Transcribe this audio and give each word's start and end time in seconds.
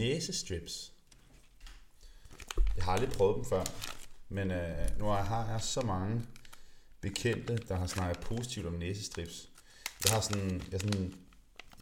næsestrips. 0.00 0.92
Jeg 2.76 2.84
har 2.84 2.92
aldrig 2.92 3.10
prøvet 3.12 3.36
dem 3.36 3.44
før, 3.44 3.64
men 4.28 4.50
øh, 4.50 4.98
nu 4.98 5.04
har 5.04 5.50
jeg 5.50 5.60
så 5.60 5.80
mange 5.80 6.22
bekendte, 7.00 7.56
der 7.68 7.76
har 7.76 7.86
snakket 7.86 8.20
positivt 8.20 8.66
om 8.66 8.72
næsestrips. 8.72 9.48
Jeg 10.04 10.12
har 10.12 10.20
sådan, 10.20 10.62
jeg 10.70 10.74
er, 10.74 10.78
sådan, 10.78 11.14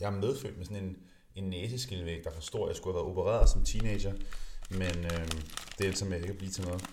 jeg 0.01 0.07
er 0.07 0.21
medfødt 0.21 0.57
med 0.57 0.65
sådan 0.65 0.85
en, 0.85 0.97
en 1.35 1.51
næseskilvæg, 1.51 2.25
der 2.25 2.31
forstår, 2.35 2.65
at 2.65 2.69
jeg 2.69 2.77
skulle 2.77 2.95
have 2.95 3.05
været 3.05 3.19
opereret 3.19 3.51
som 3.51 3.65
teenager, 3.65 4.15
men 4.71 5.05
øh, 5.05 5.29
det 5.79 5.87
er 5.87 5.93
som 5.93 6.13
jeg 6.13 6.21
ikke 6.21 6.33
at 6.33 6.39
blive 6.39 6.53
til 6.53 6.65
noget. 6.65 6.85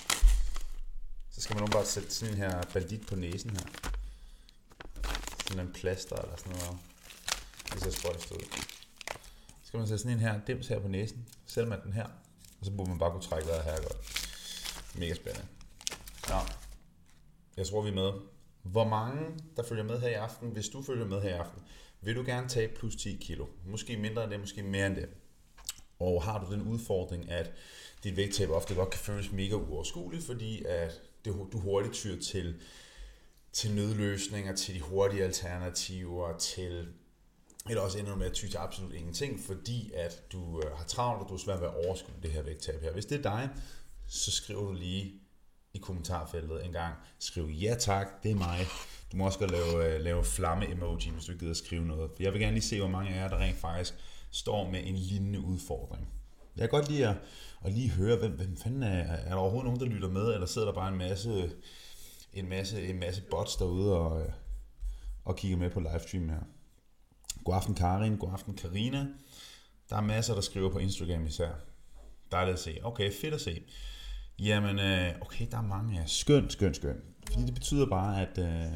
Så 1.32 1.42
skal 1.42 1.56
man 1.56 1.64
nu 1.64 1.68
bare 1.72 1.86
sætte 1.86 2.12
sådan 2.12 2.34
en 2.34 2.40
her 2.40 2.64
bandit 2.74 3.08
på 3.08 3.16
næsen 3.16 3.50
her. 3.50 3.66
Sådan 5.48 5.68
en 5.68 5.74
plaster 5.74 6.16
eller 6.16 6.36
sådan 6.38 6.54
noget. 6.54 6.78
Det 7.74 7.82
ser 7.82 7.92
spøjst 7.92 8.32
ud. 8.32 8.76
Så 9.76 9.78
skal 9.78 9.82
man 9.82 9.88
sætte 9.88 10.04
sådan 10.04 10.18
en 10.18 10.20
her 10.20 10.46
dims 10.48 10.68
her 10.68 10.80
på 10.80 10.88
næsen. 10.88 11.28
Sætter 11.46 11.70
man 11.70 11.82
den 11.84 11.94
her. 11.94 12.06
Og 12.60 12.66
så 12.66 12.72
burde 12.72 12.90
man 12.90 13.00
bare 13.00 13.12
kunne 13.12 13.22
trække 13.22 13.48
vejret 13.48 13.64
her 13.64 13.78
godt. 13.82 13.98
Mega 14.96 15.14
spændende. 15.14 15.48
Ja. 16.30 16.40
Jeg 17.58 17.68
tror, 17.68 17.82
vi 17.82 17.90
er 17.90 17.94
med. 17.94 18.12
Hvor 18.64 18.88
mange, 18.88 19.22
der 19.58 19.64
følger 19.64 19.84
med 19.84 20.00
her 20.00 20.08
i 20.08 20.14
aften, 20.14 20.50
hvis 20.50 20.70
du 20.70 20.82
følger 20.82 21.06
med 21.06 21.22
her 21.22 21.30
i 21.30 21.34
aften, 21.34 21.62
vil 22.02 22.16
du 22.16 22.24
gerne 22.26 22.50
tage 22.50 22.68
plus 22.68 22.96
10 22.96 23.18
kilo? 23.22 23.46
Måske 23.66 23.98
mindre 23.98 24.24
end 24.24 24.32
det, 24.32 24.40
måske 24.40 24.64
mere 24.64 24.88
end 24.88 24.96
det. 24.96 25.10
Og 26.00 26.24
har 26.24 26.46
du 26.46 26.54
den 26.54 26.62
udfordring, 26.62 27.32
at 27.32 27.52
dit 28.04 28.18
vægttab 28.18 28.50
ofte 28.50 28.76
godt 28.76 28.90
kan 28.90 29.00
føles 29.00 29.32
mega 29.32 29.56
uoverskueligt, 29.56 30.26
fordi 30.26 30.64
at 30.66 31.02
du 31.26 31.60
hurtigt 31.60 31.94
tyr 31.94 32.20
til, 32.20 32.62
til 33.52 33.76
nødløsninger, 33.76 34.56
til 34.56 34.76
de 34.76 34.82
hurtige 34.82 35.24
alternativer, 35.24 36.38
til 36.38 36.88
eller 37.70 37.82
også 37.82 38.00
ender 38.00 38.12
du 38.12 38.18
med 38.18 38.26
at 38.26 38.34
ty 38.34 38.48
til 38.48 38.58
absolut 38.58 38.94
ingenting, 38.94 39.40
fordi 39.40 39.92
at 39.96 40.24
du 40.32 40.62
øh, 40.66 40.78
har 40.78 40.86
travlt, 40.86 41.24
og 41.24 41.30
du 41.30 41.34
er 41.34 41.38
svært 41.38 41.62
ved 41.62 41.68
at 41.68 41.86
overskue 41.86 42.16
det 42.24 42.32
her 42.32 42.42
vægttab 42.42 42.82
her. 42.82 42.92
Hvis 42.92 43.06
det 43.06 43.18
er 43.18 43.22
dig, 43.22 43.50
så 44.08 44.32
skriver 44.32 44.62
du 44.62 44.74
lige 44.74 45.14
i 45.74 45.78
kommentarfeltet 45.78 46.66
en 46.66 46.72
gang. 46.72 46.96
Skriv 47.20 47.46
ja 47.46 47.76
tak, 47.80 48.24
det 48.24 48.32
er 48.32 48.36
mig. 48.36 48.60
Du 49.12 49.18
må 49.18 49.26
også 49.26 49.40
godt 49.40 49.52
lave, 49.52 49.96
øh, 49.96 50.02
lave 50.02 50.24
flamme-emoji, 50.24 51.10
hvis 51.10 51.26
du 51.26 51.32
ikke 51.32 51.40
gider 51.40 51.52
at 51.52 51.58
skrive 51.58 51.86
noget. 51.86 52.12
For 52.16 52.24
jeg 52.24 52.34
vil 52.34 52.42
gerne 52.42 52.54
lige 52.54 52.64
se, 52.64 52.80
hvor 52.80 52.90
mange 52.90 53.12
af 53.12 53.22
jer, 53.22 53.28
der 53.28 53.38
rent 53.38 53.58
faktisk 53.58 53.94
står 54.32 54.72
med 54.72 54.82
en 54.84 54.96
lignende 54.96 55.40
udfordring. 55.40 56.08
Jeg 56.56 56.62
kan 56.62 56.80
godt 56.80 56.90
lide 56.90 57.08
at, 57.08 57.16
at 57.66 57.74
lige 57.74 57.90
høre, 57.90 58.18
hvem, 58.18 58.32
hvem 58.32 58.58
fanden 58.58 58.84
er, 58.84 59.04
er 59.04 59.30
der 59.30 59.36
overhovedet 59.36 59.66
nogen, 59.66 59.80
der 59.80 59.96
lytter 59.96 60.10
med, 60.10 60.34
eller 60.34 60.48
sidder 60.48 60.68
der 60.68 60.74
bare 60.74 60.92
en 60.92 60.98
masse, 60.98 61.52
en 62.34 62.50
masse, 62.50 62.88
en 62.88 63.00
masse 63.00 63.22
bots 63.22 63.56
derude 63.56 63.98
og, 63.98 64.22
øh, 64.22 64.30
og 65.26 65.36
kigger 65.36 65.58
med 65.58 65.70
på 65.70 65.80
livestream 65.80 66.30
her. 66.30 66.42
God 67.46 67.56
aften 67.56 67.76
Karin, 67.76 68.18
god 68.18 68.30
aften 68.34 68.54
Karina. 68.54 69.08
Der 69.90 69.96
er 69.96 70.02
masser, 70.02 70.34
der 70.34 70.42
skriver 70.42 70.72
på 70.72 70.80
Instagram 70.80 71.26
især. 71.26 71.50
Dejligt 72.32 72.54
at 72.54 72.60
se. 72.60 72.80
Okay, 72.84 73.12
fedt 73.22 73.34
at 73.34 73.42
se. 73.42 73.64
Jamen, 74.40 74.80
øh, 74.80 75.14
okay, 75.22 75.48
der 75.52 75.58
er 75.58 75.62
mange 75.62 76.00
af 76.00 76.10
Skønt, 76.10 76.52
skønt, 76.52 76.76
skønt. 76.76 77.04
Fordi 77.32 77.46
det 77.46 77.54
betyder 77.54 77.86
bare, 77.86 78.22
at, 78.22 78.38
øh, 78.38 78.74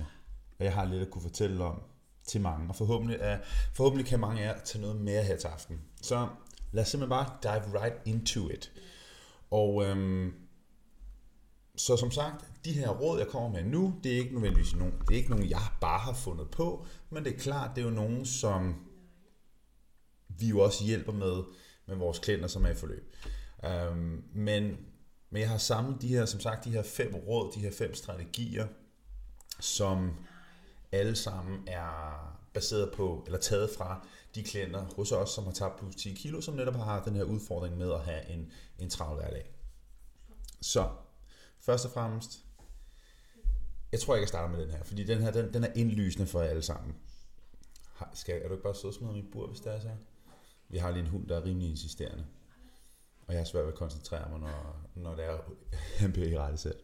at 0.59 0.65
jeg 0.65 0.73
har 0.73 0.85
lidt 0.85 1.01
at 1.01 1.09
kunne 1.09 1.21
fortælle 1.21 1.63
om 1.63 1.81
til 2.27 2.41
mange. 2.41 2.69
Og 2.69 2.75
forhåbentlig, 2.75 3.21
at, 3.21 3.39
forhåbentlig 3.73 4.05
kan 4.05 4.19
mange 4.19 4.41
af 4.41 4.47
jer 4.47 4.61
tage 4.63 4.81
noget 4.81 5.01
mere 5.01 5.23
her 5.23 5.37
til 5.37 5.47
aften. 5.47 5.81
Så 6.01 6.27
lad 6.71 6.83
os 6.83 6.89
simpelthen 6.89 7.09
bare 7.09 7.29
dive 7.43 7.81
right 7.81 7.95
into 8.05 8.49
it. 8.49 8.71
Og 9.51 9.85
øhm, 9.85 10.33
så 11.79 11.97
som 11.97 12.11
sagt, 12.11 12.45
de 12.65 12.73
her 12.73 12.89
råd, 12.89 13.19
jeg 13.19 13.27
kommer 13.27 13.49
med 13.49 13.63
nu, 13.63 13.93
det 14.03 14.13
er 14.13 14.17
ikke 14.17 14.33
nødvendigvis 14.33 14.75
nogen, 14.75 14.93
det 14.99 15.11
er 15.11 15.17
ikke 15.17 15.29
nogen, 15.29 15.49
jeg 15.49 15.61
bare 15.81 15.99
har 15.99 16.13
fundet 16.13 16.49
på, 16.51 16.85
men 17.09 17.23
det 17.23 17.33
er 17.33 17.37
klart, 17.37 17.71
det 17.75 17.81
er 17.81 17.85
jo 17.85 17.93
nogen, 17.93 18.25
som 18.25 18.75
vi 20.27 20.47
jo 20.47 20.59
også 20.59 20.83
hjælper 20.83 21.11
med, 21.11 21.43
med 21.85 21.95
vores 21.95 22.19
klienter, 22.19 22.47
som 22.47 22.65
er 22.65 22.69
i 22.69 22.75
forløb. 22.75 23.15
Øhm, 23.65 24.23
men, 24.33 24.77
men 25.29 25.41
jeg 25.41 25.49
har 25.49 25.57
samlet 25.57 26.01
de 26.01 26.07
her, 26.07 26.25
som 26.25 26.39
sagt, 26.39 26.65
de 26.65 26.71
her 26.71 26.83
fem 26.83 27.15
råd, 27.15 27.51
de 27.55 27.59
her 27.59 27.71
fem 27.71 27.95
strategier, 27.95 28.67
som 29.59 30.11
alle 30.91 31.15
sammen 31.15 31.59
er 31.67 32.37
baseret 32.53 32.93
på, 32.95 33.23
eller 33.25 33.39
taget 33.39 33.69
fra 33.77 34.07
de 34.35 34.43
klienter 34.43 34.85
hos 34.95 35.11
os, 35.11 35.29
som 35.29 35.43
har 35.43 35.51
tabt 35.51 35.79
plus 35.79 35.95
10 35.95 36.13
kilo, 36.13 36.41
som 36.41 36.53
netop 36.53 36.75
har 36.75 37.03
den 37.03 37.15
her 37.15 37.23
udfordring 37.23 37.77
med 37.77 37.93
at 37.93 38.01
have 38.01 38.29
en, 38.29 38.51
en 38.79 38.89
travl 38.89 39.15
hverdag. 39.15 39.51
Så 40.61 40.89
først 41.69 41.85
og 41.85 41.91
fremmest, 41.91 42.45
jeg 43.91 43.99
tror, 43.99 44.13
jeg 44.13 44.21
kan 44.21 44.27
starte 44.27 44.51
med 44.51 44.61
den 44.61 44.71
her, 44.71 44.83
fordi 44.83 45.03
den 45.03 45.21
her, 45.21 45.31
den, 45.31 45.53
den 45.53 45.63
er 45.63 45.73
indlysende 45.75 46.27
for 46.27 46.41
alle 46.41 46.61
sammen. 46.61 46.95
Skal, 48.13 48.41
er 48.41 48.47
du 48.47 48.53
ikke 48.53 48.63
bare 48.63 48.75
sød 48.75 48.93
smide 48.93 49.13
mit 49.13 49.31
bur, 49.31 49.47
hvis 49.47 49.59
det 49.59 49.75
er 49.75 49.79
så? 49.79 49.89
Vi 50.69 50.77
har 50.77 50.91
lige 50.91 51.03
en 51.03 51.09
hund, 51.09 51.27
der 51.27 51.37
er 51.37 51.45
rimelig 51.45 51.69
insisterende. 51.69 52.25
Og 53.27 53.33
jeg 53.33 53.39
har 53.39 53.45
svært 53.45 53.63
ved 53.63 53.71
at 53.71 53.77
koncentrere 53.77 54.29
mig, 54.29 54.39
når, 54.39 54.85
når 54.95 55.15
det 55.15 55.25
er, 55.25 55.37
han 56.01 56.13
bliver 56.13 56.27
i 56.27 56.37
rette 56.37 56.57
selv. 56.57 56.79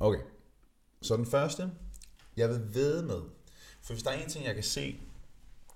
Okay, 0.00 0.20
så 1.02 1.16
den 1.16 1.26
første, 1.26 1.72
jeg 2.36 2.48
vil 2.48 2.74
ved 2.74 3.02
med, 3.02 3.22
for 3.80 3.92
hvis 3.92 4.02
der 4.02 4.10
er 4.10 4.22
en 4.22 4.30
ting, 4.30 4.44
jeg 4.44 4.54
kan 4.54 4.64
se, 4.64 5.00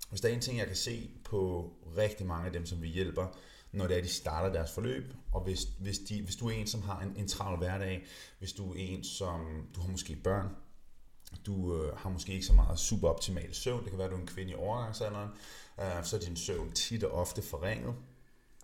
hvis 0.08 0.20
der 0.20 0.28
er 0.28 0.32
en 0.32 0.40
ting, 0.40 0.58
jeg 0.58 0.66
kan 0.66 0.76
se 0.76 1.10
på 1.24 1.72
rigtig 1.96 2.26
mange 2.26 2.46
af 2.46 2.52
dem, 2.52 2.66
som 2.66 2.82
vi 2.82 2.88
hjælper, 2.88 3.38
når 3.74 3.86
det 3.86 3.98
er, 3.98 4.02
de 4.02 4.08
starter 4.08 4.52
deres 4.52 4.72
forløb, 4.72 5.14
og 5.32 5.40
hvis, 5.40 5.62
hvis, 5.78 5.98
de, 5.98 6.22
hvis 6.22 6.36
du 6.36 6.48
er 6.48 6.52
en, 6.52 6.66
som 6.66 6.82
har 6.82 7.00
en, 7.00 7.14
en 7.16 7.28
travl 7.28 7.58
hverdag, 7.58 8.04
hvis 8.38 8.52
du 8.52 8.72
er 8.72 8.76
en, 8.78 9.04
som 9.04 9.66
du 9.74 9.80
har 9.80 9.88
måske 9.88 10.16
børn, 10.16 10.48
du 11.46 11.82
øh, 11.82 11.96
har 11.96 12.10
måske 12.10 12.32
ikke 12.32 12.46
så 12.46 12.52
meget 12.52 12.78
superoptimal 12.78 13.54
søvn, 13.54 13.82
det 13.82 13.90
kan 13.90 13.98
være, 13.98 14.06
at 14.06 14.10
du 14.10 14.16
er 14.16 14.20
en 14.20 14.26
kvinde 14.26 14.52
i 14.52 14.54
overgangsalderen, 14.54 15.28
øh, 15.80 16.04
så 16.04 16.16
er 16.16 16.20
din 16.20 16.36
søvn 16.36 16.72
tit 16.72 17.04
og 17.04 17.12
ofte 17.12 17.42
forringet. 17.42 17.94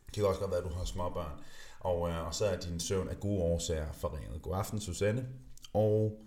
Det 0.07 0.15
kan 0.15 0.25
også 0.25 0.41
godt 0.41 0.51
være, 0.51 0.61
at 0.61 0.71
du 0.71 0.75
har 0.75 0.85
småbørn, 0.85 1.41
og, 1.81 2.11
øh, 2.11 2.27
og 2.27 2.35
så 2.35 2.45
er 2.45 2.61
din 2.61 2.81
søvn 2.81 3.09
af 3.09 3.21
gode 3.21 3.43
årsager 3.43 3.93
forringet. 3.93 4.43
God 4.43 4.57
aften, 4.57 4.81
Susanne. 4.81 5.29
Og 5.73 6.21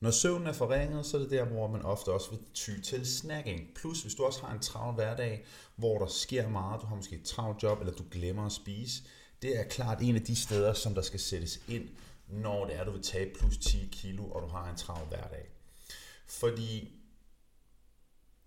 når 0.00 0.10
søvnen 0.10 0.46
er 0.46 0.52
forringet, 0.52 1.06
så 1.06 1.16
er 1.16 1.20
det 1.20 1.30
der, 1.30 1.44
hvor 1.44 1.66
man 1.66 1.82
ofte 1.82 2.08
også 2.08 2.30
vil 2.30 2.38
ty 2.54 2.80
til 2.84 3.06
snacking. 3.06 3.74
Plus, 3.74 4.02
hvis 4.02 4.14
du 4.14 4.24
også 4.24 4.40
har 4.40 4.52
en 4.52 4.60
travl 4.60 4.94
hverdag, 4.94 5.44
hvor 5.76 5.98
der 5.98 6.06
sker 6.06 6.48
meget, 6.48 6.80
du 6.80 6.86
har 6.86 6.96
måske 6.96 7.16
et 7.16 7.24
travlt 7.24 7.62
job, 7.62 7.80
eller 7.80 7.92
du 7.92 8.04
glemmer 8.10 8.46
at 8.46 8.52
spise, 8.52 9.02
det 9.42 9.58
er 9.60 9.64
klart 9.64 10.02
en 10.02 10.14
af 10.14 10.22
de 10.22 10.36
steder, 10.36 10.72
som 10.72 10.94
der 10.94 11.02
skal 11.02 11.20
sættes 11.20 11.60
ind, 11.68 11.88
når 12.28 12.64
det 12.66 12.76
er, 12.76 12.84
du 12.84 12.90
vil 12.90 13.02
tage 13.02 13.34
plus 13.38 13.58
10 13.58 13.88
kilo, 13.92 14.24
og 14.24 14.42
du 14.42 14.46
har 14.46 14.70
en 14.70 14.76
travl 14.76 15.08
hverdag. 15.08 15.48
Fordi 16.26 16.92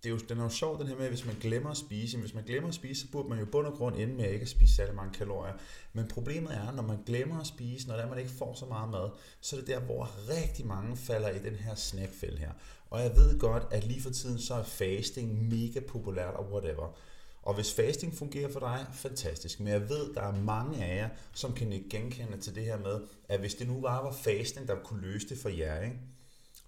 det 0.04 0.10
er 0.10 0.14
jo, 0.14 0.20
den 0.30 0.40
er 0.40 0.44
jo 0.44 0.50
sjov, 0.50 0.80
den 0.80 0.88
her 0.88 0.96
med, 0.96 1.06
at 1.06 1.12
hvis 1.12 1.26
man 1.26 1.36
glemmer 1.42 1.70
at 1.70 1.78
spise, 1.78 2.18
hvis 2.18 2.34
man 2.34 2.44
glemmer 2.44 2.70
at 2.70 2.76
spise, 2.76 3.02
så 3.02 3.12
burde 3.12 3.30
man 3.30 3.40
jo 3.40 3.46
bund 3.46 3.68
og 3.68 3.74
grund 3.74 3.96
ende 3.96 4.14
med 4.14 4.26
at 4.26 4.32
ikke 4.32 4.44
at 4.44 4.50
spise 4.50 4.76
særlig 4.76 4.96
mange 4.96 5.14
kalorier. 5.14 5.54
Men 5.94 6.08
problemet 6.08 6.54
er, 6.54 6.72
når 6.72 6.84
man 6.84 6.98
glemmer 7.06 7.40
at 7.40 7.48
spise, 7.48 7.88
når 7.88 8.08
man 8.08 8.18
ikke 8.18 8.32
får 8.32 8.54
så 8.54 8.66
meget 8.66 8.90
mad, 8.90 9.10
så 9.42 9.56
er 9.56 9.60
det 9.60 9.68
der, 9.68 9.80
hvor 9.80 10.10
rigtig 10.30 10.68
mange 10.68 10.98
falder 10.98 11.30
i 11.30 11.40
den 11.40 11.56
her 11.56 11.76
snackfælde 11.76 12.38
her. 12.38 12.52
Og 12.90 13.02
jeg 13.02 13.12
ved 13.16 13.40
godt, 13.40 13.64
at 13.72 13.84
lige 13.84 14.02
for 14.02 14.10
tiden, 14.10 14.40
så 14.40 14.54
er 14.54 14.64
fasting 14.64 15.50
mega 15.50 15.80
populært 15.80 16.34
og 16.34 16.52
whatever. 16.52 16.98
Og 17.44 17.54
hvis 17.54 17.74
fasting 17.74 18.14
fungerer 18.14 18.52
for 18.52 18.60
dig, 18.60 18.86
fantastisk. 18.94 19.60
Men 19.60 19.68
jeg 19.68 19.90
ved, 19.90 20.14
der 20.14 20.22
er 20.22 20.42
mange 20.42 20.86
af 20.86 20.98
jer, 20.98 21.10
som 21.34 21.54
kan 21.54 21.84
genkende 21.90 22.38
til 22.42 22.56
det 22.56 22.64
her 22.64 22.78
med, 22.78 23.02
at 23.30 23.40
hvis 23.40 23.56
det 23.56 23.68
nu 23.68 23.82
bare 23.82 24.04
var 24.04 24.12
fasting, 24.12 24.68
der 24.68 24.76
kunne 24.84 25.02
løse 25.02 25.30
det 25.30 25.38
for 25.38 25.50
jer, 25.50 25.82
ikke? 25.82 26.00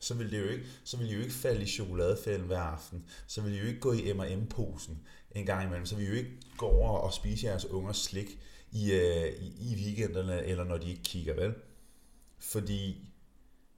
Så 0.01 0.13
vil, 0.13 0.31
det 0.31 0.39
jo 0.39 0.49
ikke, 0.49 0.65
så 0.83 0.97
vil 0.97 1.09
I 1.09 1.13
jo 1.13 1.19
ikke 1.19 1.33
falde 1.33 1.61
i 1.63 1.67
chokoladefælden 1.67 2.47
hver 2.47 2.59
aften. 2.59 3.05
Så 3.27 3.41
vil 3.41 3.53
I 3.53 3.57
jo 3.57 3.65
ikke 3.65 3.79
gå 3.79 3.93
i 3.93 4.13
M&M-posen 4.13 5.01
en 5.31 5.45
gang 5.45 5.65
imellem. 5.65 5.85
Så 5.85 5.95
vil 5.95 6.05
I 6.05 6.09
jo 6.09 6.15
ikke 6.15 6.31
gå 6.57 6.65
over 6.65 6.99
og 6.99 7.13
spise 7.13 7.47
jeres 7.47 7.65
ungers 7.65 7.97
slik 7.97 8.39
i, 8.71 8.91
øh, 8.93 9.27
i, 9.41 9.71
i 9.71 9.75
weekenderne, 9.75 10.45
eller 10.45 10.63
når 10.63 10.77
de 10.77 10.89
ikke 10.89 11.03
kigger, 11.03 11.33
vel? 11.33 11.53
Fordi 12.39 13.07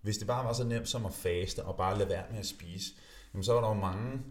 hvis 0.02 0.18
det 0.18 0.28
bare 0.28 0.46
var 0.46 0.54
så 0.54 0.64
nemt 0.64 0.90
som 0.90 1.06
at 1.06 1.14
faste 1.14 1.64
og 1.64 1.78
bare 1.78 1.98
lade 1.98 2.10
være 2.10 2.26
med 2.32 2.40
at 2.40 2.46
spise, 2.46 2.94
jamen 3.34 3.44
så 3.44 3.54
var 3.54 3.62
der 3.62 3.68
jo 3.68 3.74
mange 3.74 4.22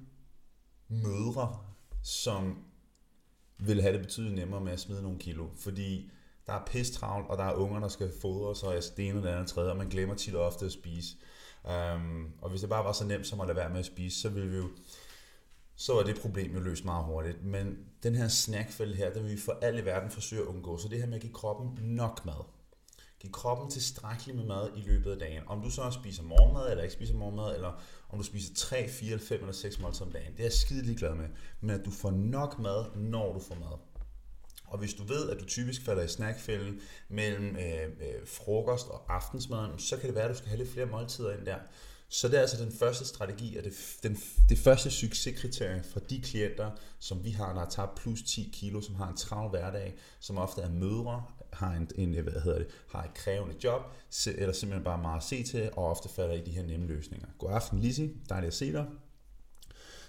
mødre, 0.88 1.58
som 2.02 2.64
ville 3.58 3.82
have 3.82 3.92
det 3.92 4.02
betydeligt 4.02 4.34
nemmere 4.34 4.60
med 4.60 4.72
at 4.72 4.81
smide 4.81 5.02
nogle 5.02 5.19
kilo. 5.19 5.48
Fordi 5.56 6.11
der 6.46 6.52
er 6.52 6.64
pisse 6.66 6.93
travlt, 6.93 7.28
og 7.28 7.38
der 7.38 7.44
er 7.44 7.55
unger, 7.55 7.81
der 7.81 7.88
skal 7.88 8.12
fodres, 8.20 8.62
og 8.62 8.75
det 8.75 8.99
ene 8.99 9.08
eller 9.08 9.22
det 9.22 9.28
andet 9.28 9.49
tredje, 9.49 9.70
og 9.70 9.76
man 9.76 9.88
glemmer 9.88 10.14
tit 10.14 10.34
og 10.34 10.46
ofte 10.46 10.66
at 10.66 10.72
spise. 10.72 11.16
Um, 11.64 12.32
og 12.41 12.50
hvis 12.50 12.61
det 12.61 12.70
bare 12.70 12.85
var 12.85 12.93
så 12.93 13.05
nemt 13.05 13.26
som 13.26 13.41
at 13.41 13.47
lade 13.47 13.56
være 13.56 13.70
med 13.70 13.79
at 13.79 13.87
spise, 13.87 14.20
så 14.20 14.29
ville 14.29 14.50
vi 14.50 14.56
jo 14.56 14.69
så 15.76 15.94
var 15.94 16.03
det 16.03 16.20
problem 16.20 16.55
jo 16.55 16.61
løst 16.61 16.85
meget 16.85 17.05
hurtigt. 17.05 17.44
Men 17.44 17.79
den 18.03 18.14
her 18.14 18.29
snackfælde 18.29 18.94
her, 18.94 19.12
den 19.12 19.23
vil 19.25 19.32
vi 19.32 19.41
for 19.41 19.59
alle 19.62 19.81
i 19.81 19.85
verden 19.85 20.11
forsøge 20.11 20.43
at 20.43 20.47
undgå. 20.47 20.79
Så 20.79 20.88
det 20.88 20.99
her 20.99 21.06
med 21.06 21.14
at 21.14 21.20
give 21.20 21.32
kroppen 21.32 21.85
nok 21.85 22.25
mad. 22.25 22.44
Giv 23.20 23.32
kroppen 23.32 23.70
tilstrækkeligt 23.70 24.38
med 24.38 24.47
mad 24.47 24.70
i 24.76 24.81
løbet 24.81 25.12
af 25.12 25.19
dagen. 25.19 25.43
Om 25.47 25.62
du 25.62 25.70
så 25.70 25.91
spiser 25.91 26.23
morgenmad, 26.23 26.70
eller 26.70 26.82
ikke 26.82 26.94
spiser 26.94 27.14
morgenmad, 27.14 27.55
eller 27.55 27.82
om 28.09 28.19
du 28.19 28.25
spiser 28.25 28.55
3, 28.55 28.88
4, 28.88 29.19
5 29.19 29.41
eller 29.41 29.53
6 29.53 29.81
måltider 29.81 30.06
om 30.06 30.12
dagen. 30.12 30.32
Det 30.32 30.41
er 30.41 30.44
jeg 30.44 30.53
skide 30.53 30.82
ligeglad 30.82 31.14
med. 31.14 31.29
Men 31.61 31.70
at 31.70 31.85
du 31.85 31.91
får 31.91 32.11
nok 32.11 32.59
mad, 32.59 32.97
når 32.97 33.32
du 33.32 33.41
får 33.41 33.55
mad. 33.55 33.79
Og 34.72 34.78
hvis 34.78 34.94
du 34.94 35.04
ved, 35.04 35.30
at 35.30 35.40
du 35.40 35.44
typisk 35.44 35.84
falder 35.84 36.02
i 36.02 36.08
snackfælden 36.08 36.80
mellem 37.08 37.56
øh, 37.56 37.84
øh, 37.84 38.26
frokost 38.26 38.88
og 38.88 39.14
aftensmad, 39.14 39.69
så 39.78 39.96
kan 39.96 40.06
det 40.06 40.14
være, 40.14 40.24
at 40.24 40.30
du 40.30 40.36
skal 40.36 40.48
have 40.48 40.58
lidt 40.58 40.72
flere 40.72 40.86
måltider 40.86 41.32
ind 41.32 41.46
der. 41.46 41.56
Så 42.08 42.28
det 42.28 42.36
er 42.36 42.40
altså 42.40 42.64
den 42.64 42.72
første 42.72 43.04
strategi, 43.04 43.56
og 43.56 43.64
det, 43.64 43.72
den, 44.02 44.19
det 44.48 44.58
første 44.58 44.90
succeskriterie 44.90 45.82
for 45.82 46.00
de 46.00 46.20
klienter, 46.20 46.70
som 46.98 47.24
vi 47.24 47.30
har, 47.30 47.52
der 47.52 47.58
har 47.58 47.69
tabt 47.70 47.94
plus 47.94 48.22
10 48.22 48.50
kilo, 48.52 48.80
som 48.80 48.94
har 48.94 49.08
en 49.08 49.16
travl 49.16 49.50
hverdag, 49.50 49.94
som 50.20 50.38
ofte 50.38 50.60
er 50.62 50.70
mødre, 50.70 51.25
har, 51.52 51.72
en, 51.72 51.88
en, 51.94 52.22
hvad 52.22 52.42
hedder 52.42 52.58
det, 52.58 52.66
har 52.88 53.02
et 53.02 53.14
krævende 53.14 53.54
job, 53.64 53.82
eller 54.26 54.52
simpelthen 54.52 54.84
bare 54.84 55.02
meget 55.02 55.16
at 55.18 55.25
se 55.25 55.42
til, 55.42 55.70
og 55.76 55.86
ofte 55.90 56.08
falder 56.08 56.34
i 56.34 56.44
de 56.44 56.50
her 56.50 56.62
nemme 56.62 56.86
løsninger. 56.86 57.26
God 57.38 57.50
aften, 57.52 57.78
Lizzie. 57.78 58.10
Dejligt 58.28 58.48
at 58.48 58.54
se 58.54 58.72
dig. 58.72 58.86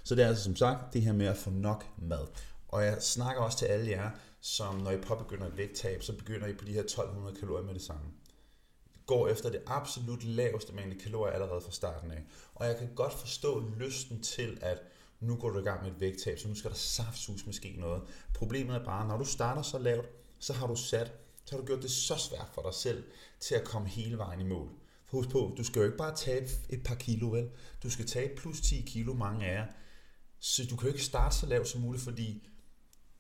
Så 0.04 0.16
det 0.16 0.24
er 0.24 0.27
altså 0.27 0.44
som 0.44 0.56
sagt 0.56 0.94
det 0.94 1.01
her 1.01 1.13
med 1.13 1.25
at 1.25 1.38
få 1.38 1.50
nok 1.50 1.86
mad. 1.98 2.27
Og 2.74 2.86
jeg 2.86 3.02
snakker 3.02 3.42
også 3.42 3.58
til 3.58 3.66
alle 3.66 3.90
jer, 3.92 4.12
som 4.42 4.75
når 4.75 4.92
I 4.92 4.98
påbegynder 4.98 5.48
et 5.48 5.58
vægttab, 5.58 6.04
så 6.04 6.18
begynder 6.18 6.48
I 6.48 6.54
på 6.54 6.66
de 6.66 6.74
her 6.74 6.80
1200 6.80 7.36
kalorier 7.40 7.66
med 7.66 7.74
det 7.74 7.81
samme. 7.81 8.06
Går 9.06 9.28
efter 9.28 9.50
det 9.50 9.62
absolut 9.68 10.24
laveste 10.24 10.74
mængde 10.74 11.00
kalorier 11.00 11.34
allerede 11.34 11.62
fra 11.62 11.72
starten 11.72 12.12
af. 12.12 12.24
Og 12.56 12.68
jeg 12.68 12.78
kan 12.78 12.90
godt 12.96 13.14
forstå 13.14 13.64
lysten 13.80 14.22
til, 14.22 14.58
at 14.62 14.78
nu 15.20 15.36
går 15.36 15.50
du 15.50 15.60
i 15.60 15.64
gang 15.64 15.84
med 15.84 15.92
et 15.92 16.00
vægttab, 16.00 16.40
så 16.40 16.48
nu 16.48 16.56
skal 16.56 16.70
der 16.72 16.78
saftsus 16.78 17.46
måske 17.46 17.75
noget. 17.78 18.02
Problemet 18.34 18.76
er 18.76 18.86
bare, 18.86 19.08
når 19.08 19.18
du 19.18 19.26
starter 19.26 19.62
så 19.62 19.78
lavt, 19.78 20.06
så 20.40 20.54
har 20.54 20.68
du 20.68 20.76
sat, 20.76 21.12
så 21.46 21.56
har 21.56 21.62
du 21.62 21.66
gjort 21.66 21.81
det 21.81 21.92
så 21.92 22.16
svært 22.16 22.50
for 22.54 22.62
dig 22.62 22.74
selv 22.74 23.04
til 23.40 23.56
at 23.56 23.64
komme 23.64 23.88
hele 23.88 24.18
vejen 24.18 24.40
i 24.40 24.50
mål. 24.50 24.69
For 25.06 25.18
husk 25.18 25.30
på, 25.30 25.54
du 25.58 25.64
skal 25.64 25.80
jo 25.80 25.86
ikke 25.86 25.98
bare 25.98 26.16
tabe 26.16 26.48
et 26.69 26.84
par 26.84 26.96
kilo, 26.96 27.30
vel? 27.30 27.50
Du 27.84 27.90
skal 27.90 28.08
tabe 28.08 28.36
plus 28.36 28.62
10 28.62 28.81
kilo, 28.81 29.14
mange 29.14 29.46
af 29.46 29.56
jer. 29.56 29.66
Så 30.40 30.66
du 30.69 30.76
kan 30.76 30.88
jo 30.88 30.94
ikke 30.94 31.06
starte 31.06 31.36
så 31.36 31.46
lavt 31.46 31.68
som 31.68 31.81
muligt, 31.81 32.04
fordi 32.04 32.48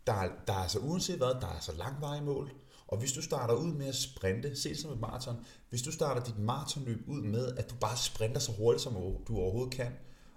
der 0.07 0.13
er, 0.13 0.29
der 0.47 0.53
er 0.53 0.57
altså 0.57 0.79
uanset 0.79 1.17
hvad, 1.17 1.27
der 1.27 1.47
er 1.47 1.55
altså 1.55 1.71
lang 1.77 2.01
vej 2.01 2.17
i 2.17 2.21
mål. 2.21 2.51
Og 2.87 2.97
hvis 2.99 3.11
du 3.11 3.21
starter 3.21 3.53
ud 3.53 3.73
med 3.73 3.87
at 3.87 3.95
sprinte, 3.95 4.55
se 4.55 4.69
det 4.69 4.77
som 4.77 4.91
et 4.91 4.99
maraton, 4.99 5.35
hvis 5.69 5.81
du 5.81 5.91
starter 5.91 6.23
dit 6.23 6.39
maratonløb 6.39 7.09
ud 7.09 7.21
med, 7.21 7.47
at 7.57 7.69
du 7.69 7.75
bare 7.75 7.97
sprinter 7.97 8.39
så 8.39 8.51
hurtigt, 8.51 8.83
som 8.83 8.93
du 9.27 9.37
overhovedet 9.37 9.73
kan, 9.73 9.91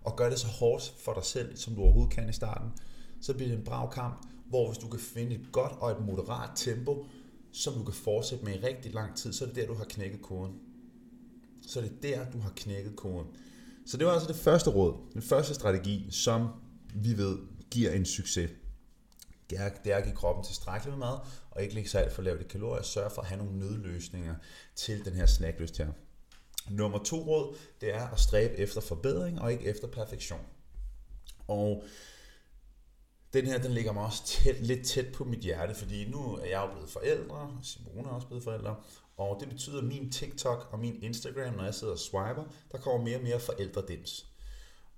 og 0.05 0.17
gør 0.17 0.29
det 0.29 0.39
så 0.39 0.47
hårdt 0.47 0.95
for 0.99 1.13
dig 1.13 1.25
selv, 1.25 1.57
som 1.57 1.75
du 1.75 1.83
overhovedet 1.83 2.15
kan 2.15 2.29
i 2.29 2.33
starten, 2.33 2.71
så 3.21 3.35
bliver 3.35 3.49
det 3.49 3.59
en 3.59 3.65
brav 3.65 3.93
kamp, 3.93 4.27
hvor 4.49 4.69
hvis 4.69 4.79
du 4.79 4.89
kan 4.89 5.01
finde 5.01 5.35
et 5.35 5.49
godt 5.53 5.73
og 5.73 5.91
et 5.91 6.07
moderat 6.07 6.51
tempo, 6.57 7.07
som 7.53 7.75
du 7.75 7.85
kan 7.85 7.95
fortsætte 7.95 8.45
med 8.45 8.55
i 8.55 8.67
rigtig 8.67 8.95
lang 8.95 9.17
tid, 9.17 9.33
så 9.33 9.45
er 9.45 9.49
det 9.49 9.57
der, 9.57 9.67
du 9.67 9.75
har 9.75 9.85
knækket 9.85 10.23
koden. 10.23 10.53
Så 11.63 11.81
er 11.81 11.85
det 11.85 12.03
der, 12.03 12.31
du 12.31 12.39
har 12.39 12.53
knækket 12.57 12.97
koden. 12.97 13.27
Så 13.87 13.97
det 13.97 14.07
var 14.07 14.13
altså 14.13 14.29
det 14.29 14.37
første 14.37 14.71
råd, 14.71 14.95
den 15.15 15.23
første 15.23 15.55
strategi, 15.55 16.07
som 16.11 16.49
vi 16.95 17.19
ved 17.19 17.39
giver 17.71 17.91
en 17.91 18.05
succes 18.05 18.51
det 19.51 19.61
er, 19.61 19.69
det 19.85 19.93
er 19.93 19.97
at 19.97 20.05
give 20.05 20.17
kroppen 20.17 20.45
tilstrækkeligt 20.45 20.99
med 20.99 21.07
mad, 21.07 21.19
og 21.51 21.63
ikke 21.63 21.75
lægge 21.75 21.91
sig 21.91 22.03
alt 22.03 22.13
for 22.13 22.23
lavt 22.23 22.41
i 22.41 22.45
kalorier, 22.45 22.83
sørge 22.83 23.11
for 23.11 23.23
at 23.23 23.29
have 23.29 23.39
nogle 23.39 23.59
nødløsninger 23.59 24.35
til 24.75 25.05
den 25.05 25.13
her 25.13 25.27
snacklyst 25.27 25.79
her. 25.79 25.89
Nummer 26.71 26.99
to 26.99 27.17
råd, 27.17 27.57
det 27.81 27.95
er 27.95 28.09
at 28.09 28.21
stræbe 28.21 28.55
efter 28.55 28.81
forbedring 28.81 29.41
og 29.41 29.53
ikke 29.53 29.65
efter 29.65 29.89
perfektion. 29.89 30.41
Og 31.49 31.85
den 33.33 33.47
her, 33.47 33.59
den 33.59 33.73
ligger 33.73 33.93
mig 33.93 34.05
også 34.05 34.27
tæt, 34.27 34.61
lidt 34.61 34.87
tæt 34.87 35.13
på 35.13 35.25
mit 35.25 35.41
hjerte, 35.41 35.75
fordi 35.75 36.11
nu 36.11 36.35
er 36.35 36.45
jeg 36.45 36.63
jo 36.67 36.73
blevet 36.73 36.91
forældre, 36.91 37.59
Simone 37.63 38.09
er 38.09 38.13
også 38.13 38.27
blevet 38.27 38.45
forældre, 38.45 38.77
og 39.17 39.37
det 39.41 39.49
betyder, 39.49 39.79
at 39.79 39.85
min 39.85 40.13
TikTok 40.13 40.69
og 40.73 40.79
min 40.79 41.03
Instagram, 41.03 41.55
når 41.55 41.65
jeg 41.65 41.75
sidder 41.75 41.93
og 41.93 41.99
swiper, 41.99 42.45
der 42.73 42.79
kommer 42.79 43.05
mere 43.05 43.17
og 43.17 43.23
mere 43.23 43.41
forældredims. 43.41 44.27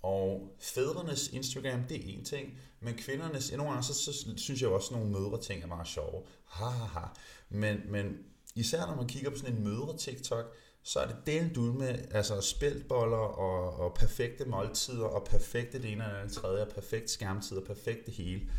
Og 0.02 0.56
fædrenes 0.60 1.28
Instagram, 1.28 1.82
det 1.88 1.96
er 1.96 2.18
en 2.18 2.24
ting, 2.24 2.58
men 2.80 2.94
kvindernes, 2.94 3.52
nogle 3.52 3.72
gange 3.72 3.84
så, 3.84 3.94
så 3.94 4.32
synes 4.36 4.62
jeg 4.62 4.70
også, 4.70 4.94
at 4.94 5.00
nogle 5.00 5.12
mødre 5.12 5.40
ting 5.40 5.62
er 5.62 5.66
meget 5.66 5.86
sjove. 5.86 6.22
Ha, 6.46 6.64
ha, 6.64 7.00
ha. 7.00 7.06
Men, 7.48 7.80
men 7.88 8.18
især 8.54 8.86
når 8.86 8.96
man 8.96 9.06
kigger 9.06 9.30
på 9.30 9.36
sådan 9.36 9.54
en 9.54 9.64
mødre 9.64 9.96
TikTok, 9.96 10.56
så 10.82 11.00
er 11.00 11.06
det 11.06 11.16
delt 11.26 11.56
ud 11.56 11.72
med 11.72 11.98
altså 12.10 12.40
spældboller 12.40 13.16
og, 13.16 13.80
og 13.80 13.94
perfekte 13.94 14.44
måltider 14.44 15.04
og 15.04 15.24
perfekte 15.24 15.82
det 15.82 15.92
ene 15.92 16.04
eller 16.04 16.18
andet 16.18 16.32
tredje, 16.32 16.62
og 16.62 16.68
perfekt 16.68 17.10
skærmtid 17.10 17.56
og 17.56 17.64
perfekt 17.64 18.06
det 18.06 18.14
hele. 18.14 18.50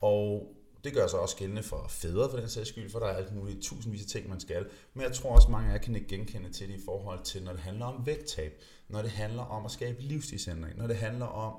Og 0.00 0.54
det 0.84 0.94
gør 0.94 1.06
sig 1.06 1.18
også 1.18 1.36
gældende 1.36 1.62
for 1.62 1.86
fædre 1.88 2.30
for 2.30 2.36
den 2.36 2.48
sags 2.48 2.68
skyld, 2.68 2.90
for 2.90 2.98
der 2.98 3.06
er 3.06 3.16
alt 3.16 3.34
muligt 3.34 3.62
tusindvis 3.62 4.02
af 4.02 4.08
ting, 4.08 4.28
man 4.28 4.40
skal. 4.40 4.66
Men 4.94 5.02
jeg 5.02 5.12
tror 5.12 5.34
også, 5.34 5.48
mange 5.48 5.68
af 5.68 5.72
jer 5.72 5.78
kan 5.78 5.94
ikke 5.94 6.08
genkende 6.08 6.52
til 6.52 6.68
det 6.68 6.74
i 6.74 6.84
forhold 6.84 7.24
til, 7.24 7.42
når 7.42 7.52
det 7.52 7.60
handler 7.60 7.86
om 7.86 8.06
vægttab, 8.06 8.62
når 8.88 9.02
det 9.02 9.10
handler 9.10 9.42
om 9.42 9.64
at 9.64 9.70
skabe 9.70 10.02
livsstilsændring, 10.02 10.78
når 10.78 10.86
det 10.86 10.96
handler 10.96 11.26
om, 11.26 11.54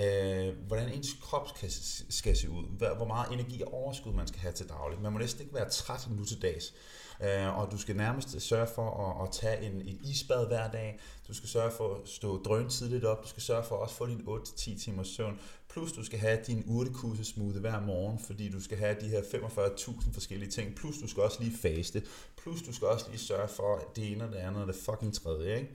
øh, 0.00 0.66
hvordan 0.66 0.92
ens 0.92 1.16
krop 1.22 1.48
skal, 1.48 1.70
skal 2.10 2.36
se 2.36 2.50
ud, 2.50 2.94
hvor 2.96 3.06
meget 3.06 3.32
energi 3.32 3.62
og 3.62 3.74
overskud 3.74 4.12
man 4.12 4.28
skal 4.28 4.40
have 4.40 4.52
til 4.52 4.68
dagligt. 4.68 5.02
Man 5.02 5.12
må 5.12 5.18
næsten 5.18 5.42
ikke 5.42 5.54
være 5.54 5.68
træt 5.68 6.08
nu 6.10 6.24
til 6.24 6.42
dags. 6.42 6.74
Øh, 7.22 7.58
og 7.58 7.72
du 7.72 7.78
skal 7.78 7.96
nærmest 7.96 8.40
sørge 8.40 8.66
for 8.74 9.06
at, 9.06 9.28
at 9.28 9.32
tage 9.32 9.70
en, 9.70 9.80
et 9.80 9.98
isbad 10.02 10.46
hver 10.46 10.70
dag. 10.70 11.00
Du 11.28 11.34
skal 11.34 11.48
sørge 11.48 11.70
for 11.70 11.94
at 11.94 12.08
stå 12.08 12.42
drøn 12.42 12.68
tidligt 12.68 13.04
op. 13.04 13.22
Du 13.22 13.28
skal 13.28 13.42
sørge 13.42 13.64
for 13.64 13.76
at 13.76 13.82
også 13.82 13.94
få 13.94 14.06
din 14.06 14.20
8-10 14.20 14.84
timers 14.84 15.08
søvn. 15.08 15.40
Plus 15.68 15.92
du 15.92 16.04
skal 16.04 16.18
have 16.18 16.40
din 16.46 16.64
urtekusse 16.66 17.40
hver 17.40 17.80
morgen, 17.80 18.18
fordi 18.18 18.48
du 18.48 18.62
skal 18.62 18.78
have 18.78 18.96
de 19.00 19.08
her 19.08 19.22
45.000 19.22 20.12
forskellige 20.12 20.50
ting. 20.50 20.74
Plus 20.74 20.98
du 20.98 21.08
skal 21.08 21.22
også 21.22 21.42
lige 21.42 21.56
faste. 21.58 22.02
Plus 22.42 22.62
du 22.62 22.72
skal 22.72 22.88
også 22.88 23.06
lige 23.10 23.20
sørge 23.20 23.48
for 23.48 23.92
det 23.96 24.12
ene 24.12 24.24
og 24.24 24.32
det 24.32 24.38
andet 24.38 24.62
og 24.62 24.68
det 24.68 24.76
fucking 24.76 25.14
tredje. 25.14 25.56
Ikke? 25.56 25.70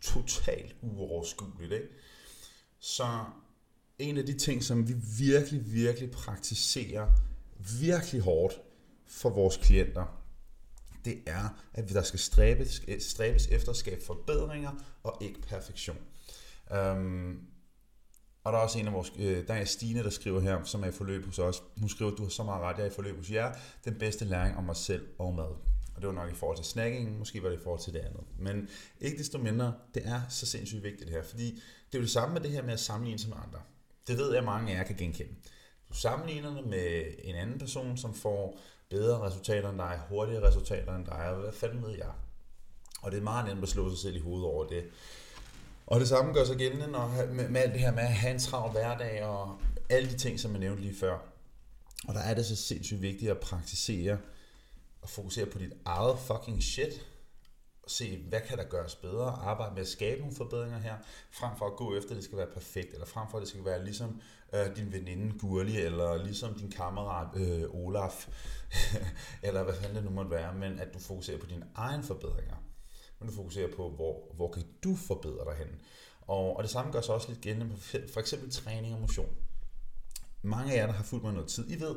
Totalt 0.00 0.76
uoverskueligt. 0.82 1.72
Ikke? 1.72 1.88
Så 2.78 3.24
en 3.98 4.16
af 4.16 4.26
de 4.26 4.38
ting, 4.38 4.64
som 4.64 4.88
vi 4.88 4.94
virkelig, 5.18 5.72
virkelig 5.72 6.10
praktiserer 6.10 7.10
virkelig 7.80 8.20
hårdt, 8.20 8.60
for 9.06 9.30
vores 9.30 9.56
klienter, 9.56 10.20
det 11.04 11.18
er, 11.26 11.48
at 11.74 11.88
der 11.88 12.02
skal 12.02 12.18
stræbes, 12.18 12.82
eh, 12.88 13.00
stræbes 13.00 13.46
efter 13.46 13.70
at 13.70 13.76
skabe 13.76 14.04
forbedringer 14.04 14.70
og 15.02 15.18
ikke 15.20 15.40
perfektion. 15.40 15.96
Um, 16.70 17.40
og 18.44 18.52
der 18.52 18.58
er 18.58 18.62
også 18.62 18.78
en 18.78 18.86
af 18.86 18.92
vores, 18.92 19.12
øh, 19.18 19.46
der 19.48 19.54
er 19.54 19.64
Stine, 19.64 20.02
der 20.02 20.10
skriver 20.10 20.40
her, 20.40 20.64
som 20.64 20.82
er 20.82 20.88
i 20.88 20.92
forløb 20.92 21.24
hos 21.24 21.38
os. 21.38 21.62
Hun 21.76 21.88
skriver, 21.88 22.10
du 22.10 22.22
har 22.22 22.30
så 22.30 22.42
meget 22.42 22.62
ret, 22.62 22.76
jeg 22.76 22.86
er 22.86 22.90
i 22.90 22.94
forløb 22.94 23.16
hos 23.16 23.30
jer. 23.30 23.52
Den 23.84 23.94
bedste 23.98 24.24
læring 24.24 24.56
om 24.56 24.64
mig 24.64 24.76
selv 24.76 25.08
og 25.18 25.34
mad. 25.34 25.50
Og 25.94 26.00
det 26.00 26.06
var 26.06 26.12
nok 26.12 26.30
i 26.30 26.34
forhold 26.34 26.56
til 26.56 26.66
snacking, 26.66 27.18
måske 27.18 27.42
var 27.42 27.48
det 27.48 27.56
i 27.56 27.62
forhold 27.62 27.80
til 27.80 27.92
det 27.92 27.98
andet. 27.98 28.20
Men 28.38 28.68
ikke 29.00 29.18
desto 29.18 29.38
mindre, 29.38 29.74
det 29.94 30.02
er 30.06 30.20
så 30.28 30.46
sindssygt 30.46 30.82
vigtigt 30.82 31.10
her, 31.10 31.22
fordi 31.22 31.50
det 31.86 31.94
er 31.94 31.98
jo 31.98 32.02
det 32.02 32.10
samme 32.10 32.32
med 32.32 32.40
det 32.40 32.50
her 32.50 32.62
med 32.62 32.72
at 32.72 32.80
sammenligne 32.80 33.18
sig 33.18 33.28
med 33.30 33.38
andre. 33.46 33.60
Det 34.06 34.18
ved 34.18 34.34
jeg, 34.34 34.44
mange 34.44 34.72
af 34.72 34.78
jer 34.78 34.84
kan 34.84 34.96
genkende. 34.96 35.34
Du 35.88 35.94
sammenligner 35.94 36.54
det 36.54 36.66
med 36.66 37.04
en 37.18 37.34
anden 37.34 37.58
person, 37.58 37.96
som 37.96 38.14
får 38.14 38.60
bedre 38.94 39.26
resultater 39.26 39.70
end 39.70 39.78
dig, 39.78 40.00
hurtigere 40.08 40.48
resultater 40.48 40.96
end 40.96 41.06
dig, 41.06 41.30
og 41.30 41.40
hvad 41.40 41.52
fanden 41.52 41.82
ved 41.82 41.90
jeg? 41.90 42.12
Og 43.02 43.10
det 43.10 43.18
er 43.18 43.22
meget 43.22 43.46
nemt 43.46 43.62
at 43.62 43.68
slå 43.68 43.90
sig 43.90 43.98
selv 43.98 44.16
i 44.16 44.20
hovedet 44.20 44.46
over 44.46 44.66
det. 44.66 44.84
Og 45.86 46.00
det 46.00 46.08
samme 46.08 46.32
gør 46.32 46.44
sig 46.44 46.56
gældende 46.56 46.86
når, 46.86 47.26
med, 47.32 47.48
med 47.48 47.60
alt 47.60 47.72
det 47.72 47.80
her 47.80 47.92
med 47.92 48.02
at 48.02 48.12
have 48.12 48.34
en 48.34 48.38
travl 48.38 48.72
hverdag 48.72 49.24
og 49.24 49.58
alle 49.90 50.10
de 50.10 50.18
ting, 50.18 50.40
som 50.40 50.50
jeg 50.50 50.60
nævnte 50.60 50.82
lige 50.82 50.96
før. 51.00 51.18
Og 52.08 52.14
der 52.14 52.20
er 52.20 52.34
det 52.34 52.46
så 52.46 52.56
sindssygt 52.56 53.02
vigtigt 53.02 53.30
at 53.30 53.38
praktisere 53.38 54.18
og 55.02 55.08
fokusere 55.08 55.46
på 55.46 55.58
dit 55.58 55.72
eget 55.84 56.18
fucking 56.18 56.62
shit. 56.62 57.06
Og 57.84 57.90
se, 57.90 58.24
hvad 58.28 58.40
kan 58.40 58.58
der 58.58 58.64
gøres 58.64 58.94
bedre? 58.94 59.26
Arbejde 59.26 59.74
med 59.74 59.82
at 59.82 59.88
skabe 59.88 60.20
nogle 60.20 60.36
forbedringer 60.36 60.78
her, 60.78 60.94
frem 61.30 61.56
for 61.58 61.66
at 61.66 61.76
gå 61.76 61.96
efter, 61.96 62.10
at 62.10 62.16
det 62.16 62.24
skal 62.24 62.38
være 62.38 62.50
perfekt, 62.54 62.92
eller 62.92 63.06
frem 63.06 63.28
for, 63.30 63.38
at 63.38 63.40
det 63.40 63.48
skal 63.48 63.64
være 63.64 63.84
ligesom 63.84 64.20
øh, 64.54 64.76
din 64.76 64.92
veninde 64.92 65.38
Gurli, 65.38 65.80
eller 65.80 66.24
ligesom 66.24 66.54
din 66.54 66.70
kammerat 66.70 67.36
øh, 67.36 67.64
Olaf, 67.70 68.28
eller 69.46 69.62
hvad 69.62 69.74
fanden 69.74 69.96
det 69.96 70.04
nu 70.04 70.10
måtte 70.10 70.30
være, 70.30 70.54
men 70.54 70.78
at 70.78 70.94
du 70.94 70.98
fokuserer 70.98 71.38
på 71.38 71.46
dine 71.46 71.66
egne 71.74 72.02
forbedringer. 72.02 72.56
Men 73.18 73.28
du 73.28 73.34
fokuserer 73.34 73.76
på, 73.76 73.90
hvor, 73.90 74.32
hvor 74.34 74.52
kan 74.52 74.62
du 74.84 74.96
forbedre 74.96 75.44
dig 75.44 75.54
hen. 75.58 75.80
Og, 76.26 76.56
og 76.56 76.62
det 76.62 76.70
samme 76.70 76.92
gør 76.92 77.00
sig 77.00 77.14
også 77.14 77.28
lidt 77.28 77.40
gældende 77.40 77.74
på 77.74 77.80
for 78.12 78.20
eksempel 78.20 78.50
træning 78.50 78.94
og 78.94 79.00
motion. 79.00 79.36
Mange 80.42 80.72
af 80.72 80.76
jer, 80.76 80.86
der 80.86 80.92
har 80.92 81.04
fulgt 81.04 81.24
mig 81.24 81.32
noget 81.32 81.48
tid, 81.48 81.70
I 81.70 81.80
ved, 81.80 81.96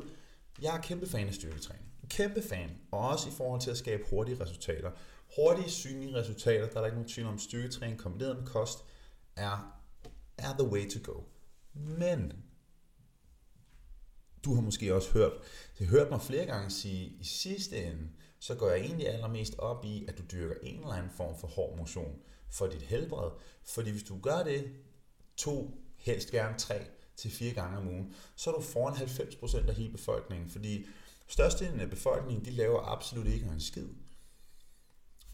jeg 0.62 0.76
er 0.76 0.80
kæmpe 0.80 1.08
fan 1.08 1.28
af 1.28 1.34
styrketræning. 1.34 1.92
Kæmpe 2.08 2.42
fan. 2.42 2.70
Og 2.90 3.08
også 3.08 3.28
i 3.28 3.32
forhold 3.32 3.60
til 3.60 3.70
at 3.70 3.76
skabe 3.76 4.02
hurtige 4.10 4.40
resultater. 4.40 4.90
Hurtige, 5.36 5.70
synlige 5.70 6.16
resultater, 6.16 6.66
der 6.66 6.76
er 6.76 6.80
der 6.80 6.86
ikke 6.86 6.96
nogen 6.96 7.08
tvivl 7.08 7.28
om, 7.28 7.38
styrketræning 7.38 7.98
kombineret 7.98 8.36
med 8.36 8.46
kost 8.46 8.78
er, 9.36 9.82
er 10.38 10.52
the 10.58 10.68
way 10.68 10.90
to 10.90 11.12
go. 11.12 11.20
Men 11.74 12.32
du 14.44 14.54
har 14.54 14.62
måske 14.62 14.94
også 14.94 15.10
hørt, 15.10 15.32
det 15.78 15.86
hørt 15.86 16.10
mig 16.10 16.22
flere 16.22 16.46
gange 16.46 16.70
sige, 16.70 17.06
i 17.06 17.24
sidste 17.24 17.84
ende, 17.84 18.08
så 18.40 18.54
går 18.54 18.70
jeg 18.70 18.80
egentlig 18.80 19.08
allermest 19.08 19.58
op 19.58 19.84
i, 19.84 20.04
at 20.08 20.18
du 20.18 20.22
dyrker 20.32 20.54
en 20.62 20.80
eller 20.80 20.92
anden 20.92 21.10
form 21.10 21.38
for 21.38 21.48
hård 21.48 21.78
motion 21.78 22.18
for 22.50 22.66
dit 22.66 22.82
helbred. 22.82 23.30
Fordi 23.64 23.90
hvis 23.90 24.02
du 24.02 24.18
gør 24.20 24.42
det 24.42 24.72
to, 25.36 25.80
helst 25.96 26.30
gerne 26.30 26.58
tre 26.58 26.86
til 27.18 27.30
fire 27.30 27.52
gange 27.52 27.78
om 27.78 27.88
ugen, 27.88 28.14
så 28.36 28.50
er 28.50 28.54
du 28.54 28.62
foran 28.62 28.94
90% 28.94 29.68
af 29.68 29.74
hele 29.74 29.92
befolkningen. 29.92 30.50
Fordi 30.50 30.86
størstedelen 31.26 31.80
af 31.80 31.90
befolkningen, 31.90 32.44
de 32.44 32.50
laver 32.50 32.80
absolut 32.80 33.26
ikke 33.26 33.46
en 33.46 33.60
skid. 33.60 33.88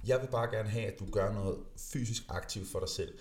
Jeg 0.07 0.21
vil 0.21 0.26
bare 0.26 0.50
gerne 0.50 0.69
have, 0.69 0.87
at 0.87 0.99
du 0.99 1.11
gør 1.11 1.33
noget 1.33 1.59
fysisk 1.76 2.23
aktivt 2.29 2.69
for 2.69 2.81
dig 2.81 2.88
selv. 2.88 3.19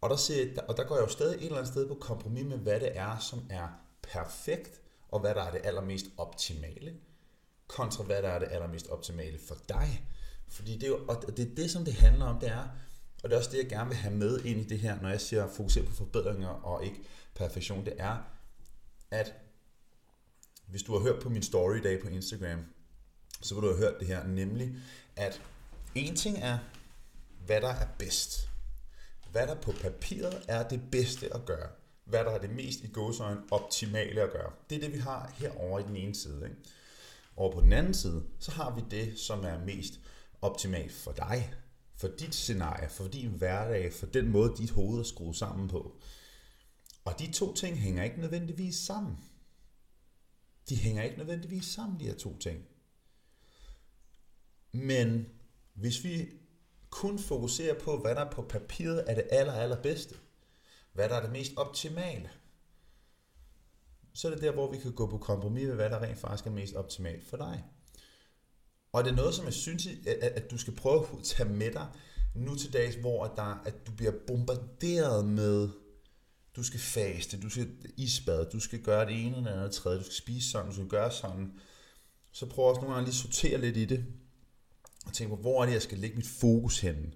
Og 0.00 0.10
der, 0.10 0.16
ser, 0.16 0.62
og 0.68 0.76
der 0.76 0.84
går 0.84 0.94
jeg 0.96 1.02
jo 1.02 1.08
stadig 1.08 1.36
et 1.36 1.42
eller 1.44 1.56
andet 1.56 1.72
sted 1.72 1.88
på 1.88 1.94
kompromis 1.94 2.44
med, 2.44 2.58
hvad 2.58 2.80
det 2.80 2.96
er, 2.98 3.18
som 3.18 3.42
er 3.50 3.68
perfekt 4.02 4.80
og 5.08 5.20
hvad 5.20 5.34
der 5.34 5.42
er 5.42 5.50
det 5.50 5.60
allermest 5.64 6.06
optimale, 6.16 6.94
kontra 7.66 8.04
hvad 8.04 8.22
der 8.22 8.28
er 8.28 8.38
det 8.38 8.48
allermest 8.50 8.88
optimale 8.88 9.38
for 9.38 9.56
dig. 9.68 10.08
Fordi 10.48 10.74
det 10.74 10.82
er 10.82 10.88
jo, 10.88 11.06
og 11.08 11.36
det 11.36 11.50
er 11.50 11.54
det, 11.54 11.70
som 11.70 11.84
det 11.84 11.94
handler 11.94 12.24
om, 12.24 12.40
det 12.40 12.48
er, 12.48 12.68
og 13.22 13.30
det 13.30 13.32
er 13.32 13.38
også 13.38 13.50
det, 13.50 13.58
jeg 13.58 13.68
gerne 13.68 13.88
vil 13.88 13.96
have 13.96 14.14
med 14.14 14.44
ind 14.44 14.60
i 14.60 14.64
det 14.64 14.78
her, 14.78 15.00
når 15.00 15.08
jeg 15.08 15.20
siger 15.20 15.48
fokusere 15.48 15.84
på 15.84 15.92
forbedringer 15.92 16.48
og 16.48 16.84
ikke 16.84 17.00
perfektion, 17.36 17.84
det 17.84 17.94
er, 17.98 18.16
at 19.10 19.34
hvis 20.66 20.82
du 20.82 20.92
har 20.92 21.00
hørt 21.00 21.22
på 21.22 21.28
min 21.28 21.42
story 21.42 21.76
i 21.76 21.82
dag 21.82 22.02
på 22.02 22.08
Instagram, 22.08 22.64
så 23.42 23.54
vil 23.54 23.62
du 23.62 23.68
have 23.68 23.78
hørt 23.78 24.00
det 24.00 24.08
her, 24.08 24.26
nemlig 24.26 24.74
at 25.16 25.42
en 25.94 26.16
ting 26.16 26.38
er, 26.38 26.58
hvad 27.46 27.60
der 27.60 27.68
er 27.68 27.86
bedst. 27.98 28.50
Hvad 29.30 29.46
der 29.46 29.54
på 29.54 29.72
papiret 29.72 30.44
er 30.48 30.68
det 30.68 30.80
bedste 30.92 31.34
at 31.34 31.44
gøre. 31.44 31.68
Hvad 32.04 32.24
der 32.24 32.30
er 32.30 32.38
det 32.38 32.50
mest 32.50 32.80
i 32.80 32.88
gåsøjne 32.88 33.40
optimale 33.50 34.22
at 34.22 34.32
gøre. 34.32 34.52
Det 34.70 34.76
er 34.76 34.80
det, 34.80 34.92
vi 34.92 34.98
har 34.98 35.32
herovre 35.34 35.80
i 35.80 35.84
den 35.84 35.96
ene 35.96 36.14
side. 36.14 36.40
Ikke? 36.44 36.56
Og 37.36 37.52
på 37.52 37.60
den 37.60 37.72
anden 37.72 37.94
side, 37.94 38.24
så 38.38 38.50
har 38.50 38.74
vi 38.74 38.82
det, 38.90 39.18
som 39.18 39.44
er 39.44 39.64
mest 39.64 40.00
optimalt 40.42 40.92
for 40.92 41.12
dig, 41.12 41.54
for 41.96 42.08
dit 42.08 42.34
scenarie, 42.34 42.88
for 42.88 43.08
din 43.08 43.30
hverdag, 43.30 43.92
for 43.92 44.06
den 44.06 44.28
måde, 44.28 44.54
dit 44.58 44.70
hoved 44.70 45.00
er 45.00 45.04
skruet 45.04 45.36
sammen 45.36 45.68
på. 45.68 45.96
Og 47.06 47.18
de 47.18 47.32
to 47.32 47.54
ting 47.54 47.78
hænger 47.78 48.04
ikke 48.04 48.20
nødvendigvis 48.20 48.76
sammen. 48.76 49.18
De 50.68 50.76
hænger 50.76 51.02
ikke 51.02 51.18
nødvendigvis 51.18 51.64
sammen, 51.64 52.00
de 52.00 52.04
her 52.04 52.14
to 52.14 52.38
ting. 52.38 52.64
Men 54.72 55.26
hvis 55.74 56.04
vi 56.04 56.28
kun 56.90 57.18
fokuserer 57.18 57.80
på, 57.80 57.98
hvad 57.98 58.14
der 58.14 58.30
på 58.30 58.42
papiret 58.42 59.10
er 59.10 59.14
det 59.14 59.28
aller, 59.30 59.52
allerbedste, 59.52 60.14
hvad 60.92 61.08
der 61.08 61.14
er 61.14 61.22
det 61.22 61.32
mest 61.32 61.52
optimale, 61.56 62.30
så 64.12 64.28
er 64.28 64.32
det 64.32 64.42
der, 64.42 64.52
hvor 64.52 64.70
vi 64.70 64.78
kan 64.78 64.92
gå 64.92 65.06
på 65.06 65.18
kompromis 65.18 65.66
med, 65.66 65.74
hvad 65.74 65.90
der 65.90 66.02
rent 66.02 66.18
faktisk 66.18 66.46
er 66.46 66.50
mest 66.50 66.74
optimalt 66.74 67.24
for 67.24 67.36
dig. 67.36 67.64
Og 68.92 69.04
det 69.04 69.10
er 69.10 69.16
noget, 69.16 69.34
som 69.34 69.44
jeg 69.44 69.54
synes, 69.54 69.88
at 70.20 70.50
du 70.50 70.58
skal 70.58 70.76
prøve 70.76 71.06
at 71.18 71.24
tage 71.24 71.48
med 71.48 71.72
dig 71.72 71.88
nu 72.34 72.54
til 72.54 72.72
dags, 72.72 72.96
hvor 72.96 73.26
der, 73.26 73.62
at 73.64 73.86
du 73.86 73.92
bliver 73.92 74.12
bombarderet 74.26 75.24
med, 75.24 75.68
du 76.56 76.62
skal 76.62 76.80
faste, 76.80 77.40
du 77.40 77.50
skal 77.50 77.68
isbade, 77.96 78.48
du 78.52 78.60
skal 78.60 78.82
gøre 78.82 79.06
det 79.06 79.26
ene 79.26 79.36
eller 79.36 79.52
andet 79.52 79.72
tredje, 79.72 79.98
du 79.98 80.04
skal 80.04 80.14
spise 80.14 80.50
sådan, 80.50 80.68
du 80.68 80.74
skal 80.74 80.88
gøre 80.88 81.10
sådan. 81.10 81.52
Så 82.32 82.46
prøv 82.46 82.64
også 82.64 82.80
nogle 82.80 82.94
gange 82.94 83.06
lige 83.06 83.16
sortere 83.16 83.60
lidt 83.60 83.76
i 83.76 83.84
det, 83.84 84.04
og 85.06 85.12
tænke 85.12 85.36
på, 85.36 85.40
hvor 85.40 85.62
er 85.62 85.66
det, 85.66 85.72
jeg 85.72 85.82
skal 85.82 85.98
lægge 85.98 86.16
mit 86.16 86.26
fokus 86.26 86.80
henne? 86.80 87.12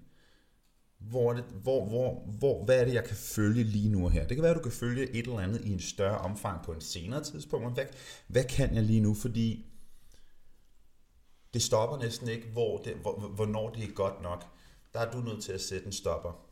Hvor 0.97 1.31
er 1.31 1.35
det, 1.35 1.43
hvor, 1.43 1.85
hvor, 1.85 2.25
hvor, 2.39 2.65
hvad 2.65 2.79
er 2.79 2.85
det, 2.85 2.93
jeg 2.93 3.03
kan 3.03 3.15
følge 3.15 3.63
lige 3.63 3.89
nu 3.89 4.07
her? 4.07 4.27
Det 4.27 4.37
kan 4.37 4.43
være, 4.43 4.51
at 4.51 4.57
du 4.57 4.63
kan 4.63 4.71
følge 4.71 5.09
et 5.09 5.27
eller 5.27 5.39
andet 5.39 5.65
i 5.65 5.71
en 5.71 5.79
større 5.79 6.17
omfang 6.17 6.65
på 6.65 6.73
en 6.73 6.81
senere 6.81 7.23
tidspunkt, 7.23 7.65
men 7.65 7.73
hvad, 7.73 7.85
hvad 8.27 8.43
kan 8.43 8.75
jeg 8.75 8.83
lige 8.83 9.01
nu? 9.01 9.13
Fordi 9.13 9.65
det 11.53 11.61
stopper 11.61 11.97
næsten 11.97 12.27
ikke, 12.27 12.47
hvor 12.47 12.77
det, 12.77 12.95
hvor, 12.95 13.19
hvornår 13.19 13.69
det 13.69 13.83
er 13.83 13.93
godt 13.93 14.21
nok. 14.21 14.45
Der 14.93 14.99
er 14.99 15.11
du 15.11 15.17
nødt 15.21 15.43
til 15.43 15.51
at 15.51 15.61
sætte 15.61 15.85
en 15.85 15.91
stopper. 15.91 16.45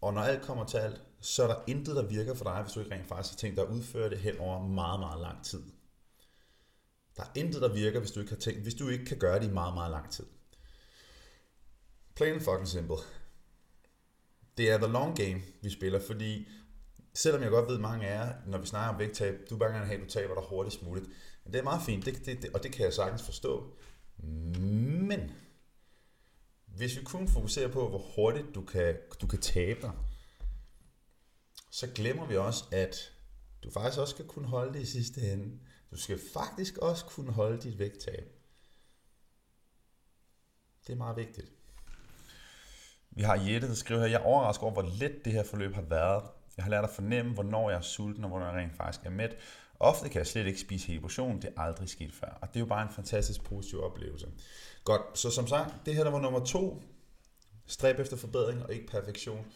Og 0.00 0.14
når 0.14 0.20
alt 0.20 0.42
kommer 0.42 0.64
til 0.64 0.76
alt, 0.76 1.02
så 1.20 1.42
er 1.42 1.46
der 1.46 1.62
intet, 1.66 1.96
der 1.96 2.02
virker 2.02 2.34
for 2.34 2.44
dig, 2.44 2.62
hvis 2.62 2.72
du 2.72 2.80
ikke 2.80 2.94
rent 2.94 3.08
faktisk 3.08 3.34
har 3.34 3.36
tænkt 3.36 3.56
dig 3.56 3.64
at 3.64 3.70
udføre 3.70 4.10
det 4.10 4.18
hen 4.18 4.38
over 4.38 4.66
meget, 4.66 5.00
meget 5.00 5.20
lang 5.20 5.44
tid. 5.44 5.62
Der 7.16 7.22
er 7.22 7.30
intet, 7.34 7.62
der 7.62 7.72
virker, 7.72 7.98
hvis 7.98 8.10
du 8.10 8.20
ikke, 8.20 8.32
har 8.32 8.40
tænkt, 8.40 8.62
hvis 8.62 8.74
du 8.74 8.88
ikke 8.88 9.04
kan 9.04 9.18
gøre 9.18 9.40
det 9.40 9.48
i 9.48 9.52
meget, 9.52 9.74
meget 9.74 9.90
lang 9.90 10.10
tid. 10.10 10.26
Plain 12.16 12.40
fucking 12.40 12.68
simple. 12.68 12.96
Det 14.56 14.70
er 14.70 14.78
the 14.78 14.86
long 14.86 15.16
game, 15.16 15.42
vi 15.62 15.70
spiller, 15.70 16.00
fordi 16.06 16.48
selvom 17.14 17.42
jeg 17.42 17.50
godt 17.50 17.68
ved, 17.68 17.74
at 17.74 17.80
mange 17.80 18.06
af 18.06 18.26
jer, 18.26 18.34
når 18.46 18.58
vi 18.58 18.66
snakker 18.66 18.92
om 18.92 18.98
vægttab, 18.98 19.34
du 19.50 19.54
er 19.54 19.58
bare 19.58 19.72
gerne 19.72 19.86
have, 19.86 20.00
at 20.00 20.06
du 20.06 20.10
taber 20.10 20.34
dig 20.34 20.42
hurtigst 20.48 20.82
muligt. 20.82 21.06
Men 21.44 21.52
det 21.52 21.58
er 21.58 21.64
meget 21.64 21.82
fint, 21.82 22.06
det, 22.06 22.26
det, 22.26 22.42
det, 22.42 22.50
og 22.54 22.62
det 22.62 22.72
kan 22.72 22.84
jeg 22.84 22.92
sagtens 22.92 23.22
forstå. 23.22 23.76
Men 24.18 25.30
hvis 26.66 26.98
vi 26.98 27.04
kun 27.04 27.28
fokuserer 27.28 27.68
på, 27.68 27.88
hvor 27.88 27.98
hurtigt 27.98 28.46
du 28.54 28.62
kan, 28.62 28.96
du 29.20 29.26
kan 29.26 29.40
tabe 29.40 29.80
dig, 29.82 29.92
så 31.76 31.86
glemmer 31.94 32.26
vi 32.26 32.36
også, 32.36 32.64
at 32.72 33.12
du 33.64 33.70
faktisk 33.70 34.00
også 34.00 34.14
skal 34.14 34.26
kunne 34.26 34.48
holde 34.48 34.74
det 34.74 34.80
i 34.80 34.86
sidste 34.86 35.32
ende. 35.32 35.58
Du 35.90 35.96
skal 35.96 36.20
faktisk 36.32 36.78
også 36.78 37.04
kunne 37.04 37.32
holde 37.32 37.62
dit 37.62 37.78
vægttab. 37.78 38.24
Det 40.86 40.92
er 40.92 40.96
meget 40.96 41.16
vigtigt. 41.16 41.52
Vi 43.10 43.22
har 43.22 43.36
Jette, 43.36 43.68
der 43.68 43.74
skriver 43.74 44.00
her, 44.00 44.06
jeg 44.06 44.20
er 44.20 44.24
overrasket 44.24 44.62
over, 44.62 44.72
hvor 44.72 44.82
let 44.98 45.24
det 45.24 45.32
her 45.32 45.44
forløb 45.44 45.74
har 45.74 45.82
været. 45.82 46.24
Jeg 46.56 46.64
har 46.64 46.70
lært 46.70 46.84
at 46.84 46.90
fornemme, 46.90 47.34
hvornår 47.34 47.70
jeg 47.70 47.76
er 47.76 47.82
sulten, 47.82 48.24
og 48.24 48.30
hvornår 48.30 48.46
jeg 48.46 48.54
rent 48.54 48.76
faktisk 48.76 49.06
er 49.06 49.10
mæt. 49.10 49.36
Ofte 49.80 50.08
kan 50.08 50.18
jeg 50.18 50.26
slet 50.26 50.46
ikke 50.46 50.60
spise 50.60 50.86
hele 50.86 51.00
portionen, 51.00 51.42
det 51.42 51.52
er 51.56 51.60
aldrig 51.60 51.88
sket 51.88 52.12
før. 52.12 52.38
Og 52.42 52.48
det 52.48 52.56
er 52.56 52.60
jo 52.60 52.66
bare 52.66 52.82
en 52.82 52.94
fantastisk 52.94 53.44
positiv 53.44 53.82
oplevelse. 53.82 54.28
Godt, 54.84 55.18
så 55.18 55.30
som 55.30 55.46
sagt, 55.46 55.74
det 55.86 55.94
her 55.94 56.04
der 56.04 56.10
var 56.10 56.20
nummer 56.20 56.44
to. 56.44 56.82
Stræb 57.66 57.98
efter 57.98 58.16
forbedring 58.16 58.62
og 58.62 58.74
ikke 58.74 58.86
perfektion. 58.86 59.46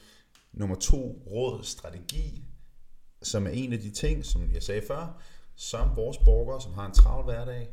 Nummer 0.53 0.77
to, 0.77 1.23
råd, 1.27 1.65
strategi, 1.65 2.45
som 3.23 3.47
er 3.47 3.51
en 3.51 3.73
af 3.73 3.79
de 3.79 3.91
ting, 3.91 4.25
som 4.25 4.53
jeg 4.53 4.63
sagde 4.63 4.83
før, 4.89 5.23
som 5.57 5.97
vores 5.97 6.19
borgere, 6.19 6.61
som 6.61 6.75
har 6.75 6.87
en 6.87 6.93
travl 6.93 7.25
hverdag, 7.25 7.69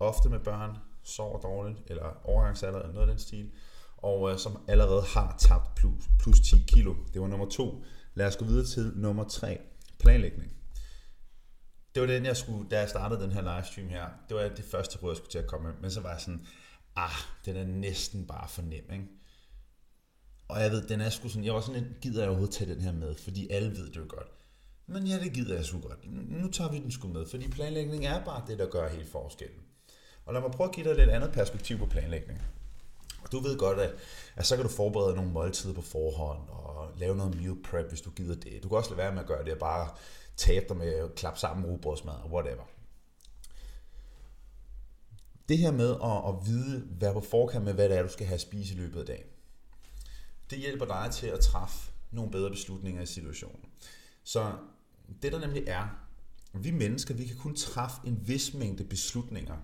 ofte 0.00 0.28
med 0.28 0.40
børn, 0.40 0.76
sover 1.02 1.40
dårligt, 1.40 1.78
eller 1.86 2.26
overgangsalder, 2.26 2.78
eller 2.78 2.92
noget 2.92 3.08
af 3.08 3.14
den 3.14 3.18
stil, 3.18 3.50
og 3.96 4.30
øh, 4.30 4.38
som 4.38 4.64
allerede 4.68 5.02
har 5.02 5.36
tabt 5.38 5.74
plus, 5.74 6.04
plus 6.18 6.40
10 6.40 6.64
kilo. 6.68 6.94
Det 7.12 7.20
var 7.20 7.26
nummer 7.26 7.48
to. 7.48 7.84
Lad 8.14 8.26
os 8.26 8.36
gå 8.36 8.44
videre 8.44 8.66
til 8.66 8.92
nummer 8.96 9.24
tre. 9.24 9.60
Planlægning. 9.98 10.52
Det 11.94 12.00
var 12.02 12.06
den, 12.06 12.26
jeg 12.26 12.36
skulle, 12.36 12.68
da 12.70 12.78
jeg 12.78 12.88
startede 12.88 13.22
den 13.22 13.32
her 13.32 13.40
livestream 13.40 13.88
her, 13.88 14.06
det 14.28 14.36
var 14.36 14.48
det 14.48 14.64
første 14.64 14.98
råd, 14.98 15.10
jeg 15.10 15.16
skulle 15.16 15.30
til 15.30 15.38
at 15.38 15.46
komme 15.46 15.68
med, 15.68 15.76
men 15.80 15.90
så 15.90 16.00
var 16.00 16.10
jeg 16.10 16.20
sådan, 16.20 16.46
ah, 16.96 17.10
den 17.44 17.56
er 17.56 17.64
næsten 17.64 18.26
bare 18.26 18.48
for 18.48 18.62
nem, 18.62 18.90
ikke? 18.92 19.06
Og 20.48 20.62
jeg 20.62 20.70
ved, 20.70 20.88
den 20.88 21.00
er 21.00 21.10
sgu 21.10 21.28
sådan, 21.28 21.44
jeg 21.44 21.54
var 21.54 21.60
sådan 21.60 21.82
lidt, 21.82 22.00
gider 22.00 22.20
jeg 22.20 22.28
overhovedet 22.28 22.54
tage 22.54 22.74
den 22.74 22.80
her 22.80 22.92
med, 22.92 23.14
fordi 23.14 23.48
alle 23.50 23.70
ved 23.70 23.86
det 23.86 23.96
jo 23.96 24.04
godt. 24.08 24.28
Men 24.86 25.06
ja, 25.06 25.18
det 25.18 25.32
gider 25.32 25.54
jeg 25.54 25.64
sgu 25.64 25.80
godt. 25.80 25.98
Nu 26.42 26.50
tager 26.50 26.70
vi 26.70 26.78
den 26.78 26.90
sgu 26.90 27.08
med, 27.08 27.26
fordi 27.26 27.48
planlægning 27.48 28.06
er 28.06 28.24
bare 28.24 28.44
det, 28.46 28.58
der 28.58 28.66
gør 28.66 28.88
helt 28.88 29.08
forskellen. 29.08 29.60
Og 30.26 30.34
lad 30.34 30.40
mig 30.40 30.50
prøve 30.50 30.68
at 30.68 30.74
give 30.74 30.84
dig 30.84 30.90
et 30.90 30.96
lidt 30.96 31.10
andet 31.10 31.32
perspektiv 31.32 31.78
på 31.78 31.86
planlægning. 31.86 32.42
Du 33.32 33.40
ved 33.40 33.58
godt, 33.58 33.78
at, 33.78 33.94
at 34.36 34.46
så 34.46 34.56
kan 34.56 34.64
du 34.64 34.70
forberede 34.70 35.16
nogle 35.16 35.30
måltider 35.30 35.74
på 35.74 35.80
forhånd, 35.80 36.48
og 36.48 36.90
lave 36.96 37.16
noget 37.16 37.34
meal 37.36 37.56
prep, 37.64 37.88
hvis 37.88 38.00
du 38.00 38.10
gider 38.10 38.34
det. 38.34 38.62
Du 38.62 38.68
kan 38.68 38.78
også 38.78 38.90
lade 38.90 38.98
være 38.98 39.12
med 39.12 39.20
at 39.20 39.26
gøre 39.26 39.44
det, 39.44 39.52
og 39.52 39.58
bare 39.58 39.88
tabe 40.36 40.66
dig 40.68 40.76
med 40.76 40.94
at 40.94 41.14
klappe 41.14 41.40
sammen 41.40 41.66
rugbrødsmad, 41.66 42.14
og 42.14 42.32
whatever. 42.32 42.62
Det 45.48 45.58
her 45.58 45.70
med 45.70 45.90
at, 45.90 46.28
at 46.28 46.46
vide, 46.46 46.80
hvad 46.98 47.12
på 47.12 47.20
forkant 47.20 47.64
med, 47.64 47.72
hvad 47.74 47.88
det 47.88 47.98
er, 47.98 48.02
du 48.02 48.08
skal 48.08 48.26
have 48.26 48.34
at 48.34 48.40
spise 48.40 48.74
i 48.74 48.78
løbet 48.78 49.00
af 49.00 49.06
dagen, 49.06 49.26
det 50.50 50.58
hjælper 50.58 50.84
dig 50.84 51.08
til 51.12 51.26
at 51.26 51.40
træffe 51.40 51.92
nogle 52.10 52.30
bedre 52.30 52.50
beslutninger 52.50 53.02
i 53.02 53.06
situationen. 53.06 53.64
Så 54.24 54.52
det 55.22 55.32
der 55.32 55.38
nemlig 55.38 55.64
er, 55.66 55.88
vi 56.54 56.70
mennesker, 56.70 57.14
vi 57.14 57.24
kan 57.24 57.36
kun 57.36 57.54
træffe 57.54 57.96
en 58.04 58.28
vis 58.28 58.54
mængde 58.54 58.84
beslutninger 58.84 59.56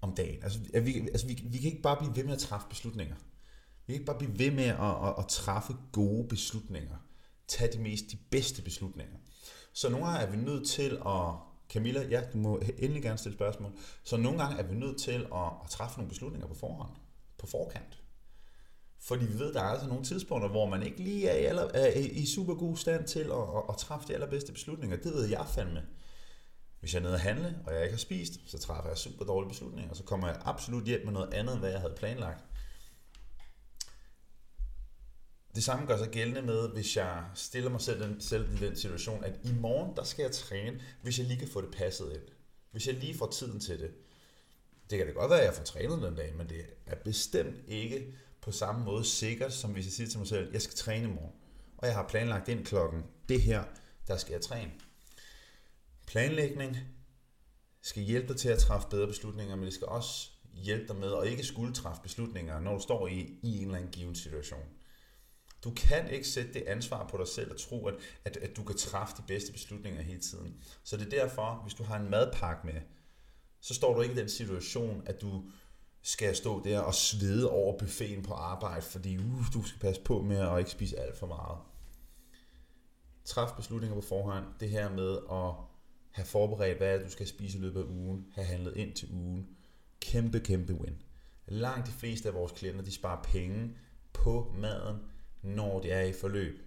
om 0.00 0.14
dagen. 0.14 0.42
Altså, 0.42 0.58
vi, 0.58 0.98
altså 0.98 1.26
vi, 1.26 1.42
vi 1.44 1.58
kan 1.58 1.70
ikke 1.70 1.82
bare 1.82 1.96
blive 1.96 2.16
ved 2.16 2.24
med 2.24 2.32
at 2.32 2.38
træffe 2.38 2.66
beslutninger. 2.68 3.16
Vi 3.86 3.92
kan 3.92 3.94
ikke 3.94 4.06
bare 4.06 4.18
blive 4.18 4.38
ved 4.38 4.50
med 4.50 4.64
at, 4.64 5.08
at, 5.08 5.14
at 5.18 5.26
træffe 5.28 5.76
gode 5.92 6.28
beslutninger. 6.28 6.96
Tag 7.48 7.72
de 7.72 7.78
mest, 7.78 8.04
de 8.10 8.16
bedste 8.30 8.62
beslutninger. 8.62 9.16
Så 9.72 9.88
nogle 9.88 10.06
gange 10.06 10.20
er 10.20 10.30
vi 10.30 10.36
nødt 10.36 10.68
til 10.68 10.98
at... 11.06 11.34
Camilla, 11.68 12.08
ja, 12.08 12.22
du 12.32 12.38
må 12.38 12.60
endelig 12.78 13.02
gerne 13.02 13.18
stille 13.18 13.36
spørgsmål. 13.36 13.72
Så 14.04 14.16
nogle 14.16 14.42
gange 14.42 14.58
er 14.58 14.62
vi 14.62 14.74
nødt 14.74 15.00
til 15.00 15.26
at, 15.34 15.46
at 15.64 15.70
træffe 15.70 15.98
nogle 15.98 16.08
beslutninger 16.08 16.48
på 16.48 16.54
forhånd. 16.54 16.90
På 17.38 17.46
forkant. 17.46 17.99
Fordi 19.02 19.26
vi 19.26 19.38
ved, 19.38 19.52
der 19.54 19.60
er 19.60 19.64
altså 19.64 19.86
nogle 19.86 20.04
tidspunkter, 20.04 20.48
hvor 20.48 20.66
man 20.66 20.82
ikke 20.82 21.02
lige 21.02 21.28
er 21.28 21.38
i, 21.38 21.44
aller, 21.44 21.62
er 21.62 21.98
i 21.98 22.26
super 22.26 22.54
god 22.54 22.76
stand 22.76 23.06
til 23.06 23.20
at, 23.20 23.56
at, 23.56 23.62
at 23.68 23.76
træffe 23.78 24.08
de 24.08 24.14
allerbedste 24.14 24.52
beslutninger. 24.52 24.96
Det 24.96 25.12
ved 25.12 25.28
jeg 25.28 25.46
fandme. 25.54 25.82
Hvis 26.80 26.94
jeg 26.94 26.98
er 27.00 27.02
nede 27.02 27.14
at 27.14 27.20
handle, 27.20 27.58
og 27.66 27.74
jeg 27.74 27.82
ikke 27.82 27.92
har 27.92 27.98
spist, 27.98 28.32
så 28.46 28.58
træffer 28.58 28.88
jeg 28.88 28.98
super 28.98 29.24
dårlige 29.24 29.48
beslutninger, 29.48 29.90
og 29.90 29.96
så 29.96 30.02
kommer 30.02 30.28
jeg 30.28 30.42
absolut 30.44 30.84
hjem 30.84 31.04
med 31.04 31.12
noget 31.12 31.34
andet, 31.34 31.52
end 31.52 31.60
hvad 31.60 31.70
jeg 31.70 31.80
havde 31.80 31.94
planlagt. 31.96 32.44
Det 35.54 35.64
samme 35.64 35.86
gør 35.86 35.96
sig 35.96 36.08
gældende 36.08 36.42
med, 36.42 36.68
hvis 36.68 36.96
jeg 36.96 37.24
stiller 37.34 37.70
mig 37.70 37.80
selv, 37.80 38.02
den, 38.02 38.20
selv 38.20 38.54
i 38.54 38.56
den 38.56 38.76
situation, 38.76 39.24
at 39.24 39.40
i 39.44 39.52
morgen, 39.52 39.96
der 39.96 40.04
skal 40.04 40.22
jeg 40.22 40.32
træne, 40.32 40.80
hvis 41.02 41.18
jeg 41.18 41.26
lige 41.26 41.38
kan 41.38 41.48
få 41.48 41.60
det 41.60 41.70
passet 41.72 42.12
ind. 42.12 42.22
Hvis 42.70 42.86
jeg 42.86 42.94
lige 42.94 43.18
får 43.18 43.26
tiden 43.26 43.60
til 43.60 43.80
det. 43.80 43.90
Det 44.90 44.98
kan 44.98 45.06
det 45.06 45.14
godt 45.14 45.30
være, 45.30 45.40
at 45.40 45.46
jeg 45.46 45.54
får 45.54 45.64
trænet 45.64 46.02
den 46.02 46.14
dag, 46.14 46.34
men 46.36 46.48
det 46.48 46.66
er 46.86 46.96
bestemt 46.96 47.56
ikke 47.68 48.14
på 48.42 48.52
samme 48.52 48.84
måde 48.84 49.04
sikkert, 49.04 49.52
som 49.52 49.70
hvis 49.70 49.84
jeg 49.84 49.92
siger 49.92 50.08
til 50.08 50.18
mig 50.18 50.28
selv, 50.28 50.52
jeg 50.52 50.62
skal 50.62 50.76
træne 50.76 51.04
i 51.04 51.12
morgen. 51.12 51.32
Og 51.78 51.86
jeg 51.86 51.94
har 51.94 52.08
planlagt 52.08 52.48
ind 52.48 52.64
klokken, 52.64 53.04
det 53.28 53.42
her, 53.42 53.64
der 54.06 54.16
skal 54.16 54.32
jeg 54.32 54.40
træne. 54.40 54.72
Planlægning 56.06 56.76
skal 57.82 58.02
hjælpe 58.02 58.28
dig 58.28 58.36
til 58.36 58.48
at 58.48 58.58
træffe 58.58 58.88
bedre 58.90 59.06
beslutninger, 59.06 59.56
men 59.56 59.64
det 59.64 59.74
skal 59.74 59.86
også 59.86 60.30
hjælpe 60.54 60.88
dig 60.88 60.96
med 60.96 61.14
at 61.22 61.26
ikke 61.26 61.44
skulle 61.44 61.74
træffe 61.74 62.02
beslutninger, 62.02 62.60
når 62.60 62.74
du 62.74 62.82
står 62.82 63.06
i, 63.06 63.38
i 63.42 63.58
en 63.58 63.64
eller 63.64 63.76
anden 63.76 63.90
given 63.90 64.14
situation. 64.14 64.64
Du 65.64 65.70
kan 65.70 66.10
ikke 66.10 66.28
sætte 66.28 66.54
det 66.54 66.62
ansvar 66.62 67.08
på 67.08 67.16
dig 67.16 67.28
selv 67.28 67.50
og 67.50 67.60
tro, 67.60 67.86
at, 67.86 67.94
at, 68.24 68.36
at 68.36 68.56
du 68.56 68.64
kan 68.64 68.76
træffe 68.76 69.14
de 69.16 69.22
bedste 69.26 69.52
beslutninger 69.52 70.02
hele 70.02 70.20
tiden. 70.20 70.62
Så 70.84 70.96
det 70.96 71.06
er 71.06 71.10
derfor, 71.10 71.60
hvis 71.62 71.74
du 71.74 71.82
har 71.82 71.98
en 71.98 72.10
madpakke 72.10 72.66
med, 72.66 72.80
så 73.60 73.74
står 73.74 73.94
du 73.94 74.02
ikke 74.02 74.14
i 74.14 74.18
den 74.18 74.28
situation, 74.28 75.02
at 75.06 75.20
du 75.20 75.44
skal 76.02 76.26
jeg 76.26 76.36
stå 76.36 76.64
der 76.64 76.80
og 76.80 76.94
svede 76.94 77.50
over 77.50 77.78
buffeten 77.78 78.22
på 78.22 78.34
arbejde, 78.34 78.82
fordi 78.82 79.18
uh, 79.18 79.44
du 79.54 79.62
skal 79.62 79.80
passe 79.80 80.02
på 80.02 80.22
med 80.22 80.36
at 80.36 80.58
ikke 80.58 80.70
spise 80.70 80.98
alt 80.98 81.18
for 81.18 81.26
meget. 81.26 81.58
Træf 83.24 83.50
beslutninger 83.56 83.94
på 83.94 84.06
forhånd. 84.06 84.44
Det 84.60 84.70
her 84.70 84.90
med 84.90 85.18
at 85.32 85.54
have 86.10 86.26
forberedt, 86.26 86.78
hvad 86.78 87.00
du 87.00 87.10
skal 87.10 87.26
spise 87.26 87.58
i 87.58 87.60
løbet 87.60 87.80
af 87.80 87.84
ugen, 87.84 88.26
have 88.34 88.46
handlet 88.46 88.76
ind 88.76 88.92
til 88.92 89.08
ugen. 89.12 89.48
Kæmpe, 90.00 90.40
kæmpe 90.40 90.74
win. 90.74 91.02
Langt 91.46 91.86
de 91.86 91.92
fleste 91.92 92.28
af 92.28 92.34
vores 92.34 92.52
klienter, 92.52 92.82
de 92.82 92.92
sparer 92.92 93.22
penge 93.22 93.76
på 94.12 94.54
maden, 94.58 94.96
når 95.42 95.80
de 95.80 95.90
er 95.90 96.02
i 96.02 96.12
forløb. 96.12 96.62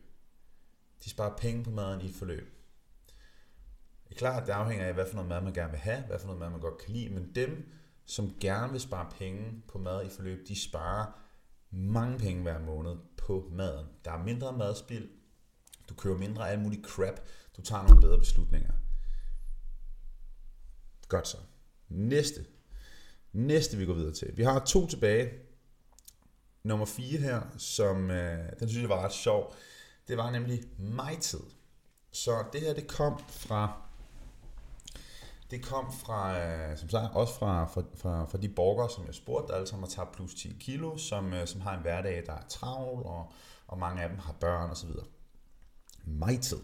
De 1.04 1.10
sparer 1.10 1.38
penge 1.38 1.64
på 1.64 1.70
maden 1.70 2.02
i 2.02 2.06
et 2.06 2.16
forløb. 2.16 2.54
Det 4.08 4.16
er 4.16 4.20
klart, 4.20 4.42
at 4.42 4.48
det 4.48 4.54
afhænger 4.54 4.86
af, 4.86 4.94
hvad 4.94 5.06
for 5.08 5.16
noget 5.16 5.30
mad 5.30 5.42
man 5.42 5.54
gerne 5.54 5.72
vil 5.72 5.80
have, 5.80 6.02
hvad 6.02 6.20
for 6.20 6.26
noget 6.26 6.40
mad 6.40 6.50
man 6.50 6.60
godt 6.60 6.78
kan 6.78 6.94
lide, 6.94 7.10
men 7.10 7.32
dem, 7.36 7.72
som 8.06 8.34
gerne 8.40 8.72
vil 8.72 8.82
spare 8.82 9.12
penge 9.18 9.64
på 9.68 9.78
mad 9.78 10.06
i 10.06 10.10
forløb, 10.10 10.48
de 10.48 10.62
sparer 10.62 11.06
mange 11.72 12.20
penge 12.20 12.42
hver 12.42 12.60
måned 12.60 12.96
på 13.18 13.50
maden. 13.52 13.88
Der 14.06 14.12
er 14.12 14.24
mindre 14.24 14.58
madspild, 14.58 15.10
du 15.90 15.94
køber 15.94 16.18
mindre 16.18 16.48
af 16.48 16.52
alt 16.52 16.62
muligt 16.62 16.86
crap, 16.86 17.20
du 17.58 17.62
tager 17.62 17.84
nogle 17.84 18.02
bedre 18.02 18.20
beslutninger. 18.20 18.74
Godt 21.08 21.28
så. 21.28 21.38
Næste. 21.90 22.46
Næste 23.34 23.78
vi 23.78 23.86
går 23.86 23.94
videre 23.94 24.14
til. 24.14 24.38
Vi 24.38 24.44
har 24.44 24.60
to 24.60 24.88
tilbage. 24.88 25.32
Nummer 26.64 26.86
4 26.86 27.20
her, 27.20 27.42
som 27.58 28.12
øh, 28.12 28.50
den 28.60 28.70
synes 28.70 28.82
jeg 28.82 28.90
var 28.90 29.06
ret 29.06 29.14
sjov. 29.14 29.56
Det 30.08 30.18
var 30.18 30.32
nemlig 30.32 30.64
mig-tid. 30.78 31.40
Så 32.12 32.44
det 32.54 32.62
her, 32.62 32.74
det 32.74 32.88
kom 32.88 33.20
fra 33.30 33.82
det 35.54 35.66
kom 35.66 35.94
fra, 35.94 36.40
øh, 36.40 36.78
som 36.78 36.90
sagt, 36.90 37.16
også 37.16 37.34
fra, 37.34 37.66
fra, 37.66 37.84
fra, 37.96 38.26
fra 38.26 38.38
de 38.38 38.50
borgere, 38.50 38.90
som 38.90 39.06
jeg 39.06 39.16
spurgte, 39.16 39.48
der 39.48 39.56
alle 39.56 39.68
sammen 39.68 39.90
har 39.90 39.90
tabt 39.90 40.16
plus 40.16 40.34
10 40.36 40.56
kilo, 40.60 40.98
som, 40.98 41.34
øh, 41.34 41.48
som 41.48 41.62
har 41.62 41.76
en 41.76 41.82
hverdag, 41.82 42.24
der 42.26 42.34
er 42.34 42.48
travl, 42.50 43.06
og, 43.06 43.32
og 43.68 43.78
mange 43.80 44.04
af 44.04 44.10
dem 44.10 44.18
har 44.18 44.34
børn 44.34 44.72
osv. 44.72 44.90
Mig-tid. 46.06 46.60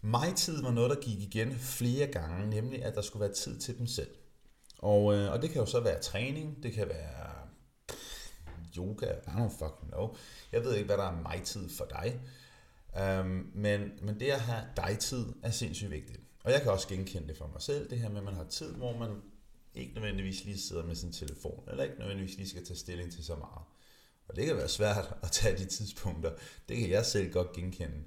Mig-tid 0.00 0.62
var 0.62 0.70
noget, 0.70 0.90
der 0.90 1.00
gik 1.00 1.20
igen 1.20 1.54
flere 1.54 2.06
gange, 2.06 2.50
nemlig 2.50 2.84
at 2.84 2.94
der 2.94 3.02
skulle 3.02 3.20
være 3.20 3.34
tid 3.34 3.58
til 3.58 3.78
dem 3.78 3.86
selv. 3.86 4.10
Og, 4.78 5.14
øh, 5.14 5.32
og 5.32 5.42
det 5.42 5.50
kan 5.50 5.60
jo 5.60 5.66
så 5.66 5.80
være 5.80 6.00
træning, 6.00 6.62
det 6.62 6.72
kan 6.72 6.88
være 6.88 7.28
yoga, 8.76 9.06
I 9.06 9.30
don't 9.30 9.58
fucking 9.58 9.90
know. 9.90 10.14
Jeg 10.52 10.64
ved 10.64 10.74
ikke, 10.74 10.86
hvad 10.86 10.96
der 10.96 11.04
er 11.04 11.22
mig-tid 11.22 11.68
for 11.70 11.84
dig. 11.84 12.20
Um, 13.20 13.50
men, 13.54 13.90
men 14.02 14.20
det 14.20 14.30
at 14.30 14.40
have 14.40 14.62
dig-tid 14.76 15.26
er 15.42 15.50
sindssygt 15.50 15.90
vigtigt. 15.90 16.27
Og 16.48 16.54
jeg 16.54 16.62
kan 16.62 16.72
også 16.72 16.88
genkende 16.88 17.28
det 17.28 17.36
for 17.36 17.46
mig 17.46 17.62
selv, 17.62 17.90
det 17.90 17.98
her 17.98 18.08
med, 18.08 18.18
at 18.18 18.24
man 18.24 18.34
har 18.34 18.44
tid, 18.44 18.74
hvor 18.74 18.98
man 18.98 19.10
ikke 19.74 19.94
nødvendigvis 19.94 20.44
lige 20.44 20.58
sidder 20.58 20.84
med 20.84 20.94
sin 20.94 21.12
telefon, 21.12 21.64
eller 21.70 21.84
ikke 21.84 21.98
nødvendigvis 21.98 22.36
lige 22.36 22.48
skal 22.48 22.66
tage 22.66 22.78
stilling 22.78 23.12
til 23.12 23.24
så 23.24 23.36
meget. 23.36 23.64
Og 24.28 24.36
det 24.36 24.46
kan 24.46 24.56
være 24.56 24.68
svært 24.68 25.14
at 25.22 25.30
tage 25.30 25.58
de 25.58 25.64
tidspunkter. 25.64 26.32
Det 26.68 26.76
kan 26.76 26.90
jeg 26.90 27.06
selv 27.06 27.32
godt 27.32 27.52
genkende. 27.52 28.04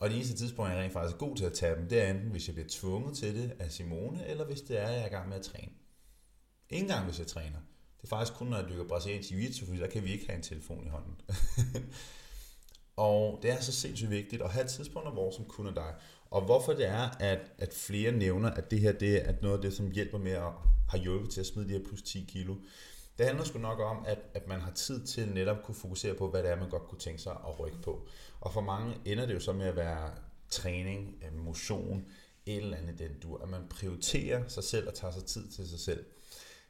Og 0.00 0.10
de 0.10 0.14
eneste 0.14 0.36
tidspunkter, 0.36 0.74
jeg 0.74 0.84
rent 0.84 0.92
faktisk 0.92 1.14
er 1.14 1.18
god 1.18 1.36
til 1.36 1.44
at 1.44 1.52
tage 1.52 1.76
dem, 1.76 1.88
det 1.88 2.02
er 2.02 2.10
enten, 2.10 2.30
hvis 2.30 2.46
jeg 2.46 2.54
bliver 2.54 2.68
tvunget 2.70 3.16
til 3.16 3.34
det 3.34 3.56
af 3.58 3.72
Simone, 3.72 4.26
eller 4.26 4.44
hvis 4.44 4.60
det 4.60 4.78
er, 4.78 4.86
at 4.86 4.94
jeg 4.94 5.02
er 5.02 5.06
i 5.06 5.10
gang 5.10 5.28
med 5.28 5.36
at 5.36 5.42
træne. 5.42 5.72
Ingen 6.70 6.88
gang, 6.88 7.04
hvis 7.04 7.18
jeg 7.18 7.26
træner. 7.26 7.58
Det 7.96 8.04
er 8.04 8.08
faktisk 8.08 8.38
kun, 8.38 8.46
når 8.46 8.56
jeg 8.56 8.68
dykker 8.68 8.88
brasiliansk 8.88 9.30
jiu-jitsu, 9.30 9.66
fordi 9.66 9.78
der 9.78 9.86
kan 9.86 10.04
vi 10.04 10.12
ikke 10.12 10.26
have 10.26 10.36
en 10.36 10.42
telefon 10.42 10.86
i 10.86 10.88
hånden. 10.88 11.20
og 12.96 13.38
det 13.42 13.50
er 13.50 13.60
så 13.60 13.72
sindssygt 13.72 14.10
vigtigt 14.10 14.42
at 14.42 14.50
have 14.50 14.66
tidspunkter, 14.66 15.12
hvor 15.12 15.30
som 15.30 15.44
kun 15.44 15.66
er 15.66 15.74
dig. 15.74 15.94
Og 16.30 16.44
hvorfor 16.44 16.72
det 16.72 16.86
er, 16.86 17.08
at, 17.20 17.38
at 17.58 17.74
flere 17.74 18.12
nævner, 18.12 18.50
at 18.50 18.70
det 18.70 18.80
her 18.80 18.92
det 18.92 19.28
er 19.28 19.34
noget 19.42 19.56
af 19.56 19.62
det, 19.62 19.72
som 19.72 19.90
hjælper 19.90 20.18
med 20.18 20.32
at 20.32 20.52
have 20.88 21.02
hjulpet 21.02 21.30
til 21.30 21.40
at 21.40 21.46
smide 21.46 21.68
de 21.68 21.72
her 21.72 21.84
plus 21.84 22.02
10 22.02 22.24
kilo. 22.28 22.54
Det 23.18 23.26
handler 23.26 23.44
sgu 23.44 23.58
nok 23.58 23.80
om, 23.80 24.04
at, 24.06 24.18
at 24.34 24.48
man 24.48 24.60
har 24.60 24.70
tid 24.70 25.06
til 25.06 25.28
netop 25.28 25.62
kunne 25.62 25.74
fokusere 25.74 26.14
på, 26.14 26.30
hvad 26.30 26.42
det 26.42 26.50
er, 26.50 26.56
man 26.56 26.70
godt 26.70 26.88
kunne 26.88 26.98
tænke 26.98 27.22
sig 27.22 27.32
at 27.32 27.60
rykke 27.60 27.82
på. 27.82 28.08
Og 28.40 28.52
for 28.52 28.60
mange 28.60 28.94
ender 29.04 29.26
det 29.26 29.34
jo 29.34 29.40
så 29.40 29.52
med 29.52 29.66
at 29.66 29.76
være 29.76 30.10
træning, 30.50 31.14
øh, 31.24 31.38
motion, 31.38 32.04
et 32.46 32.56
eller 32.56 32.76
andet 32.76 32.98
den 32.98 33.20
du, 33.22 33.34
at 33.34 33.48
man 33.48 33.68
prioriterer 33.70 34.48
sig 34.48 34.64
selv 34.64 34.88
og 34.88 34.94
tager 34.94 35.12
sig 35.12 35.24
tid 35.24 35.48
til 35.48 35.68
sig 35.68 35.78
selv. 35.78 36.04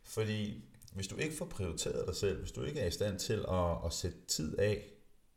Fordi 0.02 0.64
hvis 0.94 1.08
du 1.08 1.16
ikke 1.16 1.36
får 1.36 1.44
prioriteret 1.44 2.06
dig 2.06 2.16
selv, 2.16 2.40
hvis 2.40 2.52
du 2.52 2.62
ikke 2.62 2.80
er 2.80 2.86
i 2.86 2.90
stand 2.90 3.18
til 3.18 3.44
at, 3.48 3.76
at 3.86 3.92
sætte 3.92 4.18
tid 4.28 4.58
af 4.58 4.95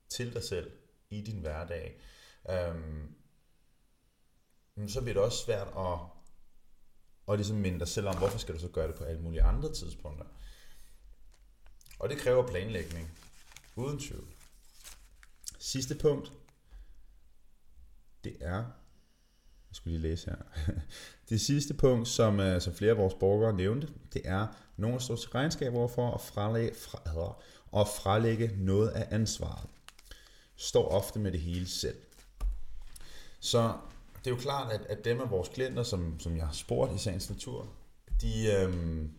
til 0.09 0.33
dig 0.33 0.43
selv 0.43 0.71
i 1.09 1.21
din 1.21 1.39
hverdag, 1.39 2.01
øhm, 2.49 3.15
så 4.87 5.01
bliver 5.01 5.13
det 5.13 5.23
også 5.23 5.45
svært 5.45 5.67
at, 5.77 5.99
at 7.31 7.39
ligesom 7.39 7.57
minde 7.57 7.79
dig 7.79 7.87
selv 7.87 8.07
om, 8.07 8.17
hvorfor 8.17 8.37
skal 8.37 8.55
du 8.55 8.59
så 8.59 8.67
gøre 8.67 8.87
det 8.87 8.95
på 8.95 9.03
alle 9.03 9.21
mulige 9.21 9.43
andre 9.43 9.73
tidspunkter. 9.73 10.25
Og 11.99 12.09
det 12.09 12.17
kræver 12.17 12.47
planlægning, 12.47 13.17
uden 13.75 13.99
tvivl. 13.99 14.27
Sidste 15.59 15.95
punkt, 15.95 16.33
det 18.23 18.37
er, 18.41 18.55
jeg 19.69 19.75
skulle 19.75 19.97
lige 19.99 20.09
læse 20.09 20.29
her, 20.29 20.37
det 21.29 21.41
sidste 21.41 21.73
punkt, 21.73 22.07
som, 22.07 22.39
øh, 22.39 22.61
som 22.61 22.73
flere 22.73 22.91
af 22.91 22.97
vores 22.97 23.13
borgere 23.13 23.53
nævnte, 23.53 23.93
det 24.13 24.21
er 24.25 24.47
nogen 24.77 24.99
står 24.99 25.15
til 25.15 25.29
regnskab 25.29 25.73
overfor 25.73 26.11
at 26.13 26.21
fralægge, 26.21 26.75
fra, 26.75 27.35
og 27.71 27.87
fralægge 27.87 28.55
noget 28.57 28.89
af 28.89 29.07
ansvaret. 29.11 29.69
Står 30.61 30.87
ofte 30.87 31.19
med 31.19 31.31
det 31.31 31.39
hele 31.39 31.67
selv. 31.67 31.97
Så 33.39 33.77
det 34.17 34.27
er 34.27 34.35
jo 34.35 34.41
klart, 34.41 34.71
at, 34.71 34.81
at 34.81 35.05
dem 35.05 35.21
af 35.21 35.31
vores 35.31 35.49
klienter, 35.49 35.83
som, 35.83 36.19
som 36.19 36.37
jeg 36.37 36.45
har 36.45 36.53
spurgt 36.53 36.95
i 36.95 36.97
sagens 36.97 37.29
natur, 37.29 37.67
de, 38.21 38.53
øhm, 38.53 39.13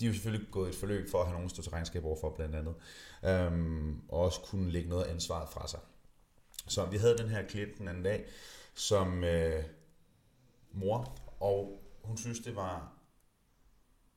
de 0.00 0.04
er 0.04 0.08
jo 0.08 0.12
selvfølgelig 0.12 0.50
gået 0.50 0.68
et 0.68 0.74
forløb 0.74 1.10
for 1.10 1.20
at 1.20 1.26
have 1.26 1.34
nogen 1.34 1.50
stå 1.50 1.62
til 1.62 1.70
regnskab 1.70 2.04
overfor 2.04 2.30
blandt 2.30 2.54
andet, 2.54 2.74
øhm, 3.24 4.00
og 4.08 4.20
også 4.20 4.40
kunne 4.40 4.70
lægge 4.70 4.88
noget 4.88 5.04
ansvar 5.04 5.46
fra 5.46 5.68
sig. 5.68 5.80
Så 6.68 6.84
vi 6.84 6.96
havde 6.96 7.18
den 7.18 7.28
her 7.28 7.48
klient 7.48 7.78
den 7.78 7.88
anden 7.88 8.02
dag, 8.02 8.24
som 8.74 9.24
øh, 9.24 9.64
mor, 10.72 11.18
og 11.40 11.82
hun 12.02 12.16
synes, 12.16 12.40
det 12.40 12.56
var 12.56 12.92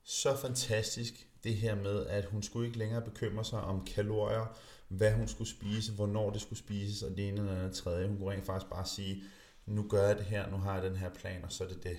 så 0.10 0.36
fantastisk, 0.36 1.28
det 1.44 1.56
her 1.56 1.76
med, 1.76 2.06
at 2.06 2.26
hun 2.26 2.44
skulle 2.44 2.68
ikke 2.68 2.78
længere 2.78 3.02
bekymre 3.02 3.46
sig 3.46 3.62
om 3.62 3.86
kalorier, 3.86 4.58
hvad 4.88 5.14
hun 5.14 5.28
skulle 5.28 5.50
spise, 5.50 5.92
hvornår 5.92 6.30
det 6.30 6.42
skulle 6.42 6.60
spises, 6.60 7.04
og 7.04 7.18
det 7.18 7.28
ene 7.28 7.40
eller 7.40 7.56
andet 7.56 7.74
tredje. 7.74 8.08
Hun 8.08 8.18
kunne 8.18 8.32
rent 8.32 8.46
faktisk 8.46 8.70
bare 8.72 8.86
sige, 8.86 9.24
nu 9.66 9.86
gør 9.90 10.08
jeg 10.08 10.18
det 10.18 10.26
her, 10.26 10.52
nu 10.52 10.58
har 10.58 10.74
jeg 10.74 10.84
den 10.84 10.96
her 10.96 11.10
plan, 11.10 11.44
og 11.44 11.52
så 11.52 11.64
er 11.64 11.68
det 11.68 11.84
det. 11.84 11.98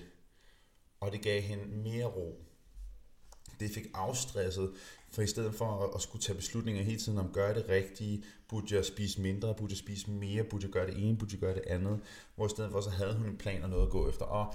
Og 0.99 1.11
det 1.11 1.21
gav 1.21 1.41
hende 1.41 1.65
mere 1.65 2.05
ro. 2.05 2.45
Det 3.59 3.71
fik 3.71 3.85
afstresset, 3.93 4.71
for 5.11 5.21
i 5.21 5.27
stedet 5.27 5.55
for 5.55 5.95
at, 5.95 6.01
skulle 6.01 6.21
tage 6.21 6.35
beslutninger 6.35 6.83
hele 6.83 6.99
tiden 6.99 7.17
om, 7.17 7.33
gør 7.33 7.53
det 7.53 7.69
rigtige, 7.69 8.23
burde 8.47 8.75
jeg 8.75 8.85
spise 8.85 9.21
mindre, 9.21 9.55
burde 9.55 9.71
jeg 9.71 9.77
spise 9.77 10.11
mere, 10.11 10.43
burde 10.43 10.65
jeg 10.65 10.71
gøre 10.71 10.87
det 10.87 11.07
ene, 11.07 11.17
burde 11.17 11.33
jeg 11.33 11.39
gøre 11.39 11.55
det 11.55 11.63
andet, 11.67 11.99
hvor 12.35 12.45
i 12.45 12.49
stedet 12.49 12.71
for 12.71 12.81
så 12.81 12.89
havde 12.89 13.13
hun 13.13 13.25
en 13.25 13.37
plan 13.37 13.63
og 13.63 13.69
noget 13.69 13.85
at 13.85 13.91
gå 13.91 14.09
efter. 14.09 14.25
Og 14.25 14.53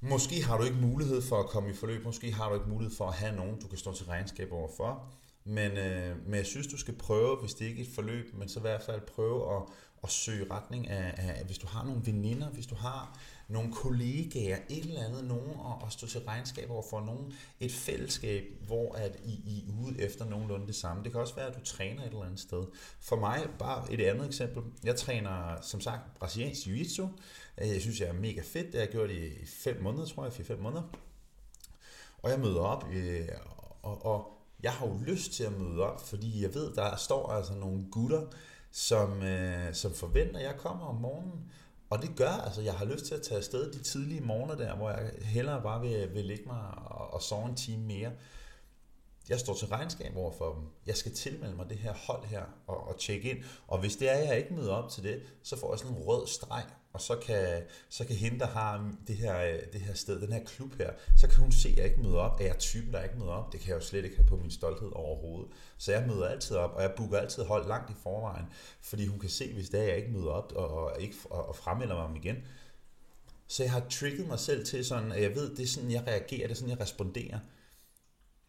måske 0.00 0.44
har 0.44 0.58
du 0.58 0.64
ikke 0.64 0.76
mulighed 0.76 1.22
for 1.22 1.36
at 1.36 1.46
komme 1.46 1.70
i 1.70 1.72
forløb, 1.72 2.04
måske 2.04 2.32
har 2.32 2.48
du 2.48 2.54
ikke 2.54 2.68
mulighed 2.68 2.96
for 2.96 3.06
at 3.06 3.14
have 3.14 3.36
nogen, 3.36 3.60
du 3.60 3.66
kan 3.66 3.78
stå 3.78 3.92
til 3.92 4.06
regnskab 4.06 4.52
overfor, 4.52 5.12
men, 5.44 5.72
øh, 5.72 6.26
men 6.26 6.34
jeg 6.34 6.46
synes, 6.46 6.66
du 6.66 6.76
skal 6.76 6.94
prøve, 6.94 7.36
hvis 7.36 7.54
det 7.54 7.66
ikke 7.66 7.82
er 7.82 7.86
et 7.86 7.94
forløb, 7.94 8.34
men 8.34 8.48
så 8.48 8.58
i 8.58 8.60
hvert 8.60 8.82
fald 8.82 9.00
prøve 9.00 9.56
at, 9.56 9.62
at 10.02 10.10
søge 10.10 10.46
retning 10.50 10.88
af, 10.88 11.14
af, 11.16 11.44
hvis 11.44 11.58
du 11.58 11.66
har 11.66 11.84
nogle 11.84 12.00
veninder, 12.04 12.48
hvis 12.48 12.66
du 12.66 12.74
har 12.74 13.18
nogle 13.48 13.72
kollegaer, 13.72 14.58
et 14.70 14.84
eller 14.84 15.04
andet, 15.04 15.24
nogen 15.24 15.50
at, 15.50 15.86
at 15.86 15.92
stå 15.92 16.06
til 16.06 16.20
regnskab 16.20 16.70
overfor, 16.70 17.00
nogen, 17.00 17.32
et 17.60 17.72
fællesskab, 17.72 18.44
hvor 18.66 18.94
at 18.94 19.16
I, 19.24 19.32
I 19.32 19.64
er 19.68 19.86
ude 19.86 20.00
efter 20.00 20.24
nogenlunde 20.24 20.66
det 20.66 20.74
samme. 20.74 21.04
Det 21.04 21.12
kan 21.12 21.20
også 21.20 21.34
være, 21.34 21.46
at 21.46 21.54
du 21.54 21.64
træner 21.64 22.02
et 22.02 22.08
eller 22.08 22.24
andet 22.24 22.40
sted. 22.40 22.64
For 23.00 23.16
mig, 23.16 23.46
bare 23.58 23.92
et 23.92 24.00
andet 24.00 24.26
eksempel, 24.26 24.62
jeg 24.84 24.96
træner 24.96 25.60
som 25.62 25.80
sagt 25.80 26.18
brasiliansk 26.18 26.66
jiu-jitsu. 26.66 27.08
Øh, 27.60 27.68
jeg 27.68 27.80
synes, 27.80 28.00
jeg 28.00 28.08
er 28.08 28.12
mega 28.12 28.40
fedt. 28.44 28.66
Det 28.66 28.74
har 28.74 28.80
jeg 28.80 28.88
gjort 28.88 29.10
i 29.10 29.46
5 29.46 29.82
måneder, 29.82 30.06
tror 30.06 30.24
jeg, 30.24 30.32
4-5 30.32 30.56
måneder. 30.56 30.82
Og 32.22 32.30
jeg 32.30 32.40
møder 32.40 32.60
op, 32.60 32.84
øh, 32.92 33.28
og, 33.82 34.06
og 34.06 34.32
jeg 34.62 34.72
har 34.72 34.86
jo 34.86 34.98
lyst 35.06 35.32
til 35.32 35.44
at 35.44 35.52
møde 35.52 35.80
op, 35.80 36.08
fordi 36.08 36.42
jeg 36.42 36.54
ved, 36.54 36.74
der 36.74 36.96
står 36.96 37.32
altså 37.32 37.54
nogle 37.54 37.86
gutter, 37.90 38.26
som, 38.70 39.22
øh, 39.22 39.74
som 39.74 39.92
forventer, 39.94 40.38
at 40.38 40.44
jeg 40.44 40.56
kommer 40.58 40.86
om 40.86 40.94
morgenen. 40.94 41.50
Og 41.90 42.02
det 42.02 42.10
gør, 42.16 42.30
altså 42.30 42.62
jeg 42.62 42.74
har 42.74 42.84
lyst 42.84 43.04
til 43.06 43.14
at 43.14 43.22
tage 43.22 43.38
afsted 43.38 43.72
de 43.72 43.82
tidlige 43.82 44.20
morgener 44.20 44.54
der, 44.54 44.76
hvor 44.76 44.90
jeg 44.90 45.10
hellere 45.22 45.62
bare 45.62 45.80
vil, 45.80 46.14
vil 46.14 46.24
ligge 46.24 46.44
mig 46.46 46.60
og, 46.76 47.14
og 47.14 47.22
sove 47.22 47.48
en 47.48 47.54
time 47.56 47.82
mere. 47.82 48.12
Jeg 49.28 49.40
står 49.40 49.54
til 49.54 49.68
regnskab 49.68 50.16
over 50.16 50.32
for 50.32 50.54
dem. 50.54 50.62
Jeg 50.86 50.96
skal 50.96 51.14
tilmelde 51.14 51.56
mig 51.56 51.68
det 51.68 51.78
her 51.78 51.94
hold 52.06 52.24
her 52.24 52.42
og, 52.66 52.88
og 52.88 52.98
tjekke 52.98 53.30
ind. 53.30 53.44
Og 53.66 53.80
hvis 53.80 53.96
det 53.96 54.10
er, 54.10 54.12
at 54.12 54.28
jeg 54.28 54.38
ikke 54.38 54.54
møder 54.54 54.72
op 54.72 54.90
til 54.90 55.02
det, 55.02 55.22
så 55.42 55.56
får 55.58 55.72
jeg 55.72 55.78
sådan 55.78 55.96
en 55.96 56.02
rød 56.02 56.26
streg 56.26 56.64
og 56.96 57.02
så 57.02 57.16
kan, 57.16 57.62
så 57.88 58.04
kan 58.04 58.16
hende, 58.16 58.38
der 58.38 58.46
har 58.46 58.92
det 59.06 59.16
her, 59.16 59.38
øh, 59.38 59.58
det 59.72 59.80
her 59.80 59.94
sted, 59.94 60.20
den 60.20 60.32
her 60.32 60.44
klub 60.44 60.74
her, 60.78 60.90
så 61.16 61.28
kan 61.28 61.38
hun 61.42 61.52
se, 61.52 61.68
at 61.68 61.76
jeg 61.76 61.84
ikke 61.84 62.00
møder 62.00 62.18
op, 62.18 62.40
at 62.40 62.46
jeg 62.46 62.54
er 62.54 62.58
typen, 62.58 62.92
der 62.92 63.02
ikke 63.02 63.18
møder 63.18 63.30
op. 63.30 63.52
Det 63.52 63.60
kan 63.60 63.68
jeg 63.68 63.76
jo 63.76 63.84
slet 63.84 64.04
ikke 64.04 64.16
have 64.16 64.26
på 64.26 64.36
min 64.36 64.50
stolthed 64.50 64.88
overhovedet. 64.92 65.50
Så 65.78 65.92
jeg 65.92 66.06
møder 66.06 66.28
altid 66.28 66.56
op, 66.56 66.70
og 66.74 66.82
jeg 66.82 66.92
booker 66.96 67.18
altid 67.18 67.44
hold 67.44 67.68
langt 67.68 67.90
i 67.90 67.94
forvejen, 68.02 68.46
fordi 68.80 69.06
hun 69.06 69.18
kan 69.18 69.30
se, 69.30 69.54
hvis 69.54 69.68
det 69.68 69.80
er, 69.80 69.84
jeg 69.84 69.96
ikke 69.96 70.12
møder 70.12 70.30
op, 70.30 70.52
og, 70.56 70.68
og, 70.68 71.00
ikke, 71.00 71.16
og, 71.30 71.48
og 71.48 71.56
fremmelder 71.56 71.94
mig 71.94 72.04
om 72.04 72.16
igen. 72.16 72.36
Så 73.46 73.62
jeg 73.62 73.72
har 73.72 73.82
trigget 73.90 74.28
mig 74.28 74.38
selv 74.38 74.66
til 74.66 74.84
sådan, 74.84 75.12
at 75.12 75.22
jeg 75.22 75.34
ved, 75.34 75.56
det 75.56 75.62
er 75.62 75.66
sådan, 75.66 75.90
jeg 75.90 76.06
reagerer, 76.06 76.46
det 76.46 76.50
er 76.50 76.54
sådan, 76.54 76.70
jeg 76.70 76.80
responderer. 76.80 77.38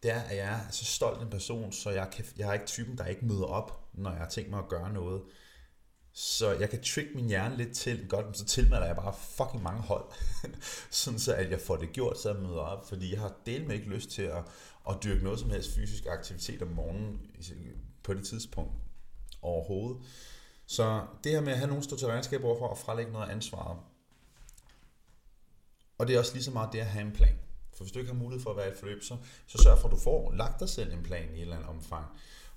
det 0.02 0.10
er, 0.10 0.20
at 0.20 0.36
jeg 0.36 0.54
er 0.54 0.70
så 0.70 0.84
stolt 0.84 1.22
en 1.22 1.30
person, 1.30 1.72
så 1.72 1.90
jeg, 1.90 2.08
kan, 2.12 2.24
jeg 2.38 2.48
er 2.48 2.52
ikke 2.52 2.66
typen, 2.66 2.98
der 2.98 3.06
ikke 3.06 3.26
møder 3.26 3.44
op, 3.44 3.88
når 3.92 4.10
jeg 4.10 4.18
har 4.18 4.28
tænkt 4.28 4.50
mig 4.50 4.58
at 4.58 4.68
gøre 4.68 4.92
noget. 4.92 5.22
Så 6.20 6.52
jeg 6.52 6.70
kan 6.70 6.82
trick 6.82 7.14
min 7.14 7.26
hjerne 7.26 7.56
lidt 7.56 7.72
til, 7.72 8.08
godt, 8.08 8.38
så 8.38 8.44
tilmelder 8.44 8.86
jeg 8.86 8.96
bare 8.96 9.14
fucking 9.14 9.62
mange 9.62 9.82
hold, 9.82 10.04
sådan 10.90 11.18
så 11.18 11.34
at 11.34 11.50
jeg 11.50 11.60
får 11.60 11.76
det 11.76 11.92
gjort, 11.92 12.20
så 12.20 12.32
jeg 12.32 12.42
møder 12.42 12.58
op, 12.58 12.88
fordi 12.88 13.12
jeg 13.12 13.20
har 13.20 13.34
delt 13.46 13.66
med 13.66 13.74
ikke 13.74 13.88
lyst 13.88 14.10
til 14.10 14.22
at, 14.22 14.44
at 14.90 14.96
dyrke 15.04 15.24
noget 15.24 15.38
som 15.38 15.50
helst 15.50 15.74
fysisk 15.74 16.06
aktivitet 16.06 16.62
om 16.62 16.68
morgenen 16.68 17.20
på 18.02 18.14
det 18.14 18.26
tidspunkt 18.26 18.72
overhovedet. 19.42 20.02
Så 20.66 21.06
det 21.24 21.32
her 21.32 21.40
med 21.40 21.52
at 21.52 21.58
have 21.58 21.68
nogen 21.68 21.82
stå 21.82 21.96
til 21.96 22.08
regnskab 22.08 22.44
overfor 22.44 22.66
og 22.66 22.78
frelægge 22.78 23.12
noget 23.12 23.30
ansvar, 23.30 23.84
og 25.98 26.06
det 26.06 26.14
er 26.14 26.18
også 26.18 26.32
lige 26.32 26.44
så 26.44 26.50
meget 26.50 26.72
det 26.72 26.78
at 26.78 26.86
have 26.86 27.06
en 27.06 27.12
plan. 27.12 27.38
For 27.76 27.84
hvis 27.84 27.92
du 27.92 27.98
ikke 27.98 28.12
har 28.12 28.18
mulighed 28.18 28.42
for 28.42 28.50
at 28.50 28.56
være 28.56 28.68
i 28.68 28.70
et 28.70 28.76
forløb, 28.76 29.02
så, 29.02 29.16
så 29.46 29.58
sørg 29.62 29.78
for, 29.78 29.88
at 29.88 29.92
du 29.92 29.98
får 29.98 30.32
lagt 30.32 30.60
dig 30.60 30.68
selv 30.68 30.92
en 30.92 31.02
plan 31.02 31.34
i 31.34 31.36
et 31.36 31.40
eller 31.40 31.56
andet 31.56 31.70
omfang. 31.70 32.06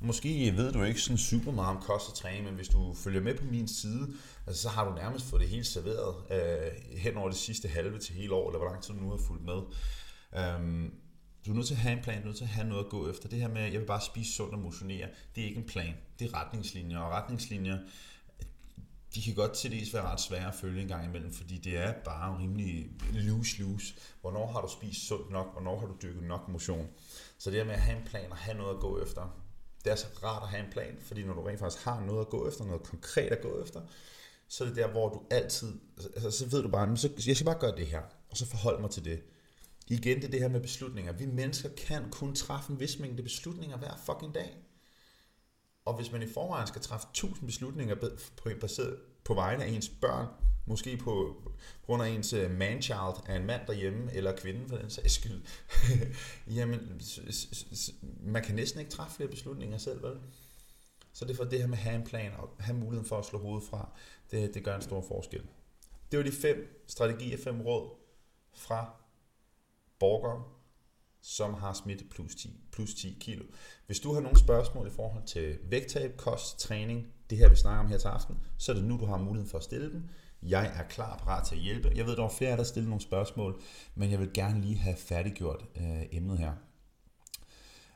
Måske 0.03 0.53
ved 0.57 0.73
du 0.73 0.83
ikke 0.83 1.01
sådan 1.01 1.17
super 1.17 1.51
meget 1.51 1.77
om 1.77 1.83
kost 1.83 2.09
og 2.09 2.15
træning, 2.15 2.45
men 2.45 2.55
hvis 2.55 2.67
du 2.67 2.93
følger 2.93 3.21
med 3.21 3.35
på 3.35 3.45
min 3.45 3.67
side, 3.67 4.13
altså, 4.47 4.61
så 4.61 4.69
har 4.69 4.89
du 4.89 4.95
nærmest 4.95 5.25
fået 5.25 5.41
det 5.41 5.49
hele 5.49 5.63
serveret 5.63 6.15
øh, 6.31 6.97
hen 6.97 7.17
over 7.17 7.29
det 7.29 7.37
sidste 7.37 7.67
halve 7.67 7.99
til 7.99 8.15
hele 8.15 8.33
år, 8.33 8.49
eller 8.49 8.59
hvor 8.59 8.69
lang 8.69 8.83
tid 8.83 8.93
du 8.93 8.99
nu 8.99 9.09
har 9.09 9.17
fulgt 9.17 9.45
med. 9.45 9.61
Øhm, 10.37 10.93
du 11.45 11.51
er 11.51 11.55
nødt 11.55 11.67
til 11.67 11.73
at 11.73 11.79
have 11.79 11.97
en 11.97 12.03
plan, 12.03 12.17
du 12.17 12.21
er 12.21 12.25
nødt 12.25 12.37
til 12.37 12.43
at 12.43 12.49
have 12.49 12.67
noget 12.67 12.83
at 12.83 12.89
gå 12.89 13.09
efter. 13.09 13.29
Det 13.29 13.39
her 13.39 13.47
med, 13.47 13.61
at 13.61 13.73
jeg 13.73 13.79
vil 13.79 13.87
bare 13.87 14.01
spise 14.01 14.31
sundt 14.33 14.53
og 14.53 14.59
motionere, 14.59 15.07
det 15.35 15.43
er 15.43 15.47
ikke 15.47 15.59
en 15.59 15.67
plan, 15.67 15.93
det 16.19 16.27
er 16.27 16.33
retningslinjer. 16.33 16.99
Og 16.99 17.11
retningslinjer, 17.11 17.77
de 19.15 19.21
kan 19.21 19.33
godt 19.33 19.53
til 19.53 19.71
dels 19.71 19.93
være 19.93 20.03
ret 20.03 20.21
svære 20.21 20.47
at 20.47 20.55
følge 20.55 20.81
en 20.81 20.87
gang 20.87 21.05
imellem, 21.05 21.33
fordi 21.33 21.57
det 21.57 21.77
er 21.77 21.93
bare 22.05 22.39
rimelig 22.39 22.89
loose-loose. 23.13 23.95
Hvornår 24.21 24.51
har 24.51 24.61
du 24.61 24.67
spist 24.71 25.07
sundt 25.07 25.31
nok? 25.31 25.51
Hvornår 25.53 25.79
har 25.79 25.87
du 25.87 25.95
dykket 26.01 26.23
nok 26.23 26.47
motion? 26.47 26.87
Så 27.37 27.49
det 27.49 27.57
her 27.57 27.65
med 27.65 27.73
at 27.73 27.81
have 27.81 27.97
en 27.97 28.05
plan 28.05 28.31
og 28.31 28.37
have 28.37 28.57
noget 28.57 28.73
at 28.73 28.79
gå 28.79 29.03
efter, 29.03 29.40
det 29.83 29.91
er 29.91 29.95
så 29.95 30.07
rart 30.23 30.43
at 30.43 30.49
have 30.49 30.65
en 30.65 30.71
plan, 30.71 30.97
fordi 31.01 31.23
når 31.23 31.33
du 31.33 31.41
rent 31.41 31.59
faktisk 31.59 31.83
har 31.83 31.99
noget 31.99 32.21
at 32.21 32.29
gå 32.29 32.47
efter, 32.47 32.65
noget 32.65 32.83
konkret 32.83 33.31
at 33.31 33.41
gå 33.41 33.61
efter, 33.61 33.81
så 34.47 34.63
er 34.63 34.67
det 34.67 34.77
der, 34.77 34.87
hvor 34.87 35.09
du 35.09 35.21
altid, 35.29 35.79
altså, 35.97 36.09
altså 36.15 36.31
så 36.31 36.45
ved 36.45 36.63
du 36.63 36.69
bare, 36.69 36.97
så, 36.97 37.09
jeg 37.27 37.35
skal 37.35 37.45
bare 37.45 37.59
gøre 37.59 37.75
det 37.75 37.87
her, 37.87 38.01
og 38.29 38.37
så 38.37 38.45
forholde 38.45 38.81
mig 38.81 38.89
til 38.89 39.05
det. 39.05 39.23
Igen, 39.87 40.17
det 40.17 40.25
er 40.25 40.31
det 40.31 40.39
her 40.39 40.47
med 40.47 40.61
beslutninger. 40.61 41.11
Vi 41.11 41.25
mennesker 41.25 41.69
kan 41.69 42.11
kun 42.11 42.35
træffe 42.35 42.73
en 42.73 42.79
vis 42.79 42.99
mængde 42.99 43.23
beslutninger 43.23 43.77
hver 43.77 43.93
fucking 44.05 44.35
dag. 44.35 44.57
Og 45.85 45.95
hvis 45.95 46.11
man 46.11 46.21
i 46.21 46.27
forvejen 46.33 46.67
skal 46.67 46.81
træffe 46.81 47.07
tusind 47.13 47.47
beslutninger 47.47 47.95
baseret 48.61 48.97
på 49.23 49.33
vegne 49.33 49.63
af 49.63 49.69
ens 49.69 49.89
børn, 49.89 50.27
måske 50.65 50.97
på, 50.97 51.41
på 51.81 51.85
grund 51.85 52.03
af 52.03 52.09
ens 52.09 52.33
øh, 52.33 52.51
manchild 52.51 53.27
af 53.27 53.35
en 53.35 53.45
mand 53.45 53.61
derhjemme, 53.67 54.13
eller 54.13 54.35
kvinden 54.35 54.69
for 54.69 54.77
den 54.77 54.89
sags 54.89 55.13
skyld, 55.13 55.41
jamen, 56.57 57.01
man 58.21 58.43
kan 58.43 58.55
næsten 58.55 58.79
ikke 58.79 58.91
træffe 58.91 59.15
flere 59.15 59.29
beslutninger 59.29 59.77
selv, 59.77 60.03
vel? 60.03 60.17
Så 61.13 61.25
det 61.25 61.31
er 61.31 61.37
for 61.37 61.43
det 61.43 61.59
her 61.59 61.67
med 61.67 61.77
at 61.77 61.83
have 61.83 61.95
en 61.95 62.03
plan 62.03 62.31
og 62.37 62.49
have 62.59 62.77
muligheden 62.77 63.07
for 63.07 63.17
at 63.17 63.25
slå 63.25 63.39
hovedet 63.39 63.69
fra, 63.69 63.89
det, 64.31 64.53
det 64.53 64.63
gør 64.63 64.75
en 64.75 64.81
stor 64.81 65.01
forskel. 65.01 65.41
Det 66.11 66.17
var 66.17 66.23
de 66.23 66.31
fem 66.31 66.83
strategier, 66.87 67.37
fem 67.37 67.61
råd 67.61 67.89
fra 68.53 68.93
borgere, 69.99 70.43
som 71.21 71.53
har 71.53 71.73
smidt 71.73 72.09
plus 72.09 72.35
10, 72.35 72.59
plus 72.71 72.93
10 72.93 73.17
kilo. 73.19 73.45
Hvis 73.85 73.99
du 73.99 74.13
har 74.13 74.21
nogle 74.21 74.39
spørgsmål 74.39 74.87
i 74.87 74.89
forhold 74.89 75.23
til 75.25 75.57
vægttab, 75.63 76.17
kost, 76.17 76.59
træning, 76.59 77.13
det 77.29 77.37
her 77.37 77.49
vi 77.49 77.55
snakker 77.55 77.83
om 77.83 77.87
her 77.87 77.97
til 77.97 78.07
aften, 78.07 78.35
så 78.57 78.71
er 78.71 78.75
det 78.75 78.85
nu, 78.85 78.97
du 78.97 79.05
har 79.05 79.17
muligheden 79.17 79.49
for 79.49 79.57
at 79.57 79.63
stille 79.63 79.91
dem. 79.91 80.09
Jeg 80.43 80.71
er 80.75 80.83
klar 80.83 81.17
parat 81.17 81.47
til 81.47 81.55
at 81.55 81.61
hjælpe. 81.61 81.91
Jeg 81.95 82.05
ved, 82.05 82.15
der 82.15 82.23
er 82.23 82.29
flere, 82.29 82.57
der 82.57 82.63
stiller 82.63 82.89
nogle 82.89 83.01
spørgsmål, 83.01 83.61
men 83.95 84.11
jeg 84.11 84.19
vil 84.19 84.29
gerne 84.33 84.61
lige 84.61 84.77
have 84.77 84.95
færdiggjort 84.95 85.65
øh, 85.75 86.03
emnet 86.11 86.37
her. 86.37 86.51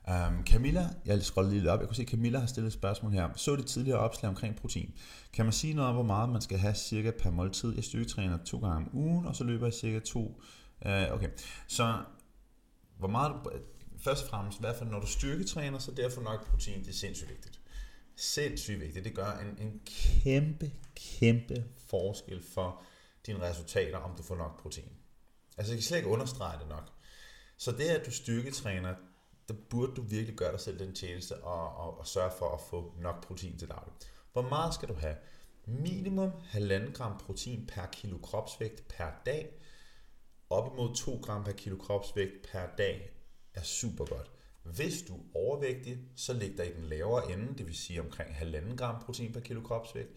Um, 0.07 0.45
Camilla, 0.45 0.89
jeg 1.05 1.23
scroller 1.23 1.51
lige 1.51 1.71
op, 1.71 1.79
jeg 1.79 1.87
kunne 1.87 1.95
se, 1.95 2.01
at 2.01 2.07
Camilla 2.07 2.39
har 2.39 2.47
stillet 2.47 2.67
et 2.67 2.73
spørgsmål 2.73 3.11
her. 3.11 3.29
Så 3.35 3.55
det 3.55 3.65
tidligere 3.65 3.99
opslag 3.99 4.29
omkring 4.29 4.55
protein. 4.55 4.93
Kan 5.33 5.45
man 5.45 5.51
sige 5.53 5.73
noget 5.73 5.89
om, 5.89 5.95
hvor 5.95 6.03
meget 6.03 6.29
man 6.29 6.41
skal 6.41 6.57
have 6.57 6.75
cirka 6.75 7.11
per 7.11 7.31
måltid? 7.31 7.75
Jeg 7.75 7.83
styrketræner 7.83 8.37
to 8.45 8.59
gange 8.59 8.75
om 8.75 8.89
ugen, 8.93 9.25
og 9.25 9.35
så 9.35 9.43
løber 9.43 9.65
jeg 9.65 9.73
cirka 9.73 9.99
to. 9.99 10.41
Uh, 10.85 10.91
okay, 11.11 11.29
så 11.67 11.97
hvor 12.97 13.07
meget 13.07 13.31
du, 13.31 13.49
først 13.97 14.23
og 14.23 14.29
fremmest, 14.29 14.57
i 14.57 14.61
hvert 14.61 14.75
fald 14.75 14.89
når 14.89 14.99
du 14.99 15.07
styrketræner, 15.07 15.79
så 15.79 15.91
derfor 15.91 16.21
nok 16.21 16.49
protein, 16.49 16.79
det 16.79 16.89
er 16.89 16.93
sindssygt 16.93 17.29
vigtigt. 17.29 17.59
Sindssygt 18.15 18.79
vigtigt. 18.79 19.05
Det 19.05 19.15
gør 19.15 19.31
en, 19.31 19.57
en 19.67 19.81
kæmpe, 19.85 20.71
kæmpe 20.95 21.65
forskel 21.87 22.43
for 22.43 22.83
dine 23.25 23.41
resultater, 23.41 23.97
om 23.97 24.15
du 24.17 24.23
får 24.23 24.35
nok 24.35 24.61
protein. 24.61 24.91
Altså, 25.57 25.73
jeg 25.73 25.77
kan 25.77 25.83
slet 25.83 25.97
ikke 25.97 26.09
understrege 26.09 26.59
det 26.59 26.67
nok. 26.67 26.91
Så 27.57 27.71
det, 27.71 27.89
at 27.89 28.05
du 28.05 28.11
styrketræner, 28.11 28.95
der 29.47 29.53
burde 29.69 29.95
du 29.95 30.01
virkelig 30.01 30.35
gøre 30.35 30.51
dig 30.51 30.59
selv 30.59 30.79
den 30.79 30.95
tjeneste 30.95 31.43
og, 31.43 31.75
og, 31.75 31.99
og 31.99 32.07
sørge 32.07 32.31
for 32.39 32.49
at 32.53 32.61
få 32.69 32.93
nok 33.01 33.27
protein 33.27 33.57
til 33.57 33.67
daglig. 33.67 33.93
Hvor 34.33 34.41
meget 34.41 34.73
skal 34.73 34.89
du 34.89 34.93
have? 34.93 35.15
Minimum 35.65 36.29
1,5 36.29 36.91
gram 36.93 37.17
protein 37.17 37.67
per 37.67 37.85
kilo 37.85 38.17
kropsvægt 38.17 38.87
per 38.87 39.11
dag. 39.25 39.61
Op 40.49 40.73
imod 40.73 40.95
2 40.95 41.19
gram 41.23 41.43
per 41.43 41.51
kilo 41.51 41.77
kropsvægt 41.77 42.33
per 42.51 42.67
dag 42.77 43.09
er 43.53 43.61
super 43.61 44.05
godt. 44.05 44.31
Hvis 44.65 45.01
du 45.01 45.15
er 45.15 45.21
overvægtig, 45.35 45.97
så 46.15 46.33
ligger 46.33 46.57
dig 46.57 46.71
i 46.71 46.75
den 46.75 46.83
lavere 46.83 47.31
ende, 47.31 47.57
det 47.57 47.65
vil 47.65 47.75
sige 47.75 48.01
omkring 48.01 48.29
1,5 48.29 48.75
gram 48.75 49.01
protein 49.01 49.33
per 49.33 49.39
kilo 49.39 49.61
kropsvægt. 49.61 50.09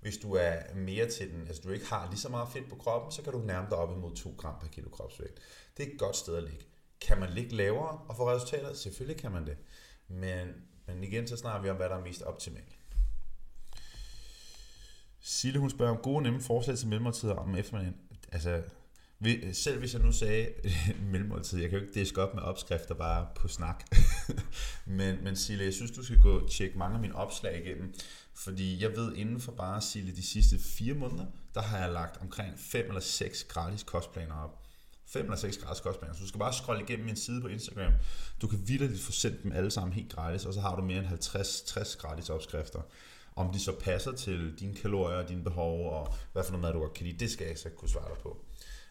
Hvis 0.00 0.18
du 0.18 0.32
er 0.32 0.74
mere 0.74 1.10
til 1.10 1.30
den, 1.32 1.46
altså 1.46 1.62
du 1.62 1.70
ikke 1.70 1.86
har 1.86 2.08
lige 2.10 2.20
så 2.20 2.28
meget 2.28 2.48
fedt 2.52 2.68
på 2.68 2.76
kroppen, 2.76 3.12
så 3.12 3.22
kan 3.22 3.32
du 3.32 3.38
nærme 3.38 3.66
dig 3.70 3.78
op 3.78 3.96
imod 3.96 4.16
2 4.16 4.34
gram 4.38 4.54
per 4.60 4.68
kilo 4.68 4.88
kropsvægt. 4.88 5.40
Det 5.76 5.88
er 5.88 5.92
et 5.92 5.98
godt 5.98 6.16
sted 6.16 6.36
at 6.36 6.42
ligge. 6.42 6.64
Kan 7.00 7.20
man 7.20 7.30
ligge 7.30 7.56
lavere 7.56 7.98
og 8.08 8.16
få 8.16 8.30
resultater? 8.30 8.74
Selvfølgelig 8.74 9.20
kan 9.20 9.32
man 9.32 9.46
det. 9.46 9.56
Men, 10.08 10.48
men 10.86 11.04
igen, 11.04 11.28
så 11.28 11.36
snakker 11.36 11.62
vi 11.62 11.70
om, 11.70 11.76
hvad 11.76 11.88
der 11.88 11.96
er 11.96 12.04
mest 12.04 12.22
optimalt. 12.22 12.78
Sille, 15.20 15.58
hun 15.58 15.70
spørger 15.70 15.96
om 15.96 16.02
gode 16.02 16.22
nemme 16.22 16.40
forslag 16.40 16.78
til 16.78 16.88
mellemmåltider 16.88 17.34
om 17.34 17.54
eftermiddagen. 17.54 17.96
Altså, 18.32 18.62
selv 19.52 19.78
hvis 19.78 19.94
jeg 19.94 20.02
nu 20.02 20.12
sagde 20.12 20.48
mellemmåltid, 21.12 21.60
jeg 21.60 21.70
kan 21.70 21.78
jo 21.78 21.84
ikke 21.84 22.00
diske 22.00 22.22
op 22.22 22.34
med 22.34 22.42
opskrifter 22.42 22.94
bare 22.94 23.26
på 23.36 23.48
snak. 23.48 23.84
men, 24.86 25.24
men 25.24 25.36
Sille, 25.36 25.64
jeg 25.64 25.74
synes, 25.74 25.90
du 25.90 26.04
skal 26.04 26.20
gå 26.20 26.38
og 26.38 26.50
tjekke 26.50 26.78
mange 26.78 26.94
af 26.94 27.00
mine 27.00 27.14
opslag 27.14 27.66
igennem. 27.66 27.94
Fordi 28.34 28.82
jeg 28.82 28.96
ved, 28.96 29.14
inden 29.14 29.40
for 29.40 29.52
bare 29.52 29.80
Sille 29.80 30.16
de 30.16 30.22
sidste 30.22 30.58
fire 30.58 30.94
måneder, 30.94 31.26
der 31.54 31.62
har 31.62 31.78
jeg 31.78 31.92
lagt 31.92 32.20
omkring 32.20 32.58
5 32.58 32.86
eller 32.86 33.00
6 33.00 33.44
gratis 33.44 33.82
kostplaner 33.82 34.34
op. 34.34 34.62
5 35.06 35.24
eller 35.24 35.36
6 35.36 35.58
gratis 35.58 35.80
kostplaner. 35.80 36.14
Så 36.14 36.20
du 36.20 36.28
skal 36.28 36.38
bare 36.38 36.52
scrolle 36.52 36.82
igennem 36.82 37.06
min 37.06 37.16
side 37.16 37.40
på 37.40 37.48
Instagram. 37.48 37.92
Du 38.42 38.46
kan 38.46 38.68
vildt 38.68 39.00
få 39.00 39.12
sendt 39.12 39.42
dem 39.42 39.52
alle 39.52 39.70
sammen 39.70 39.92
helt 39.92 40.12
gratis, 40.12 40.44
og 40.44 40.54
så 40.54 40.60
har 40.60 40.76
du 40.76 40.82
mere 40.82 40.98
end 40.98 41.06
50-60 41.06 41.98
gratis 42.00 42.30
opskrifter. 42.30 42.80
Om 43.36 43.52
de 43.52 43.60
så 43.60 43.72
passer 43.80 44.12
til 44.12 44.54
dine 44.58 44.74
kalorier 44.74 45.18
og 45.18 45.28
dine 45.28 45.44
behov, 45.44 45.90
og 45.90 46.14
hvad 46.32 46.44
for 46.44 46.50
noget 46.50 46.62
mad 46.62 46.72
du 46.72 46.78
godt 46.78 46.94
kan 46.94 47.06
lide, 47.06 47.18
det 47.18 47.30
skal 47.30 47.44
jeg 47.44 47.66
ikke 47.66 47.76
kunne 47.76 47.88
svare 47.88 48.08
dig 48.08 48.18
på. 48.22 48.44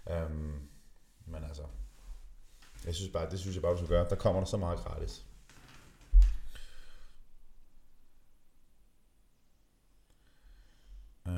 Øhm, 0.09 0.59
men 1.25 1.43
altså, 1.43 1.63
jeg 2.85 2.95
synes 2.95 3.11
bare, 3.11 3.29
det 3.29 3.39
synes 3.39 3.55
jeg 3.55 3.61
bare, 3.61 3.71
du 3.71 3.77
skal 3.77 3.89
gøre. 3.89 4.09
Der 4.09 4.15
kommer 4.15 4.41
der 4.41 4.45
så 4.45 4.57
meget 4.57 4.79
gratis. 4.79 5.25
Øh, 11.27 11.33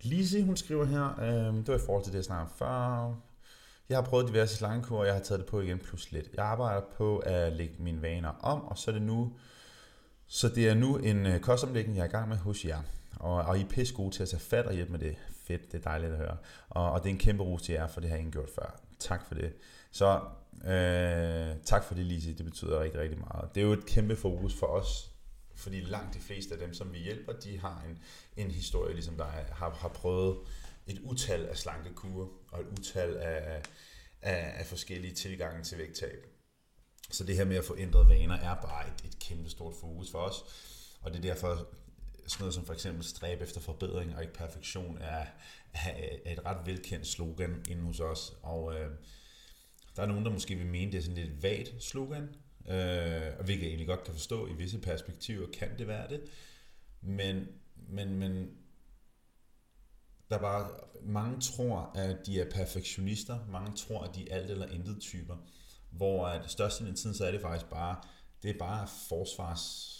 Lise, 0.00 0.42
hun 0.42 0.56
skriver 0.56 0.84
her, 0.84 1.20
øh, 1.20 1.54
det 1.54 1.68
var 1.68 1.74
i 1.74 1.86
forhold 1.86 2.04
til 2.04 2.12
det, 2.12 2.16
jeg 2.16 2.24
snakkede 2.24 2.54
før. 2.56 3.14
Jeg 3.88 3.98
har 3.98 4.02
prøvet 4.02 4.28
diverse 4.28 4.56
slangekur, 4.56 4.98
og 4.98 5.06
jeg 5.06 5.14
har 5.14 5.20
taget 5.20 5.38
det 5.40 5.48
på 5.48 5.60
igen 5.60 5.78
plus 5.78 6.12
lidt. 6.12 6.28
Jeg 6.34 6.44
arbejder 6.44 6.82
på 6.96 7.18
at 7.18 7.52
lægge 7.52 7.82
mine 7.82 8.02
vaner 8.02 8.28
om, 8.28 8.64
og 8.64 8.78
så 8.78 8.90
er 8.90 8.92
det 8.92 9.02
nu, 9.02 9.32
så 10.26 10.48
det 10.48 10.68
er 10.68 10.74
nu 10.74 10.96
en 10.96 11.26
øh, 11.26 11.40
kostomlægning, 11.40 11.96
jeg 11.96 12.02
er 12.02 12.08
i 12.08 12.10
gang 12.10 12.28
med 12.28 12.36
hos 12.36 12.64
jer. 12.64 12.82
Og, 13.16 13.34
og 13.34 13.58
I 13.58 13.62
er 13.62 13.68
pisse 13.68 13.94
gode 13.94 14.14
til 14.14 14.22
at 14.22 14.28
tage 14.28 14.40
fat 14.40 14.66
og 14.66 14.74
hjælpe 14.74 14.92
med 14.92 15.00
det. 15.00 15.16
Fedt, 15.50 15.72
det 15.72 15.78
er 15.78 15.82
dejligt 15.82 16.12
at 16.12 16.18
høre. 16.18 16.36
Og, 16.68 16.92
og 16.92 17.02
det 17.02 17.06
er 17.06 17.14
en 17.14 17.18
kæmpe 17.18 17.42
ros 17.42 17.62
til 17.62 17.72
jer, 17.72 17.86
for 17.86 18.00
det 18.00 18.10
har 18.10 18.16
jeg 18.16 18.26
ikke 18.26 18.32
gjort 18.32 18.50
før. 18.54 18.80
Tak 18.98 19.26
for 19.26 19.34
det. 19.34 19.52
Så 19.90 20.20
øh, 20.64 21.56
tak 21.64 21.84
for 21.84 21.94
det, 21.94 22.06
Lise. 22.06 22.34
Det 22.34 22.44
betyder 22.44 22.80
rigtig, 22.80 23.00
rigtig 23.00 23.18
meget. 23.18 23.54
Det 23.54 23.60
er 23.60 23.64
jo 23.64 23.72
et 23.72 23.86
kæmpe 23.86 24.16
fokus 24.16 24.54
for 24.54 24.66
os, 24.66 25.10
fordi 25.54 25.80
langt 25.80 26.14
de 26.14 26.20
fleste 26.20 26.54
af 26.54 26.60
dem, 26.60 26.74
som 26.74 26.92
vi 26.92 26.98
hjælper, 26.98 27.32
de 27.32 27.58
har 27.58 27.84
en, 27.88 27.98
en 28.44 28.50
historie, 28.50 28.94
ligesom 28.94 29.16
der 29.16 29.24
har, 29.24 29.70
har 29.70 29.88
prøvet 29.88 30.38
et 30.86 30.98
utal 30.98 31.46
af 31.46 31.56
slankekurer 31.56 32.28
og 32.52 32.60
et 32.60 32.66
utal 32.78 33.16
af, 33.16 33.62
af, 34.22 34.52
af 34.58 34.66
forskellige 34.66 35.14
tilgange 35.14 35.62
til 35.64 35.78
vægttab. 35.78 36.26
Så 37.10 37.24
det 37.24 37.36
her 37.36 37.44
med 37.44 37.56
at 37.56 37.64
få 37.64 37.74
ændret 37.78 38.08
vaner 38.08 38.34
er 38.34 38.54
bare 38.54 38.86
et, 38.86 39.04
et 39.04 39.18
kæmpe 39.18 39.50
stort 39.50 39.74
fokus 39.80 40.10
for 40.10 40.18
os. 40.18 40.44
Og 41.02 41.10
det 41.10 41.18
er 41.18 41.22
derfor, 41.22 41.66
sådan 42.30 42.42
noget 42.42 42.54
som 42.54 42.66
for 42.66 42.72
eksempel 42.72 43.04
stræbe 43.04 43.42
efter 43.42 43.60
forbedring 43.60 44.16
og 44.16 44.22
ikke 44.22 44.34
perfektion 44.34 44.98
er, 44.98 45.26
er 45.72 46.32
et 46.32 46.44
ret 46.44 46.66
velkendt 46.66 47.06
slogan 47.06 47.64
inde 47.68 47.82
hos 47.82 48.00
os. 48.00 48.32
Og 48.42 48.74
øh, 48.74 48.90
der 49.96 50.02
er 50.02 50.06
nogen, 50.06 50.24
der 50.24 50.30
måske 50.30 50.54
vil 50.54 50.66
mene, 50.66 50.92
det 50.92 50.98
er 50.98 51.02
sådan 51.02 51.24
lidt 51.24 51.42
vagt 51.42 51.82
slogan, 51.82 52.22
øh, 52.68 53.38
og 53.38 53.44
hvilket 53.44 53.62
jeg 53.62 53.68
egentlig 53.68 53.86
godt 53.86 54.04
kan 54.04 54.14
forstå, 54.14 54.46
i 54.46 54.52
visse 54.52 54.78
perspektiver 54.78 55.46
kan 55.52 55.78
det 55.78 55.88
være 55.88 56.08
det. 56.08 56.20
Men, 57.00 57.48
men, 57.88 58.14
men 58.18 58.50
der 60.30 60.36
er 60.36 60.40
bare, 60.40 60.70
mange 61.02 61.40
tror, 61.40 61.92
at 61.94 62.26
de 62.26 62.40
er 62.40 62.50
perfektionister, 62.50 63.38
mange 63.48 63.76
tror, 63.76 64.02
at 64.02 64.14
de 64.14 64.30
er 64.30 64.36
alt 64.36 64.50
eller 64.50 64.66
intet 64.66 65.00
typer, 65.00 65.36
hvor 65.90 66.26
at 66.26 66.50
størstedelen 66.50 66.92
af 66.92 66.98
tiden, 66.98 67.16
så 67.16 67.24
er 67.24 67.30
det 67.30 67.40
faktisk 67.40 67.70
bare, 67.70 67.96
det 68.42 68.50
er 68.50 68.58
bare 68.58 68.88
forsvars, 69.08 69.96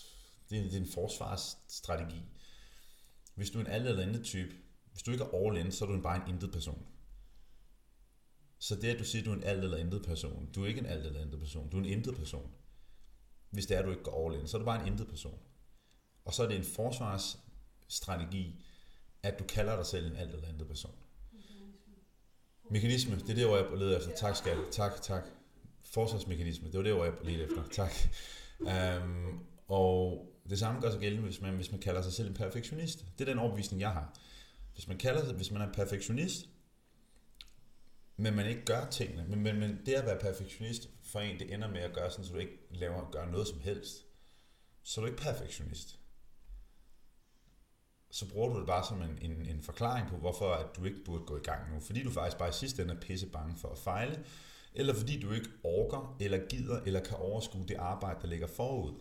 det 0.51 0.59
er, 0.59 0.63
det 0.63 0.75
er 0.75 0.81
en 0.81 0.93
forsvarsstrategi. 0.95 2.23
Hvis 3.35 3.51
du 3.51 3.59
er 3.59 3.65
en 3.65 3.71
alt 3.71 3.89
eller 3.89 4.03
andet 4.03 4.25
type, 4.25 4.55
hvis 4.93 5.03
du 5.03 5.11
ikke 5.11 5.25
er 5.25 5.47
all 5.47 5.57
in, 5.57 5.73
så 5.73 5.85
er 5.85 5.89
du 5.89 6.03
bare 6.03 6.23
en 6.23 6.35
intet 6.35 6.53
person. 6.53 6.87
Så 8.59 8.77
det, 8.77 8.89
at 8.89 8.99
du 8.99 9.05
siger, 9.05 9.23
at 9.23 9.27
du 9.27 9.33
er 9.33 9.37
en 9.37 9.45
alt 9.45 9.65
eller 9.65 9.77
intet 9.77 10.03
person, 10.03 10.53
du 10.55 10.63
er 10.63 10.67
ikke 10.67 10.81
en 10.81 10.87
alt 10.87 11.07
eller 11.07 11.21
intet 11.21 11.41
person, 11.41 11.71
du 11.71 11.77
er 11.77 11.81
en 11.81 11.89
intet 11.89 12.17
person. 12.17 12.51
Hvis 13.51 13.67
det 13.67 13.75
er, 13.75 13.79
at 13.79 13.85
du 13.85 13.91
ikke 13.91 14.03
går 14.03 14.29
all 14.29 14.41
in, 14.41 14.49
så 14.49 14.57
er 14.57 14.59
du 14.59 14.65
bare 14.65 14.83
en 14.83 14.93
intet 14.93 15.09
person. 15.09 15.39
Og 16.25 16.35
så 16.35 16.43
er 16.43 16.49
det 16.49 16.57
en 16.57 16.65
forsvarsstrategi, 16.65 18.65
at 19.23 19.39
du 19.39 19.45
kalder 19.45 19.77
dig 19.77 19.87
selv 19.87 20.07
en 20.07 20.17
alt 20.17 20.35
eller 20.35 20.49
andet 20.49 20.67
person. 20.67 20.95
Mekanisme, 22.71 23.17
det 23.17 23.31
er 23.31 23.35
det, 23.35 23.47
hvor 23.47 23.57
jeg 23.57 23.79
leder 23.79 23.99
efter. 23.99 24.17
Tak, 24.17 24.37
skal 24.37 24.57
Tak, 24.73 25.03
tak. 25.03 25.23
Forsvarsmekanisme, 25.85 26.67
det 26.67 26.77
var 26.77 26.83
det, 26.83 26.95
hvor 26.95 27.05
jeg 27.05 27.15
leder 27.23 27.45
efter. 27.45 27.69
Tak. 27.69 27.93
Um, 28.61 29.47
og 29.69 30.27
det 30.51 30.59
samme 30.59 30.81
gør 30.81 30.91
sig 30.91 31.01
gældende, 31.01 31.25
hvis 31.25 31.41
man, 31.41 31.55
hvis 31.55 31.71
man 31.73 31.81
kalder 31.81 32.03
sig 32.03 32.13
selv 32.13 32.29
en 32.29 32.35
perfektionist. 32.35 33.05
Det 33.19 33.29
er 33.29 33.33
den 33.33 33.39
overbevisning, 33.39 33.81
jeg 33.81 33.91
har. 33.91 34.19
Hvis 34.75 34.89
man, 34.89 34.99
kalder 34.99 35.25
sig, 35.25 35.35
hvis 35.35 35.51
man 35.51 35.63
er 35.63 35.73
perfektionist, 35.73 36.49
men 38.17 38.35
man 38.35 38.47
ikke 38.47 38.65
gør 38.65 38.85
tingene, 38.91 39.27
men, 39.29 39.43
men, 39.43 39.61
men 39.61 39.81
det 39.87 39.95
at 39.95 40.07
være 40.07 40.19
perfektionist 40.19 40.89
for 41.03 41.21
en, 41.21 41.39
det 41.39 41.55
ender 41.55 41.69
med 41.69 41.81
at 41.81 41.95
gøre 41.95 42.11
sådan, 42.11 42.25
så 42.25 42.33
du 42.33 42.39
ikke 42.39 42.59
laver, 42.71 43.11
gør 43.11 43.27
noget 43.27 43.49
som 43.49 43.61
helst. 43.61 44.05
Så 44.83 45.01
er 45.01 45.05
du 45.05 45.11
ikke 45.11 45.23
perfektionist. 45.23 45.99
Så 48.11 48.29
bruger 48.29 48.49
du 48.49 48.59
det 48.59 48.67
bare 48.67 48.87
som 48.87 49.03
en, 49.03 49.19
en, 49.21 49.47
en 49.47 49.63
forklaring 49.63 50.09
på, 50.09 50.17
hvorfor 50.17 50.53
at 50.53 50.77
du 50.77 50.85
ikke 50.85 51.05
burde 51.05 51.25
gå 51.25 51.37
i 51.37 51.43
gang 51.43 51.75
nu. 51.75 51.81
Fordi 51.81 52.03
du 52.03 52.11
faktisk 52.11 52.39
bare 52.39 52.49
i 52.49 52.53
sidste 52.53 52.83
ende 52.83 52.95
er 52.95 53.01
pisse 53.01 53.27
bange 53.27 53.57
for 53.57 53.69
at 53.69 53.79
fejle, 53.79 54.25
eller 54.75 54.95
fordi 54.95 55.21
du 55.21 55.33
ikke 55.33 55.49
orker, 55.65 56.17
eller 56.21 56.39
gider, 56.49 56.81
eller 56.81 57.01
kan 57.01 57.17
overskue 57.17 57.65
det 57.69 57.77
arbejde, 57.77 58.21
der 58.23 58.29
ligger 58.29 58.47
forud. 58.47 58.95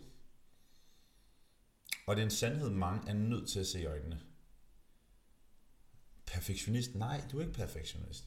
Og 2.10 2.16
det 2.16 2.22
er 2.22 2.26
en 2.26 2.30
sandhed, 2.30 2.70
mange 2.70 3.08
er 3.08 3.14
nødt 3.14 3.48
til 3.48 3.60
at 3.60 3.66
se 3.66 3.80
i 3.80 3.86
øjnene. 3.86 4.20
Perfektionist? 6.26 6.94
Nej, 6.94 7.22
du 7.32 7.38
er 7.38 7.42
ikke 7.42 7.54
perfektionist. 7.54 8.24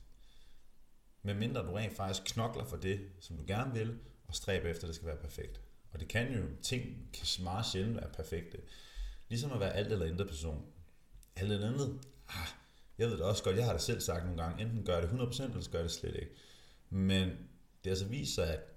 Men 1.22 1.40
mindre 1.40 1.62
du 1.62 1.72
rent 1.72 1.96
faktisk 1.96 2.34
knokler 2.34 2.66
for 2.66 2.78
det, 2.78 3.10
som 3.20 3.38
du 3.38 3.44
gerne 3.48 3.74
vil, 3.74 4.00
og 4.28 4.36
stræber 4.36 4.70
efter, 4.70 4.84
at 4.84 4.88
det 4.88 4.96
skal 4.96 5.08
være 5.08 5.18
perfekt. 5.18 5.62
Og 5.92 6.00
det 6.00 6.08
kan 6.08 6.34
jo, 6.34 6.44
ting 6.62 7.10
kan 7.14 7.44
meget 7.44 7.66
sjældent 7.66 7.96
være 7.96 8.10
perfekte. 8.10 8.58
Ligesom 9.30 9.52
at 9.52 9.60
være 9.60 9.74
alt 9.74 9.92
eller 9.92 10.06
intet 10.06 10.28
person. 10.28 10.66
Alt 11.36 11.52
eller 11.52 11.68
andet, 11.68 12.00
ah, 12.30 12.48
jeg 12.98 13.08
ved 13.08 13.18
det 13.18 13.26
også 13.26 13.44
godt, 13.44 13.58
jeg 13.58 13.66
har 13.66 13.74
det 13.74 13.82
selv 13.82 14.02
sagt 14.02 14.26
nogle 14.26 14.44
gange, 14.44 14.64
enten 14.64 14.86
gør 14.86 15.02
det 15.02 15.08
100%, 15.08 15.44
eller 15.44 15.62
så 15.62 15.70
gør 15.70 15.82
det 15.82 15.92
slet 15.92 16.16
ikke. 16.16 16.36
Men 16.90 17.30
det 17.30 17.38
har 17.84 17.90
altså 17.90 18.06
vist 18.06 18.36
sig, 18.36 18.54
at 18.54 18.73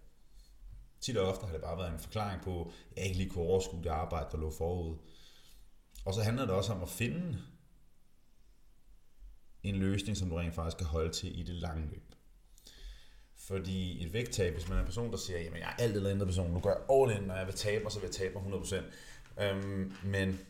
tit 1.00 1.16
og 1.16 1.28
ofte 1.28 1.46
har 1.46 1.52
det 1.52 1.62
bare 1.62 1.78
været 1.78 1.92
en 1.92 1.98
forklaring 1.98 2.42
på, 2.42 2.72
at 2.90 2.96
jeg 2.96 3.04
ikke 3.04 3.18
lige 3.18 3.30
kunne 3.30 3.44
overskue 3.44 3.82
det 3.82 3.90
arbejde, 3.90 4.28
der 4.32 4.38
lå 4.38 4.50
forud. 4.50 4.96
Og 6.04 6.14
så 6.14 6.22
handler 6.22 6.46
det 6.46 6.54
også 6.54 6.72
om 6.72 6.82
at 6.82 6.88
finde 6.88 7.38
en 9.62 9.76
løsning, 9.76 10.16
som 10.16 10.28
du 10.30 10.36
rent 10.36 10.54
faktisk 10.54 10.76
kan 10.76 10.86
holde 10.86 11.12
til 11.12 11.40
i 11.40 11.42
det 11.42 11.54
lange 11.54 11.86
løb. 11.90 12.14
Fordi 13.36 14.04
et 14.04 14.12
vægttab, 14.12 14.54
hvis 14.54 14.68
man 14.68 14.76
er 14.76 14.80
en 14.80 14.86
person, 14.86 15.10
der 15.10 15.16
siger, 15.16 15.40
jamen 15.40 15.58
jeg 15.58 15.68
er 15.78 15.82
alt 15.82 15.96
eller 15.96 16.10
andet 16.10 16.28
person, 16.28 16.50
nu 16.50 16.60
gør 16.60 16.70
jeg 16.70 16.80
all 16.90 17.22
in, 17.22 17.28
når 17.28 17.34
jeg 17.34 17.46
vil 17.46 17.54
tabe 17.54 17.82
mig, 17.82 17.92
så 17.92 18.00
vil 18.00 18.06
jeg 18.06 18.14
tabe 18.14 18.34
mig 18.34 18.52
100%. 18.52 18.82
Øhm, 19.42 19.92
men 20.04 20.40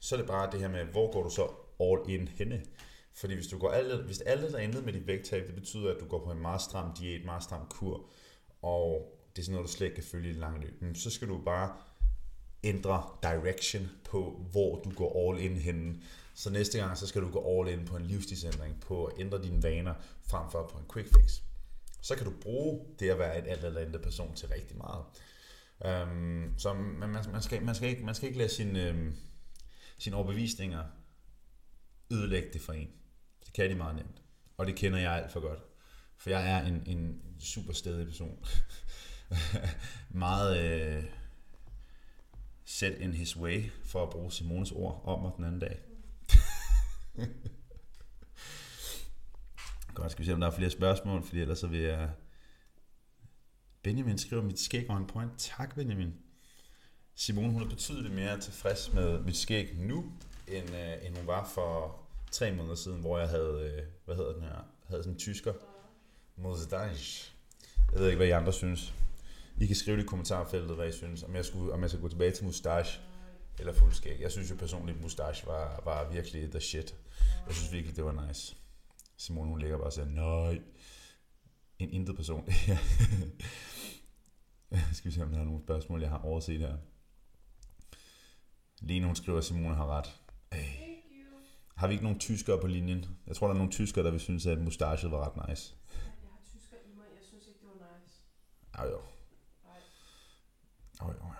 så 0.00 0.14
er 0.14 0.18
det 0.18 0.26
bare 0.26 0.52
det 0.52 0.60
her 0.60 0.68
med, 0.68 0.84
hvor 0.84 1.12
går 1.12 1.22
du 1.22 1.30
så 1.30 1.48
all 1.80 2.20
in 2.20 2.28
henne? 2.28 2.64
Fordi 3.12 3.34
hvis 3.34 3.46
du 3.46 3.58
går 3.58 3.70
alt, 3.70 4.04
hvis 4.04 4.20
alt 4.20 4.44
eller 4.44 4.58
andet 4.58 4.84
med 4.84 4.92
dit 4.92 5.06
vægttab, 5.06 5.46
det 5.46 5.54
betyder, 5.54 5.94
at 5.94 6.00
du 6.00 6.06
går 6.06 6.24
på 6.24 6.30
en 6.30 6.42
meget 6.42 6.62
stram 6.62 6.94
diæt, 6.94 7.24
meget 7.24 7.42
stram 7.42 7.66
kur, 7.70 8.10
og 8.62 9.15
det 9.36 9.42
er 9.42 9.44
sådan 9.44 9.52
noget, 9.52 9.68
du 9.68 9.72
slet 9.72 9.86
ikke 9.86 9.94
kan 9.94 10.04
følge 10.04 10.28
i 10.30 10.32
det 10.32 10.40
lange 10.40 10.60
løb, 10.60 10.96
så 10.96 11.10
skal 11.10 11.28
du 11.28 11.38
bare 11.44 11.76
ændre 12.64 13.04
direction 13.22 13.90
på, 14.10 14.46
hvor 14.50 14.82
du 14.82 14.90
går 14.90 15.32
all 15.32 15.40
in 15.44 15.56
henne. 15.56 16.02
Så 16.34 16.50
næste 16.50 16.78
gang, 16.78 16.98
så 16.98 17.06
skal 17.06 17.22
du 17.22 17.30
gå 17.30 17.60
all 17.60 17.78
in 17.78 17.86
på 17.86 17.96
en 17.96 18.06
livsstilsændring, 18.06 18.80
på 18.80 19.04
at 19.04 19.20
ændre 19.20 19.42
dine 19.42 19.62
vaner, 19.62 19.94
frem 20.26 20.50
for 20.50 20.70
på 20.72 20.78
en 20.78 20.84
quick 20.92 21.08
fix. 21.08 21.40
Så 22.00 22.16
kan 22.16 22.24
du 22.24 22.32
bruge 22.40 22.80
det 22.98 23.10
at 23.10 23.18
være 23.18 23.38
en 23.38 23.46
alt 23.46 23.64
eller 23.64 23.80
andet 23.80 24.02
person 24.02 24.34
til 24.34 24.48
rigtig 24.48 24.76
meget. 24.76 25.04
Um, 26.08 26.54
så 26.58 26.72
man, 26.74 27.08
man, 27.08 27.42
skal, 27.42 27.62
man, 27.62 27.74
skal 27.74 27.88
ikke, 27.88 28.04
man 28.04 28.14
skal 28.14 28.28
ikke 28.28 28.38
lade 28.38 28.48
sine, 28.48 28.90
um, 28.90 28.96
øhm, 28.96 29.16
sine 29.98 30.16
overbevisninger 30.16 30.84
ødelægge 32.10 32.48
det 32.52 32.60
for 32.60 32.72
en. 32.72 32.90
Det 33.44 33.52
kan 33.52 33.70
de 33.70 33.74
meget 33.74 33.96
nemt. 33.96 34.22
Og 34.56 34.66
det 34.66 34.76
kender 34.76 34.98
jeg 34.98 35.12
alt 35.12 35.32
for 35.32 35.40
godt. 35.40 35.58
For 36.16 36.30
jeg 36.30 36.50
er 36.50 36.66
en, 36.66 36.82
en 36.86 37.22
super 37.40 37.72
stedig 37.72 38.06
person. 38.06 38.38
meget 40.08 40.58
øh, 40.58 41.04
set 42.64 42.98
in 42.98 43.12
his 43.12 43.36
way, 43.36 43.70
for 43.84 44.02
at 44.02 44.10
bruge 44.10 44.32
Simones 44.32 44.72
ord 44.72 45.02
om 45.04 45.22
mig 45.22 45.32
den 45.36 45.44
anden 45.44 45.60
dag. 45.60 45.78
Godt, 49.94 50.12
skal 50.12 50.22
vi 50.22 50.26
se, 50.26 50.32
om 50.32 50.40
der 50.40 50.46
er 50.46 50.56
flere 50.56 50.70
spørgsmål, 50.70 51.22
fordi 51.22 51.40
ellers 51.40 51.58
så 51.58 51.66
vil 51.66 51.80
jeg... 51.80 52.10
Benjamin 53.82 54.18
skriver, 54.18 54.42
mit 54.42 54.60
skæg 54.60 54.90
on 54.90 55.06
point. 55.06 55.32
Tak, 55.38 55.74
Benjamin. 55.74 56.14
Simone, 57.14 57.52
hun 57.52 57.62
er 57.62 57.68
betydeligt 57.68 58.14
mere 58.14 58.40
tilfreds 58.40 58.92
med 58.92 59.20
mit 59.20 59.36
skæg 59.36 59.76
nu, 59.78 60.12
end, 60.48 60.70
øh, 60.70 61.06
end 61.06 61.16
hun 61.16 61.26
var 61.26 61.48
for 61.54 62.00
tre 62.30 62.52
måneder 62.52 62.74
siden, 62.74 63.00
hvor 63.00 63.18
jeg 63.18 63.28
havde, 63.28 63.72
øh, 63.76 63.82
hvad 64.04 64.16
hedder 64.16 64.32
den 64.32 64.42
her, 64.42 64.64
havde 64.86 65.02
sådan 65.02 65.12
en 65.12 65.18
tysker. 65.18 65.52
Mustache. 66.36 67.32
Jeg 67.92 68.00
ved 68.00 68.06
ikke, 68.06 68.16
hvad 68.16 68.26
I 68.26 68.30
andre 68.30 68.52
synes. 68.52 68.94
I 69.60 69.66
kan 69.66 69.76
skrive 69.76 69.96
det 69.96 70.02
i 70.02 70.06
kommentarfeltet, 70.06 70.76
hvad 70.76 70.88
I 70.88 70.92
synes, 70.92 71.22
om 71.22 71.34
jeg, 71.34 71.44
skulle, 71.44 71.72
om 71.72 71.82
jeg 71.82 71.90
skal 71.90 72.02
gå 72.02 72.08
tilbage 72.08 72.30
til 72.30 72.44
mustache 72.44 73.00
eller 73.58 73.72
fuldskæg. 73.72 74.20
Jeg 74.20 74.30
synes 74.30 74.50
jo 74.50 74.56
personligt, 74.56 74.96
at 74.96 75.02
mustache 75.02 75.46
var, 75.46 75.82
var 75.84 76.10
virkelig 76.12 76.50
the 76.50 76.60
shit. 76.60 76.96
Jeg 77.46 77.54
synes 77.54 77.72
virkelig, 77.72 77.96
det 77.96 78.04
var 78.04 78.26
nice. 78.28 78.56
Simone, 79.16 79.50
hun 79.50 79.58
ligger 79.58 79.76
bare 79.76 79.86
og 79.86 79.92
siger, 79.92 80.06
nej. 80.06 80.60
En 81.78 81.90
intet 81.90 82.16
person. 82.16 82.44
skal 84.92 85.10
vi 85.10 85.14
se, 85.14 85.22
om 85.22 85.30
der 85.30 85.38
er 85.38 85.44
nogle 85.44 85.62
spørgsmål, 85.62 86.00
jeg 86.00 86.10
har 86.10 86.18
overset 86.18 86.58
her. 86.58 86.76
Lene, 88.80 89.06
hun 89.06 89.16
skriver, 89.16 89.38
at 89.38 89.44
Simone 89.44 89.74
har 89.74 89.86
ret. 89.86 90.20
Hey. 90.52 90.86
Har 91.76 91.86
vi 91.86 91.92
ikke 91.92 92.04
nogen 92.04 92.18
tyskere 92.18 92.60
på 92.60 92.66
linjen? 92.66 93.06
Jeg 93.26 93.36
tror, 93.36 93.46
der 93.46 93.54
er 93.54 93.58
nogle 93.58 93.72
tyskere, 93.72 94.04
der 94.04 94.10
vil 94.10 94.20
synes, 94.20 94.46
at 94.46 94.58
mustache 94.58 95.10
var 95.10 95.26
ret 95.26 95.48
nice. 95.48 95.74
Jeg 95.94 96.28
har 96.30 96.40
tysker 96.44 96.76
i 96.76 96.94
mig. 96.96 97.04
Jeg 97.18 97.24
synes 97.28 97.46
ikke, 97.46 97.60
det 97.60 97.68
var 97.68 97.98
nice. 97.98 98.14
Ja, 98.78 98.84
jo. 98.84 99.15
Oh, 101.00 101.08
jo, 101.08 101.14
oh. 101.22 101.30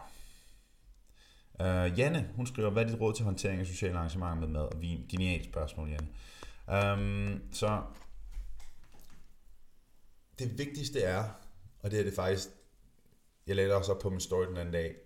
Uh, 1.61 1.99
Janne, 1.99 2.31
hun 2.35 2.47
skriver, 2.47 2.71
hvad 2.71 2.85
er 2.85 2.89
dit 2.89 3.01
råd 3.01 3.15
til 3.15 3.25
håndtering 3.25 3.61
af 3.61 3.67
sociale 3.67 3.99
arrangementer 3.99 4.35
med 4.35 4.49
mad 4.49 4.63
og 4.63 4.81
vin? 4.81 5.07
Genialt 5.09 5.45
spørgsmål, 5.45 5.89
Janne. 5.89 6.09
Um, 6.93 7.43
så 7.53 7.83
det 10.39 10.59
vigtigste 10.59 11.03
er, 11.03 11.25
og 11.83 11.91
det 11.91 12.01
er 12.01 12.05
det 12.05 12.15
faktisk, 12.15 12.49
jeg 13.47 13.57
lagde 13.57 13.69
det 13.69 13.77
også 13.77 13.93
op 13.93 13.99
på 13.99 14.11
min 14.11 14.21
story 14.21 14.47
den 14.47 14.57
anden 14.57 14.73
dag, 14.73 14.97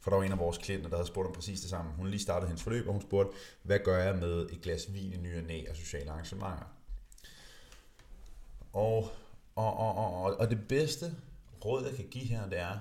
for 0.00 0.10
der 0.10 0.16
var 0.16 0.24
en 0.24 0.32
af 0.32 0.38
vores 0.38 0.58
klienter, 0.58 0.88
der 0.88 0.96
havde 0.96 1.06
spurgt 1.06 1.28
om 1.28 1.34
præcis 1.34 1.60
det 1.60 1.70
samme. 1.70 1.92
Hun 1.92 2.08
lige 2.08 2.20
startede 2.20 2.48
hendes 2.48 2.62
forløb, 2.62 2.86
og 2.86 2.92
hun 2.92 3.02
spurgte, 3.02 3.36
hvad 3.62 3.78
gør 3.78 3.98
jeg 3.98 4.16
med 4.16 4.50
et 4.50 4.60
glas 4.62 4.92
vin 4.92 5.12
i 5.12 5.16
ny 5.16 5.38
og 5.38 5.44
næ 5.44 5.64
af 5.68 5.76
sociale 5.76 6.10
arrangementer? 6.10 6.66
Og, 8.72 9.10
og, 9.54 9.76
og, 9.76 9.96
og, 9.96 10.36
og 10.36 10.50
det 10.50 10.68
bedste 10.68 11.14
råd, 11.64 11.84
jeg 11.84 11.96
kan 11.96 12.08
give 12.10 12.24
her, 12.24 12.48
det 12.48 12.58
er, 12.58 12.78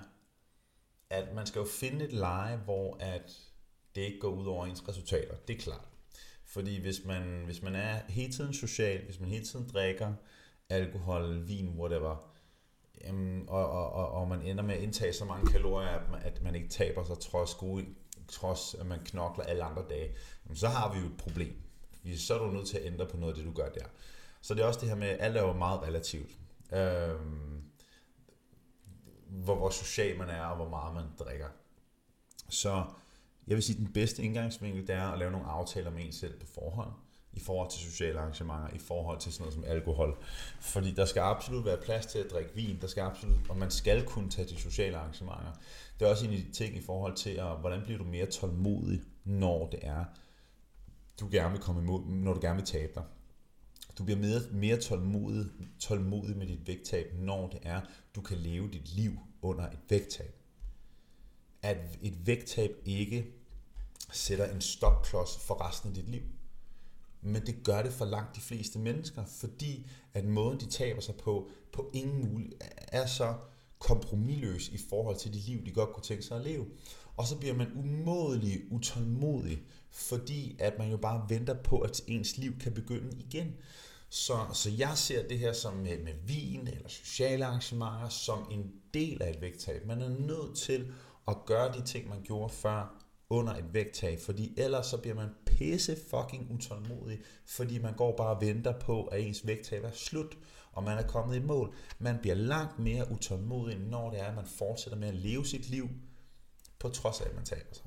at 1.14 1.36
man 1.36 1.46
skal 1.46 1.60
jo 1.60 1.66
finde 1.66 2.06
et 2.06 2.14
leje, 2.14 2.58
hvor 2.58 2.98
at 3.00 3.32
det 3.96 4.02
ikke 4.02 4.20
går 4.20 4.30
ud 4.30 4.46
over 4.46 4.66
ens 4.66 4.88
resultater. 4.88 5.36
Det 5.48 5.56
er 5.56 5.62
klart. 5.62 5.88
Fordi 6.46 6.82
hvis 6.82 7.06
man, 7.06 7.42
hvis 7.46 7.62
man 7.62 7.76
er 7.76 8.00
hele 8.10 8.34
tiden 8.34 8.54
social, 8.54 9.06
hvis 9.06 9.20
man 9.20 9.30
hele 9.30 9.46
tiden 9.46 9.70
drikker 9.74 10.14
alkohol, 10.70 11.48
vin, 11.48 11.70
whatever, 11.80 12.16
øhm, 13.08 13.46
og, 13.48 13.70
og, 13.70 13.92
og, 13.94 14.12
og 14.12 14.28
man 14.28 14.42
ender 14.42 14.64
med 14.64 14.76
at 14.76 14.82
indtage 14.82 15.14
så 15.14 15.26
mange 15.26 15.52
kalorier, 15.52 15.90
at 15.90 16.10
man, 16.12 16.22
at 16.24 16.42
man 16.42 16.56
ikke 16.56 16.70
taber 16.70 17.04
sig 17.04 17.20
trods, 17.20 17.54
gode, 17.54 17.86
trods 18.28 18.76
at 18.80 18.86
man 18.86 19.00
knokler 19.00 19.44
alle 19.46 19.64
andre 19.64 19.84
dage, 19.90 20.16
jamen, 20.46 20.56
så 20.56 20.68
har 20.68 20.94
vi 20.94 21.00
jo 21.00 21.06
et 21.06 21.18
problem. 21.18 21.56
Så 22.18 22.34
er 22.34 22.46
du 22.46 22.52
nødt 22.52 22.68
til 22.68 22.78
at 22.78 22.86
ændre 22.86 23.06
på 23.06 23.18
noget 23.18 23.34
af 23.34 23.38
det, 23.38 23.46
du 23.46 23.54
gør 23.54 23.70
der. 23.70 23.86
Så 24.42 24.54
det 24.54 24.62
er 24.62 24.66
også 24.66 24.80
det 24.80 24.90
her 24.90 24.96
med, 24.96 25.08
at 25.08 25.18
alt 25.20 25.38
er 25.38 25.42
jo 25.42 25.54
meget 25.54 25.82
relativt. 25.82 26.32
Øhm, 26.74 27.64
hvor, 29.34 29.56
hvor 29.56 29.70
social 29.70 30.18
man 30.18 30.30
er, 30.30 30.42
og 30.42 30.56
hvor 30.56 30.70
meget 30.70 30.94
man 30.94 31.06
drikker. 31.20 31.48
Så 32.50 32.84
jeg 33.48 33.56
vil 33.56 33.64
sige, 33.64 33.76
at 33.76 33.86
den 33.86 33.94
bedste 33.94 34.24
indgangsvinkel, 34.24 34.88
det 34.88 34.96
er 34.96 35.08
at 35.08 35.20
lave 35.20 35.32
nogle 35.32 35.48
aftaler 35.48 35.92
med 35.92 36.06
en 36.06 36.14
selv 36.14 36.40
på 36.40 36.46
forhånd, 36.54 36.90
i 37.34 37.40
forhold 37.40 37.72
til 37.72 37.80
sociale 37.80 38.20
arrangementer, 38.20 38.70
i 38.76 38.78
forhold 38.78 39.20
til 39.20 39.34
sådan 39.34 39.42
noget 39.42 39.54
som 39.54 39.64
alkohol. 39.64 40.18
Fordi 40.60 40.92
der 40.92 41.06
skal 41.06 41.22
absolut 41.22 41.66
være 41.66 41.78
plads 41.78 42.06
til 42.06 42.20
at 42.20 42.32
drikke 42.32 42.56
vin, 42.56 42.82
der 42.82 42.88
skal 42.88 43.02
absolut, 43.02 43.50
og 43.50 43.58
man 43.58 43.72
skal 43.72 44.06
kunne 44.06 44.30
tage 44.30 44.48
til 44.48 44.58
sociale 44.58 44.98
arrangementer. 44.98 45.52
Det 46.00 46.06
er 46.06 46.10
også 46.10 46.26
en 46.26 46.34
af 46.34 46.38
de 46.38 46.52
ting 46.52 46.76
i 46.76 46.82
forhold 46.82 47.16
til, 47.16 47.30
at, 47.30 47.60
hvordan 47.60 47.82
bliver 47.84 47.98
du 47.98 48.04
mere 48.04 48.26
tålmodig, 48.26 49.02
når 49.24 49.68
det 49.70 49.80
er, 49.82 50.06
du 51.20 51.30
gerne 51.32 51.52
vil 51.52 51.62
komme 51.62 51.82
imod, 51.82 52.06
når 52.06 52.34
du 52.34 52.40
gerne 52.42 52.56
vil 52.56 52.66
tabe 52.66 52.92
dig. 52.96 53.04
Du 53.98 54.04
bliver 54.04 54.20
mere, 54.20 54.42
mere 54.52 54.78
tålmodig, 54.82 55.46
tålmodig 55.80 56.38
med 56.38 56.48
dit 56.48 56.68
vægttab, 56.68 57.14
når 57.20 57.48
det 57.48 57.60
er, 57.62 57.82
du 58.16 58.22
kan 58.22 58.38
leve 58.38 58.72
dit 58.72 58.96
liv 58.96 59.20
under 59.42 59.70
et 59.70 59.80
vægttab. 59.90 60.36
At 61.62 61.78
et 62.02 62.28
vægttab 62.28 62.72
ikke 62.86 63.26
sætter 64.12 64.54
en 64.54 64.62
stopklods 64.62 65.38
for 65.38 65.70
resten 65.70 65.90
af 65.90 65.96
dit 65.96 66.10
liv. 66.10 66.22
Men 67.22 67.46
det 67.46 67.64
gør 67.64 67.84
det 67.84 67.94
for 67.94 68.06
langt 68.06 68.36
de 68.36 68.42
fleste 68.42 68.80
mennesker, 68.80 69.26
fordi 69.26 69.88
at 70.14 70.26
måden, 70.26 70.60
de 70.60 70.66
taber 70.66 71.02
sig 71.02 71.16
på, 71.16 71.50
på 71.74 71.92
ingen 71.94 72.32
mulig 72.32 72.52
er 72.88 73.06
så 73.06 73.36
kompromilløs 73.80 74.70
i 74.70 74.78
forhold 74.90 75.18
til 75.18 75.34
det 75.34 75.42
liv, 75.42 75.66
de 75.66 75.72
godt 75.72 75.94
kunne 75.94 76.04
tænke 76.04 76.24
sig 76.24 76.38
at 76.38 76.44
leve. 76.44 76.66
Og 77.18 77.28
så 77.28 77.38
bliver 77.38 77.56
man 77.56 77.72
umådelig 77.76 78.62
utålmodig, 78.72 79.64
fordi 79.94 80.56
at 80.60 80.78
man 80.78 80.92
jo 80.92 80.98
bare 80.98 81.26
venter 81.30 81.54
på, 81.64 81.80
at 81.80 82.02
ens 82.08 82.38
liv 82.38 82.60
kan 82.60 82.74
begynde 82.74 83.18
igen. 83.18 83.56
Så, 84.10 84.38
så 84.54 84.70
jeg 84.78 84.98
ser 84.98 85.28
det 85.28 85.40
her 85.40 85.54
som 85.54 85.74
med, 85.74 85.98
med 85.98 86.14
vin 86.26 86.68
eller 86.68 86.90
sociale 86.90 87.46
arrangementer 87.46 88.10
som 88.10 88.48
en 88.52 88.72
del 88.94 89.22
af 89.22 89.30
et 89.30 89.42
vægttab. 89.42 89.86
Man 89.86 90.02
er 90.02 90.10
nødt 90.10 90.58
til 90.58 90.94
at 91.28 91.36
gøre 91.46 91.74
de 91.74 91.86
ting, 91.86 92.10
man 92.10 92.22
gjorde 92.24 92.54
før 92.54 93.04
under 93.30 93.54
et 93.56 93.74
vægttab, 93.74 94.20
fordi 94.20 94.54
ellers 94.58 94.86
så 94.86 94.98
bliver 94.98 95.16
man 95.16 95.30
pisse 95.46 95.98
fucking 96.10 96.52
utålmodig, 96.52 97.20
fordi 97.46 97.80
man 97.80 97.94
går 97.94 98.18
bare 98.18 98.36
og 98.36 98.42
venter 98.42 98.80
på, 98.80 99.04
at 99.04 99.22
ens 99.22 99.48
vægttab 99.48 99.84
er 99.84 99.92
slut, 99.92 100.38
og 100.72 100.84
man 100.84 100.98
er 100.98 101.08
kommet 101.08 101.36
i 101.36 101.40
mål. 101.40 101.76
Man 102.00 102.18
bliver 102.22 102.36
langt 102.36 102.80
mere 102.80 103.12
utålmodig, 103.12 103.80
når 103.80 104.10
det 104.10 104.20
er, 104.20 104.26
at 104.26 104.36
man 104.36 104.46
fortsætter 104.46 105.00
med 105.00 105.08
at 105.08 105.16
leve 105.16 105.46
sit 105.46 105.70
liv, 105.70 105.90
på 106.80 106.90
trods 106.90 107.22
af, 107.22 107.26
at 107.26 107.36
man 107.36 107.46
taber 107.46 107.74
sig. 107.74 107.86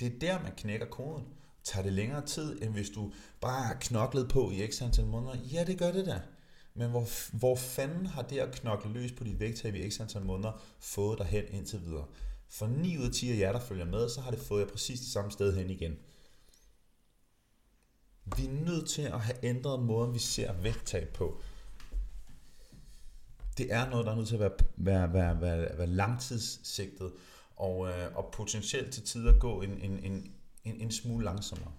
Det 0.00 0.14
er 0.14 0.18
der, 0.18 0.42
man 0.42 0.52
knækker 0.56 0.86
koden. 0.86 1.24
Tager 1.64 1.82
det 1.84 1.92
længere 1.92 2.26
tid, 2.26 2.62
end 2.62 2.72
hvis 2.72 2.90
du 2.90 3.12
bare 3.40 3.62
har 3.62 3.76
knoklet 3.80 4.28
på 4.28 4.50
i 4.50 4.66
x 4.72 4.82
antal 4.82 5.06
måneder? 5.06 5.36
Ja, 5.52 5.64
det 5.64 5.78
gør 5.78 5.92
det 5.92 6.06
da. 6.06 6.20
Men 6.74 6.90
hvor, 6.90 7.36
hvor 7.38 7.56
fanden 7.56 8.06
har 8.06 8.22
det 8.22 8.38
at 8.38 8.54
knokle 8.54 8.92
løs 8.92 9.12
på 9.12 9.24
dit 9.24 9.40
vægttab 9.40 9.74
i 9.74 9.90
x 9.90 10.00
antal 10.00 10.22
måneder 10.22 10.62
fået 10.80 11.18
dig 11.18 11.26
hen 11.26 11.44
indtil 11.50 11.80
videre? 11.84 12.06
For 12.48 12.66
9 12.66 12.98
ud 12.98 13.04
af 13.04 13.12
10 13.12 13.30
af 13.32 13.38
jer, 13.38 13.52
der 13.52 13.60
følger 13.60 13.84
med, 13.84 14.08
så 14.08 14.20
har 14.20 14.30
det 14.30 14.40
fået 14.40 14.60
jer 14.60 14.68
præcis 14.68 15.00
det 15.00 15.08
samme 15.08 15.30
sted 15.30 15.56
hen 15.56 15.70
igen. 15.70 15.96
Vi 18.36 18.46
er 18.46 18.50
nødt 18.50 18.88
til 18.88 19.02
at 19.02 19.20
have 19.20 19.44
ændret 19.44 19.80
måden, 19.80 20.14
vi 20.14 20.18
ser 20.18 20.52
vægttab 20.52 21.08
på. 21.08 21.40
Det 23.58 23.72
er 23.72 23.90
noget, 23.90 24.06
der 24.06 24.12
er 24.12 24.16
nødt 24.16 24.28
til 24.28 24.34
at 24.34 24.40
være, 24.40 24.52
være, 24.76 25.12
være, 25.12 25.40
være, 25.40 25.78
være 25.78 25.86
langtidssigtet 25.86 27.12
og, 27.58 27.88
øh, 27.88 28.16
og 28.16 28.28
potentielt 28.32 28.92
til 28.92 29.02
tider 29.02 29.38
gå 29.38 29.62
en, 29.62 29.70
en, 29.70 29.98
en, 30.04 30.32
en, 30.64 30.80
en 30.80 30.92
smule 30.92 31.24
langsommere. 31.24 31.72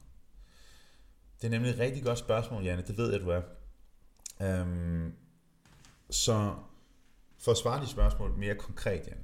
Det 1.41 1.47
er 1.47 1.51
nemlig 1.51 1.71
et 1.71 1.79
rigtig 1.79 2.03
godt 2.03 2.19
spørgsmål, 2.19 2.63
Janne. 2.63 2.83
Det 2.87 2.97
ved 2.97 3.11
jeg, 3.11 3.21
du 3.21 3.29
er. 3.29 3.41
Øhm, 4.41 5.13
så 6.09 6.55
for 7.37 7.51
at 7.51 7.57
svare 7.57 7.81
de 7.81 7.87
spørgsmål 7.87 8.37
mere 8.37 8.55
konkret, 8.55 9.07
Janne. 9.07 9.23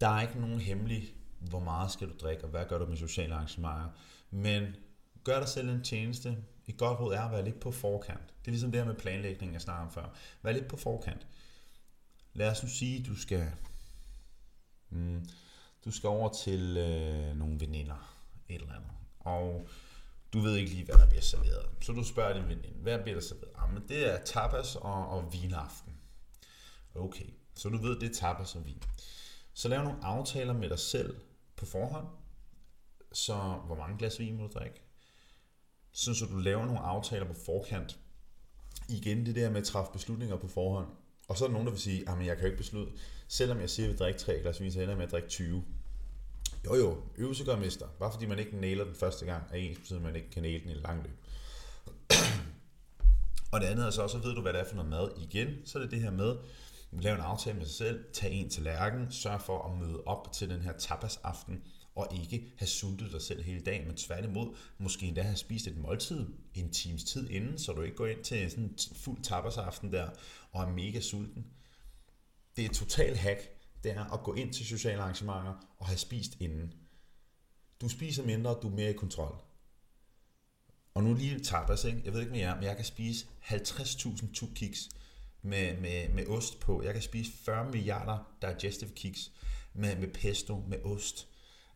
Der 0.00 0.08
er 0.08 0.20
ikke 0.20 0.40
nogen 0.40 0.60
hemmelig, 0.60 1.14
hvor 1.40 1.60
meget 1.60 1.90
skal 1.90 2.08
du 2.08 2.14
drikke, 2.20 2.44
og 2.44 2.50
hvad 2.50 2.64
gør 2.68 2.78
du 2.78 2.86
med 2.86 2.96
sociale 2.96 3.34
arrangementer. 3.34 3.88
Men 4.30 4.76
gør 5.24 5.38
dig 5.38 5.48
selv 5.48 5.68
en 5.68 5.82
tjeneste. 5.82 6.36
Et 6.66 6.76
godt 6.76 7.00
råd 7.00 7.14
er 7.14 7.22
at 7.22 7.32
være 7.32 7.44
lidt 7.44 7.60
på 7.60 7.70
forkant. 7.70 8.26
Det 8.26 8.46
er 8.46 8.50
ligesom 8.50 8.72
det 8.72 8.80
her 8.80 8.86
med 8.86 8.94
planlægning, 8.94 9.52
jeg 9.52 9.60
snakkede 9.60 9.86
om 9.86 9.92
før. 9.92 10.14
Vær 10.42 10.52
lidt 10.52 10.68
på 10.68 10.76
forkant. 10.76 11.26
Lad 12.38 12.50
os 12.50 12.62
nu 12.62 12.68
sige, 12.68 13.04
du 13.04 13.16
skal, 13.16 13.52
mm, 14.90 15.28
du 15.84 15.90
skal 15.90 16.08
over 16.08 16.32
til 16.32 16.76
øh, 16.76 17.36
nogle 17.36 17.60
veninder, 17.60 18.18
et 18.48 18.60
eller 18.60 18.74
andet. 18.74 18.90
Og 19.20 19.68
du 20.32 20.40
ved 20.40 20.56
ikke 20.56 20.70
lige, 20.70 20.84
hvad 20.84 20.94
der 20.94 21.08
bliver 21.08 21.22
serveret. 21.22 21.70
Så 21.80 21.92
du 21.92 22.04
spørger 22.04 22.32
din 22.32 22.48
veninde, 22.48 22.78
hvad 22.82 22.98
bliver 22.98 23.14
der 23.14 23.26
serveret? 23.26 23.50
Ah, 23.56 23.72
men 23.72 23.88
det 23.88 24.14
er 24.14 24.24
tapas 24.24 24.76
og, 24.76 25.08
og 25.08 25.32
vinaften. 25.32 25.92
Okay, 26.94 27.26
så 27.54 27.68
du 27.68 27.76
ved, 27.76 28.00
det 28.00 28.10
er 28.10 28.14
tapas 28.14 28.54
og 28.54 28.66
vin. 28.66 28.82
Så 29.54 29.68
lav 29.68 29.84
nogle 29.84 30.04
aftaler 30.04 30.52
med 30.52 30.68
dig 30.68 30.78
selv 30.78 31.16
på 31.56 31.66
forhånd. 31.66 32.06
Så 33.12 33.34
hvor 33.66 33.76
mange 33.76 33.98
glas 33.98 34.18
vin 34.18 34.36
må 34.36 34.46
du 34.46 34.52
drikke? 34.58 34.82
Så, 35.92 36.14
så 36.14 36.26
du 36.26 36.38
laver 36.38 36.64
nogle 36.64 36.80
aftaler 36.80 37.26
på 37.26 37.34
forkant. 37.46 37.98
Igen 38.88 39.26
det 39.26 39.34
der 39.34 39.50
med 39.50 39.60
at 39.60 39.66
træffe 39.66 39.92
beslutninger 39.92 40.36
på 40.36 40.48
forhånd. 40.48 40.88
Og 41.28 41.36
så 41.36 41.44
er 41.44 41.48
der 41.48 41.52
nogen, 41.52 41.66
der 41.66 41.72
vil 41.72 41.80
sige, 41.80 42.08
ah, 42.08 42.20
at 42.20 42.26
jeg 42.26 42.36
kan 42.36 42.44
jo 42.44 42.46
ikke 42.46 42.58
beslutte, 42.58 42.92
selvom 43.28 43.60
jeg 43.60 43.70
siger, 43.70 43.86
at 43.86 43.88
jeg 43.88 43.92
vil 43.92 43.98
drikke 43.98 44.20
3 44.20 44.40
glas 44.40 44.60
vin, 44.60 44.72
så 44.72 44.78
ender 44.78 44.90
jeg 44.90 44.96
med 44.96 45.06
at 45.06 45.12
drikke 45.12 45.28
20. 45.28 45.64
Jo 46.64 46.74
jo, 46.74 46.96
øvelse 47.16 47.44
gør 47.44 47.56
mester. 47.56 47.86
Bare 47.98 48.12
fordi 48.12 48.26
man 48.26 48.38
ikke 48.38 48.56
nailer 48.56 48.84
den 48.84 48.94
første 48.94 49.26
gang, 49.26 49.42
er 49.50 49.56
ens 49.56 49.78
betyder, 49.78 49.98
at 49.98 50.04
man 50.04 50.16
ikke 50.16 50.30
kan 50.30 50.42
næle 50.42 50.62
den 50.62 50.70
i 50.70 50.74
lang 50.74 51.02
løb. 51.02 51.16
og 53.52 53.60
det 53.60 53.66
andet 53.66 53.86
er 53.86 53.90
så, 53.90 54.08
så 54.08 54.18
ved 54.18 54.34
du, 54.34 54.40
hvad 54.40 54.52
det 54.52 54.60
er 54.60 54.64
for 54.64 54.74
noget 54.74 54.90
mad. 54.90 55.10
Igen, 55.18 55.48
så 55.64 55.78
er 55.78 55.82
det 55.82 55.90
det 55.90 56.00
her 56.00 56.10
med, 56.10 56.36
lave 56.92 57.14
en 57.14 57.22
aftale 57.22 57.58
med 57.58 57.66
sig 57.66 57.74
selv, 57.74 58.04
tag 58.12 58.32
en 58.32 58.50
til 58.50 58.62
lærken, 58.62 59.12
sørg 59.12 59.40
for 59.40 59.62
at 59.62 59.78
møde 59.78 60.02
op 60.06 60.32
til 60.32 60.50
den 60.50 60.60
her 60.60 60.72
tapas-aften, 60.72 61.62
og 61.98 62.08
ikke 62.22 62.52
have 62.56 62.68
sultet 62.68 63.12
dig 63.12 63.22
selv 63.22 63.42
hele 63.42 63.60
dagen, 63.60 63.86
men 63.86 63.96
tværtimod 63.96 64.56
måske 64.78 65.06
endda 65.06 65.22
have 65.22 65.36
spist 65.36 65.66
et 65.66 65.76
måltid 65.76 66.26
en 66.54 66.70
times 66.70 67.04
tid 67.04 67.30
inden, 67.30 67.58
så 67.58 67.72
du 67.72 67.82
ikke 67.82 67.96
går 67.96 68.06
ind 68.06 68.24
til 68.24 68.50
sådan 68.50 68.64
en 68.64 68.78
fuld 68.94 69.22
tapasaften 69.22 69.92
der 69.92 70.10
og 70.52 70.62
er 70.62 70.68
mega 70.68 71.00
sulten. 71.00 71.46
Det 72.56 72.64
er 72.64 72.68
et 72.68 72.76
total 72.76 73.16
hack, 73.16 73.40
det 73.84 73.92
er 73.92 74.04
at 74.04 74.22
gå 74.22 74.34
ind 74.34 74.52
til 74.52 74.66
sociale 74.66 75.02
arrangementer 75.02 75.54
og 75.78 75.86
have 75.86 75.98
spist 75.98 76.36
inden. 76.40 76.74
Du 77.80 77.88
spiser 77.88 78.24
mindre, 78.24 78.58
du 78.62 78.68
er 78.68 78.74
mere 78.74 78.90
i 78.90 78.96
kontrol. 78.96 79.42
Og 80.94 81.04
nu 81.04 81.14
lige 81.14 81.40
tapas, 81.40 81.84
ikke? 81.84 82.02
jeg 82.04 82.12
ved 82.12 82.20
ikke 82.20 82.32
med 82.32 82.40
jer, 82.40 82.54
men 82.54 82.64
jeg 82.64 82.76
kan 82.76 82.84
spise 82.84 83.26
50.000 83.42 84.32
tuk 84.32 84.50
kiks 84.54 84.88
med, 85.42 85.76
med, 85.76 86.08
med 86.08 86.26
ost 86.26 86.60
på. 86.60 86.82
Jeg 86.82 86.92
kan 86.92 87.02
spise 87.02 87.32
40 87.32 87.70
milliarder 87.70 88.18
digestive 88.42 88.90
kiks 88.90 89.32
med, 89.72 89.96
med 89.96 90.08
pesto, 90.08 90.64
med 90.68 90.78
ost. 90.84 91.28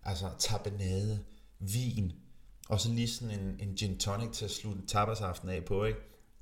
Altså 0.04 0.30
tapenade, 0.38 1.24
vin, 1.58 2.12
og 2.68 2.80
så 2.80 2.88
lige 2.88 3.08
sådan 3.08 3.40
en, 3.40 3.56
en 3.60 3.74
gin 3.74 3.98
tonic 3.98 4.30
til 4.30 4.44
at 4.44 4.50
slutte 4.50 4.86
tapasaften 4.86 5.48
af 5.48 5.64
på, 5.64 5.84
ikke? 5.84 6.00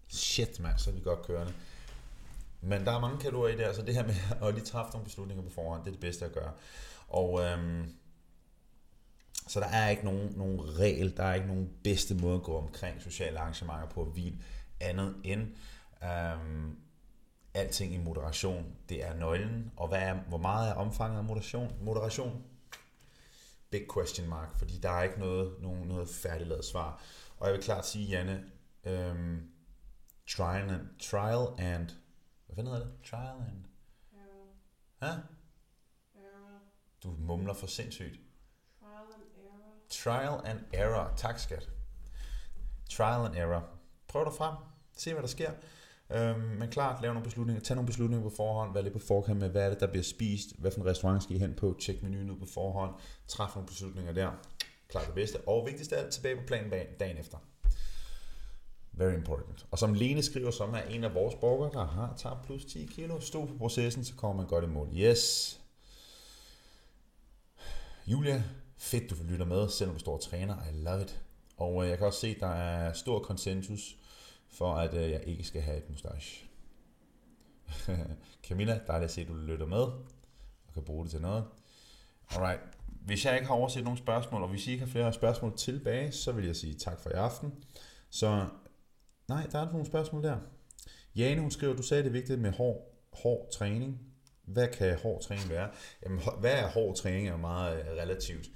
Shit, 0.08 0.60
mand, 0.60 0.78
så 0.78 0.90
er 0.90 0.94
vi 0.94 1.00
godt 1.00 1.22
kørende. 1.22 1.52
Men 2.60 2.84
der 2.84 2.92
er 2.92 3.00
mange 3.00 3.18
kalorier 3.18 3.54
i 3.54 3.58
det, 3.58 3.76
så 3.76 3.82
det 3.82 3.94
her 3.94 4.06
med 4.06 4.14
at 4.48 4.54
lige 4.54 4.64
træffe 4.64 4.92
nogle 4.92 5.04
beslutninger 5.04 5.44
på 5.44 5.50
forhånd, 5.50 5.80
det 5.80 5.88
er 5.88 5.92
det 5.92 6.00
bedste 6.00 6.24
at 6.24 6.32
gøre. 6.32 6.52
Og 7.08 7.40
øhm, 7.44 7.94
så 9.48 9.60
der 9.60 9.66
er 9.66 9.88
ikke 9.88 10.04
nogen, 10.04 10.32
nogen 10.36 10.78
regel, 10.78 11.16
der 11.16 11.24
er 11.24 11.34
ikke 11.34 11.46
nogen 11.46 11.70
bedste 11.84 12.14
måde 12.14 12.34
at 12.34 12.42
gå 12.42 12.56
omkring 12.58 13.02
sociale 13.02 13.38
arrangementer 13.38 13.88
på 13.88 14.04
vin, 14.04 14.42
andet 14.80 15.14
end 15.24 15.40
øhm, 16.04 16.76
alting 17.54 17.94
i 17.94 17.98
moderation. 17.98 18.64
Det 18.88 19.04
er 19.04 19.14
nøglen, 19.14 19.72
og 19.76 19.88
hvad 19.88 19.98
er, 19.98 20.14
hvor 20.14 20.38
meget 20.38 20.70
er 20.70 20.74
omfanget 20.74 21.18
af 21.18 21.24
moderation? 21.24 21.72
Moderation? 21.82 22.42
Big 23.70 23.86
question 23.94 24.28
mark, 24.28 24.54
fordi 24.58 24.78
der 24.78 24.90
er 24.90 25.02
ikke 25.02 25.18
noget, 25.18 25.62
nogen, 25.62 25.88
noget 25.88 26.08
færdiglavet 26.08 26.64
svar. 26.64 27.02
Og 27.36 27.46
jeg 27.46 27.54
vil 27.54 27.62
klart 27.62 27.86
sige, 27.86 28.06
Janne, 28.06 28.50
øhm, 28.84 29.50
trial 30.28 30.70
and, 30.70 30.98
trial 30.98 31.46
and 31.58 31.90
hvad 32.46 32.56
fanden 32.56 32.72
hedder 32.72 32.86
det? 32.86 32.94
Trial 33.04 33.36
and... 33.48 33.64
Ja? 35.02 35.16
Du 37.02 37.10
mumler 37.18 37.54
for 37.54 37.66
sindssygt. 37.66 38.20
Trial 38.80 39.06
and 39.14 39.22
error. 39.36 39.74
Trial 39.88 40.46
and 40.46 40.60
error. 40.72 41.12
Tak, 41.16 41.38
skat. 41.38 41.70
Trial 42.90 43.26
and 43.26 43.36
error. 43.36 43.68
Prøv 44.08 44.24
dig 44.24 44.32
frem. 44.32 44.54
Se, 44.92 45.12
hvad 45.12 45.22
der 45.22 45.28
sker. 45.28 45.52
Øhm, 46.14 46.40
men 46.40 46.68
klart, 46.70 47.02
lave 47.02 47.14
nogle 47.14 47.24
beslutninger. 47.24 47.62
Tag 47.62 47.74
nogle 47.74 47.86
beslutninger 47.86 48.28
på 48.28 48.36
forhånd. 48.36 48.74
Vær 48.74 48.82
lidt 48.82 48.92
på 48.92 48.98
forkant 48.98 49.38
med, 49.38 49.48
hvad 49.48 49.62
er 49.62 49.68
det, 49.68 49.80
der 49.80 49.86
bliver 49.86 50.02
spist. 50.04 50.48
Hvad 50.58 50.70
for 50.70 50.80
en 50.80 50.86
restaurant 50.86 51.22
skal 51.22 51.36
I 51.36 51.38
hen 51.38 51.54
på? 51.54 51.76
Tjek 51.80 52.02
menuen 52.02 52.30
ud 52.30 52.38
på 52.38 52.46
forhånd. 52.46 52.94
Træf 53.28 53.54
nogle 53.54 53.66
beslutninger 53.66 54.12
der. 54.12 54.30
Klart 54.88 55.06
det 55.06 55.14
bedste. 55.14 55.40
Og 55.48 55.66
vigtigst 55.66 55.92
af 55.92 56.02
alt, 56.02 56.12
tilbage 56.12 56.36
på 56.36 56.42
planen 56.46 56.70
dagen 57.00 57.16
efter. 57.16 57.38
Very 58.92 59.14
important. 59.14 59.66
Og 59.70 59.78
som 59.78 59.94
Lene 59.94 60.22
skriver, 60.22 60.50
som 60.50 60.74
er 60.74 60.80
en 60.80 61.04
af 61.04 61.14
vores 61.14 61.34
borgere, 61.34 61.70
der 61.72 61.86
har 61.86 62.14
tabt 62.16 62.46
plus 62.46 62.64
10 62.64 62.84
kilo, 62.84 63.20
stod 63.20 63.46
på 63.46 63.54
processen, 63.58 64.04
så 64.04 64.14
kommer 64.14 64.36
man 64.36 64.46
godt 64.46 64.64
i 64.64 64.66
mål. 64.66 64.88
Yes. 64.92 65.60
Julia, 68.06 68.42
fedt 68.76 69.10
du 69.10 69.14
lytter 69.28 69.46
med, 69.46 69.68
selvom 69.68 69.94
du 69.94 70.00
står 70.00 70.14
og 70.14 70.20
træner. 70.20 70.56
I 70.72 70.82
love 70.82 71.02
it. 71.02 71.20
Og 71.56 71.82
øh, 71.82 71.90
jeg 71.90 71.98
kan 71.98 72.06
også 72.06 72.20
se, 72.20 72.28
at 72.28 72.40
der 72.40 72.54
er 72.54 72.92
stor 72.92 73.18
konsensus 73.18 73.96
for, 74.52 74.74
at 74.74 74.94
øh, 74.94 75.10
jeg 75.10 75.22
ikke 75.26 75.44
skal 75.44 75.62
have 75.62 75.78
et 75.78 75.90
mustache. 75.90 76.46
Camilla, 78.48 78.80
dejligt 78.86 79.04
at 79.04 79.10
se, 79.10 79.20
at 79.20 79.28
du 79.28 79.34
lytter 79.34 79.66
med 79.66 79.82
og 80.66 80.74
kan 80.74 80.82
bruge 80.82 81.04
det 81.04 81.10
til 81.10 81.20
noget. 81.20 81.44
Alright. 82.30 82.60
Hvis 82.86 83.24
jeg 83.24 83.34
ikke 83.34 83.46
har 83.46 83.54
overset 83.54 83.84
nogle 83.84 83.98
spørgsmål, 83.98 84.42
og 84.42 84.48
hvis 84.48 84.66
I 84.66 84.72
ikke 84.72 84.84
har 84.84 84.90
flere 84.90 85.12
spørgsmål 85.12 85.56
tilbage, 85.56 86.12
så 86.12 86.32
vil 86.32 86.46
jeg 86.46 86.56
sige 86.56 86.74
tak 86.74 87.00
for 87.00 87.10
i 87.10 87.12
aften. 87.12 87.64
Så 88.10 88.46
Nej, 89.30 89.46
der 89.52 89.58
er 89.58 89.70
nogle 89.70 89.86
spørgsmål 89.86 90.22
der. 90.22 90.36
Jane, 91.16 91.40
hun 91.40 91.50
skriver, 91.50 91.76
du 91.76 91.82
sagde 91.82 92.02
det 92.02 92.08
er 92.08 92.12
vigtigt 92.12 92.40
med 92.40 92.52
hård, 92.52 92.94
hård 93.12 93.48
træning. 93.52 94.00
Hvad 94.44 94.68
kan 94.68 94.98
hård 94.98 95.22
træning 95.22 95.50
være? 95.50 95.68
Jamen, 96.02 96.20
hvad 96.40 96.52
er 96.52 96.68
hård 96.68 96.96
træning 96.96 97.28
er 97.28 97.36
meget 97.36 97.78
øh, 97.78 97.84
relativt. 97.86 98.46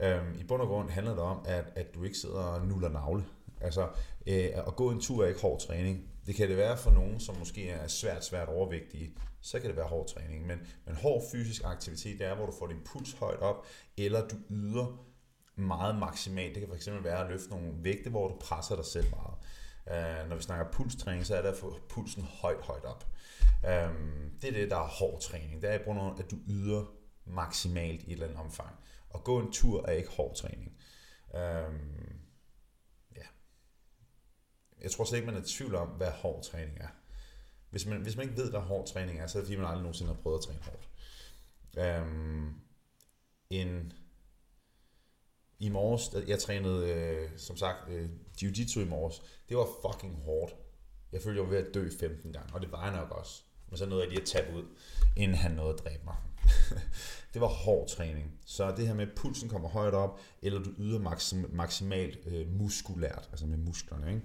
Øhm, 0.00 0.38
I 0.38 0.44
bund 0.44 0.62
og 0.62 0.68
grund 0.68 0.90
handler 0.90 1.12
det 1.12 1.22
om, 1.22 1.44
at, 1.48 1.64
at 1.74 1.94
du 1.94 2.04
ikke 2.04 2.18
sidder 2.18 2.40
og 2.40 2.66
nuller 2.66 2.88
navle. 2.88 3.24
Altså, 3.60 3.88
øh, 4.26 4.48
at 4.66 4.76
gå 4.76 4.90
en 4.90 5.00
tur 5.00 5.24
er 5.24 5.28
ikke 5.28 5.40
hård 5.40 5.60
træning. 5.60 6.10
Det 6.26 6.34
kan 6.34 6.48
det 6.48 6.56
være 6.56 6.76
for 6.76 6.90
nogen, 6.90 7.20
som 7.20 7.36
måske 7.38 7.70
er 7.70 7.86
svært, 7.86 8.24
svært 8.24 8.48
overvægtige. 8.48 9.14
Så 9.40 9.60
kan 9.60 9.68
det 9.68 9.76
være 9.76 9.86
hård 9.86 10.08
træning. 10.08 10.46
Men, 10.46 10.58
men 10.86 10.94
hård 10.94 11.22
fysisk 11.32 11.62
aktivitet, 11.64 12.18
det 12.18 12.26
er, 12.26 12.34
hvor 12.34 12.46
du 12.46 12.52
får 12.58 12.66
din 12.66 12.80
puls 12.84 13.12
højt 13.12 13.40
op, 13.40 13.66
eller 13.96 14.28
du 14.28 14.36
yder 14.50 15.06
meget 15.56 15.98
maksimalt. 15.98 16.54
Det 16.54 16.68
kan 16.68 16.76
fx 16.78 16.88
være 17.02 17.24
at 17.24 17.30
løfte 17.30 17.50
nogle 17.50 17.72
vægte, 17.78 18.10
hvor 18.10 18.28
du 18.28 18.34
presser 18.40 18.76
dig 18.76 18.84
selv 18.84 19.06
meget. 19.10 19.34
Uh, 19.86 20.28
når 20.28 20.36
vi 20.36 20.42
snakker 20.42 20.72
pulstræning, 20.72 21.26
så 21.26 21.36
er 21.36 21.42
det 21.42 21.48
at 21.48 21.56
få 21.56 21.78
pulsen 21.88 22.22
højt, 22.22 22.60
højt 22.60 22.84
op. 22.84 23.06
Um, 23.64 24.30
det 24.42 24.48
er 24.48 24.52
det, 24.52 24.70
der 24.70 24.76
er 24.76 24.86
hård 24.86 25.20
træning. 25.20 25.62
Det 25.62 25.70
er 25.70 25.74
i 25.74 25.82
grund 25.82 26.18
at 26.18 26.30
du 26.30 26.36
yder 26.48 26.84
maksimalt 27.26 28.02
i 28.02 28.06
et 28.06 28.12
eller 28.12 28.26
andet 28.26 28.40
omfang. 28.40 28.76
At 29.14 29.24
gå 29.24 29.38
en 29.38 29.52
tur 29.52 29.86
er 29.86 29.92
ikke 29.92 30.10
hård 30.10 30.34
træning. 30.34 30.72
Um. 31.34 32.19
Jeg 34.82 34.90
tror 34.90 35.04
slet 35.04 35.18
ikke, 35.18 35.26
man 35.26 35.40
er 35.40 35.44
i 35.44 35.48
tvivl 35.48 35.74
om, 35.74 35.88
hvad 35.88 36.10
hård 36.10 36.42
træning 36.44 36.78
er. 36.80 36.88
Hvis 37.70 37.86
man, 37.86 38.00
hvis 38.00 38.16
man 38.16 38.28
ikke 38.28 38.42
ved, 38.42 38.50
hvad 38.50 38.60
hård 38.60 38.86
træning 38.86 39.18
er, 39.18 39.26
så 39.26 39.38
er 39.38 39.40
det 39.40 39.46
fordi, 39.46 39.56
man 39.56 39.66
aldrig 39.66 39.82
nogensinde 39.82 40.14
har 40.14 40.20
prøvet 40.20 40.38
at 40.38 40.44
træne 40.44 40.60
hårdt. 40.62 40.88
Øhm, 41.78 42.54
en 43.50 43.92
i 45.58 45.68
morges, 45.68 46.28
jeg 46.28 46.38
trænede, 46.38 46.90
øh, 46.90 47.30
som 47.36 47.56
sagt, 47.56 47.88
øh, 47.88 48.10
jiu-jitsu 48.42 48.80
i 48.80 48.84
morges. 48.84 49.22
Det 49.48 49.56
var 49.56 49.66
fucking 49.82 50.22
hårdt. 50.24 50.56
Jeg 51.12 51.22
følte, 51.22 51.40
jeg 51.40 51.48
var 51.48 51.54
ved 51.56 51.66
at 51.66 51.74
dø 51.74 51.90
15 52.00 52.32
gange, 52.32 52.54
og 52.54 52.60
det 52.60 52.72
var 52.72 52.84
jeg 52.84 52.96
nok 52.96 53.10
også. 53.10 53.42
Men 53.68 53.78
så 53.78 53.86
nåede 53.86 54.02
jeg 54.02 54.10
lige 54.10 54.20
at 54.20 54.26
tabe 54.26 54.56
ud, 54.56 54.64
inden 55.16 55.36
han 55.36 55.52
nåede 55.52 55.74
at 55.74 55.78
dræbe 55.84 56.04
mig. 56.04 56.16
det 57.34 57.40
var 57.40 57.46
hård 57.46 57.88
træning. 57.88 58.40
Så 58.46 58.74
det 58.76 58.86
her 58.86 58.94
med, 58.94 59.06
at 59.06 59.14
pulsen 59.16 59.48
kommer 59.48 59.68
højt 59.68 59.94
op, 59.94 60.20
eller 60.42 60.62
du 60.62 60.70
yder 60.78 60.98
maksim- 60.98 61.54
maksimalt 61.54 62.18
øh, 62.26 62.48
muskulært, 62.48 63.28
altså 63.30 63.46
med 63.46 63.58
musklerne, 63.58 64.08
ikke? 64.08 64.22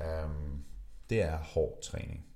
Øhm, 0.00 0.64
det 1.10 1.22
er 1.22 1.38
hård 1.38 1.82
træning. 1.82 2.26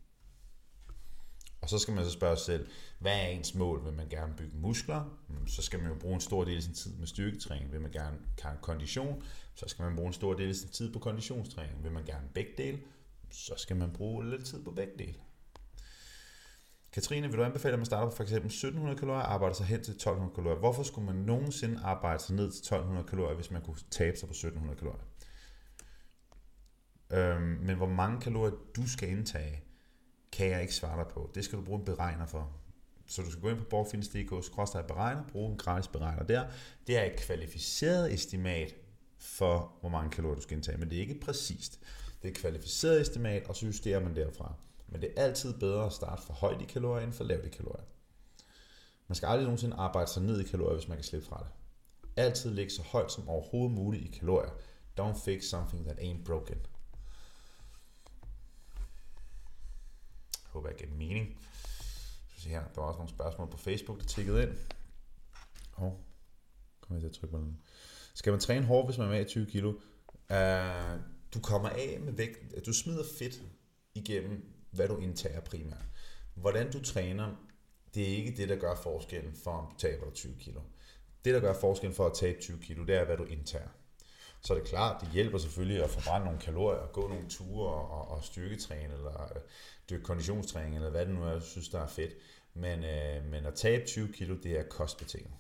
Og 1.60 1.70
så 1.70 1.78
skal 1.78 1.94
man 1.94 2.04
så 2.04 2.10
spørge 2.10 2.36
sig 2.36 2.46
selv, 2.46 2.66
hvad 2.98 3.12
er 3.12 3.26
ens 3.26 3.54
mål? 3.54 3.84
Vil 3.84 3.92
man 3.92 4.08
gerne 4.08 4.34
bygge 4.36 4.56
muskler? 4.56 5.18
Så 5.46 5.62
skal 5.62 5.80
man 5.80 5.88
jo 5.88 5.98
bruge 5.98 6.14
en 6.14 6.20
stor 6.20 6.44
del 6.44 6.56
af 6.56 6.62
sin 6.62 6.74
tid 6.74 6.96
med 6.96 7.06
styrketræning. 7.06 7.72
Vil 7.72 7.80
man 7.80 7.90
gerne 7.90 8.18
have 8.42 8.56
kondition? 8.62 9.22
Så 9.54 9.64
skal 9.68 9.84
man 9.84 9.96
bruge 9.96 10.06
en 10.06 10.12
stor 10.12 10.34
del 10.34 10.48
af 10.48 10.54
sin 10.54 10.68
tid 10.68 10.92
på 10.92 10.98
konditionstræning. 10.98 11.84
Vil 11.84 11.92
man 11.92 12.04
gerne 12.04 12.28
begge 12.34 12.50
dele? 12.58 12.80
Så 13.30 13.54
skal 13.56 13.76
man 13.76 13.92
bruge 13.92 14.30
lidt 14.30 14.46
tid 14.46 14.64
på 14.64 14.70
begge 14.70 14.92
dele. 14.98 15.14
Katrine, 16.92 17.28
vil 17.28 17.38
du 17.38 17.44
anbefale, 17.44 17.72
at 17.72 17.78
man 17.78 17.86
starter 17.86 18.10
på 18.10 18.16
for 18.16 18.22
eksempel 18.22 18.46
1700 18.46 18.98
kalorier 18.98 19.22
og 19.22 19.34
arbejder 19.34 19.54
sig 19.54 19.66
hen 19.66 19.82
til 19.82 19.92
1200 19.92 20.34
kalorier? 20.34 20.58
Hvorfor 20.58 20.82
skulle 20.82 21.06
man 21.06 21.16
nogensinde 21.16 21.80
arbejde 21.84 22.22
sig 22.22 22.34
ned 22.36 22.50
til 22.50 22.60
1200 22.60 23.06
kalorier, 23.08 23.34
hvis 23.34 23.50
man 23.50 23.62
kunne 23.62 23.76
tabe 23.90 24.16
sig 24.16 24.28
på 24.28 24.32
1700 24.32 24.78
kalorier? 24.78 25.04
Øhm, 27.14 27.42
men 27.42 27.76
hvor 27.76 27.88
mange 27.88 28.20
kalorier 28.20 28.54
du 28.76 28.88
skal 28.88 29.08
indtage, 29.08 29.62
kan 30.32 30.50
jeg 30.50 30.62
ikke 30.62 30.74
svare 30.74 30.98
dig 30.98 31.12
på. 31.12 31.30
Det 31.34 31.44
skal 31.44 31.58
du 31.58 31.64
bruge 31.64 31.78
en 31.78 31.84
beregner 31.84 32.26
for. 32.26 32.52
Så 33.06 33.22
du 33.22 33.30
skal 33.30 33.42
gå 33.42 33.48
ind 33.48 33.58
på 33.58 33.64
borgfindes.dk, 33.70 34.30
beregner, 34.88 35.22
bruge 35.32 35.50
en 35.50 35.58
gratis 35.58 35.88
beregner 35.88 36.22
der. 36.22 36.44
Det 36.86 36.98
er 36.98 37.04
et 37.04 37.16
kvalificeret 37.16 38.14
estimat 38.14 38.74
for, 39.18 39.72
hvor 39.80 39.88
mange 39.88 40.10
kalorier 40.10 40.36
du 40.36 40.42
skal 40.42 40.56
indtage, 40.56 40.78
men 40.78 40.90
det 40.90 40.96
er 40.96 41.00
ikke 41.00 41.20
præcist. 41.20 41.80
Det 42.22 42.28
er 42.28 42.32
et 42.32 42.38
kvalificeret 42.38 43.00
estimat, 43.00 43.48
og 43.48 43.56
så 43.56 43.66
justerer 43.66 44.00
man 44.00 44.16
derfra. 44.16 44.54
Men 44.88 45.00
det 45.00 45.10
er 45.16 45.22
altid 45.22 45.58
bedre 45.58 45.86
at 45.86 45.92
starte 45.92 46.22
for 46.22 46.32
højt 46.32 46.62
i 46.62 46.64
kalorier 46.64 47.04
end 47.04 47.12
for 47.12 47.24
lavt 47.24 47.46
i 47.46 47.48
kalorier. 47.48 47.84
Man 49.08 49.16
skal 49.16 49.26
aldrig 49.26 49.44
nogensinde 49.44 49.76
arbejde 49.76 50.10
sig 50.10 50.22
ned 50.22 50.40
i 50.40 50.44
kalorier, 50.44 50.74
hvis 50.74 50.88
man 50.88 50.96
kan 50.96 51.04
slippe 51.04 51.26
fra 51.26 51.38
det. 51.38 51.50
Altid 52.16 52.50
ligge 52.50 52.70
så 52.72 52.82
højt 52.82 53.12
som 53.12 53.28
overhovedet 53.28 53.72
muligt 53.72 54.04
i 54.04 54.18
kalorier. 54.18 54.50
Don't 55.00 55.24
fix 55.24 55.44
something 55.44 55.86
that 55.86 55.98
ain't 55.98 56.24
broken. 56.24 56.58
Håber, 60.55 60.68
jeg 60.68 60.78
gav 60.78 60.88
mening. 60.88 61.38
Så 62.28 62.40
se 62.40 62.48
her, 62.48 62.64
der 62.74 62.80
var 62.80 62.88
også 62.88 62.98
nogle 62.98 63.11
spørgsmål 63.11 63.50
på 63.50 63.57
Facebook, 63.57 64.00
der 64.00 64.07
tikkede 64.07 64.42
ind. 64.42 64.52
Og 65.72 66.00
kommer 66.80 66.96
jeg 66.96 67.02
til 67.02 67.09
at 67.09 67.14
trykke 67.14 67.32
på 67.32 67.38
den. 67.38 67.59
Skal 68.14 68.30
man 68.30 68.40
træne 68.40 68.66
hårdt, 68.66 68.88
hvis 68.88 68.98
man 68.98 69.07
er 69.07 69.11
med 69.11 69.20
i 69.20 69.28
20 69.28 69.46
kilo? 69.46 69.70
Uh, 70.30 71.00
du 71.34 71.40
kommer 71.42 71.68
af 71.68 71.98
med 72.00 72.12
vægt. 72.12 72.66
Du 72.66 72.72
smider 72.72 73.05
fedt 73.18 73.42
igennem, 73.94 74.44
hvad 74.70 74.88
du 74.88 74.96
indtager 74.96 75.40
primært. 75.40 75.86
Hvordan 76.34 76.72
du 76.72 76.82
træner, 76.82 77.34
det 77.94 78.02
er 78.02 78.16
ikke 78.16 78.36
det, 78.36 78.48
der 78.48 78.57
gør 78.57 78.74
forskellen 78.74 79.34
for, 79.44 79.50
om 79.50 79.66
du 79.72 79.78
taber 79.78 80.11
20 80.11 80.34
kilo. 80.38 80.61
Det, 81.24 81.34
der 81.34 81.40
gør 81.40 81.55
forskellen 81.61 81.94
for 81.94 82.07
at 82.07 82.14
tabe 82.14 82.40
20 82.40 82.59
kilo, 82.59 82.84
det 82.84 82.94
er, 82.94 83.05
hvad 83.05 83.16
du 83.16 83.24
indtager. 83.24 83.68
Så 84.45 84.55
er 84.55 84.59
det 84.59 84.68
klart, 84.68 85.01
det 85.01 85.09
hjælper 85.12 85.38
selvfølgelig 85.38 85.84
at 85.84 85.90
forbrænde 85.90 86.24
nogle 86.24 86.40
kalorier, 86.40 86.86
gå 86.86 87.09
nogle 87.09 87.28
ture 87.28 87.74
og, 87.74 88.09
og 88.09 88.24
styrketræne, 88.24 88.95
eller 88.95 89.22
øh, 89.22 89.40
dykke 89.90 90.05
konditionstræning, 90.05 90.76
eller 90.76 90.90
hvad 90.90 91.07
det 91.07 91.14
nu 91.14 91.22
er, 91.22 91.32
jeg 91.32 91.42
synes, 91.42 91.68
der 91.68 91.80
er 91.80 91.86
fedt. 91.86 92.12
Men, 92.55 92.84
øh, 92.84 93.24
men 93.24 93.47
at 93.47 93.55
tabe 93.55 93.86
20 93.86 94.12
kilo, 94.12 94.36
det 94.42 94.59
er 94.59 94.62
kostbetinget. 94.62 95.32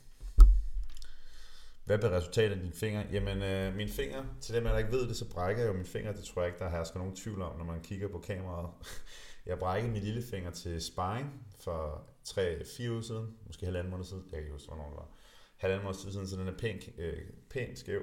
Hvad 1.84 1.98
bliver 1.98 2.16
resultatet 2.16 2.54
af 2.54 2.60
dine 2.60 2.72
fingre? 2.72 3.06
Jamen, 3.12 3.42
øh, 3.42 3.74
mine 3.74 3.90
fingre, 3.90 4.26
til 4.40 4.54
dem, 4.54 4.64
der 4.64 4.78
ikke 4.78 4.92
ved 4.92 5.08
det, 5.08 5.16
så 5.16 5.30
brækker 5.30 5.62
jeg 5.62 5.68
jo 5.68 5.72
mine 5.72 5.86
fingre. 5.86 6.12
Det 6.12 6.24
tror 6.24 6.42
jeg 6.42 6.48
ikke, 6.48 6.64
der 6.64 6.70
hersker 6.70 6.98
nogen 6.98 7.16
tvivl 7.16 7.42
om, 7.42 7.58
når 7.58 7.64
man 7.64 7.82
kigger 7.82 8.08
på 8.08 8.18
kameraet. 8.18 8.70
Jeg 9.46 9.58
brækkede 9.58 9.92
min 9.92 10.02
lillefinger 10.02 10.50
til 10.50 10.82
sparring 10.82 11.46
for 11.60 12.06
3-4 12.28 12.90
uger 12.90 13.00
siden, 13.00 13.36
måske 13.46 13.64
halvanden 13.64 13.90
måned 13.90 14.04
siden. 14.04 14.22
Jeg 14.22 14.30
kan 14.30 14.38
ikke 14.38 14.52
huske, 14.52 14.68
hvornår 14.68 14.88
det 14.88 14.96
var. 14.96 15.08
Halvanden 15.56 15.84
måned 15.84 15.98
siden, 15.98 16.28
så 16.28 16.36
den 16.36 16.48
er 16.48 16.58
pænt, 16.58 16.88
øh, 16.98 17.18
pænt 17.50 17.78
skæv. 17.78 18.02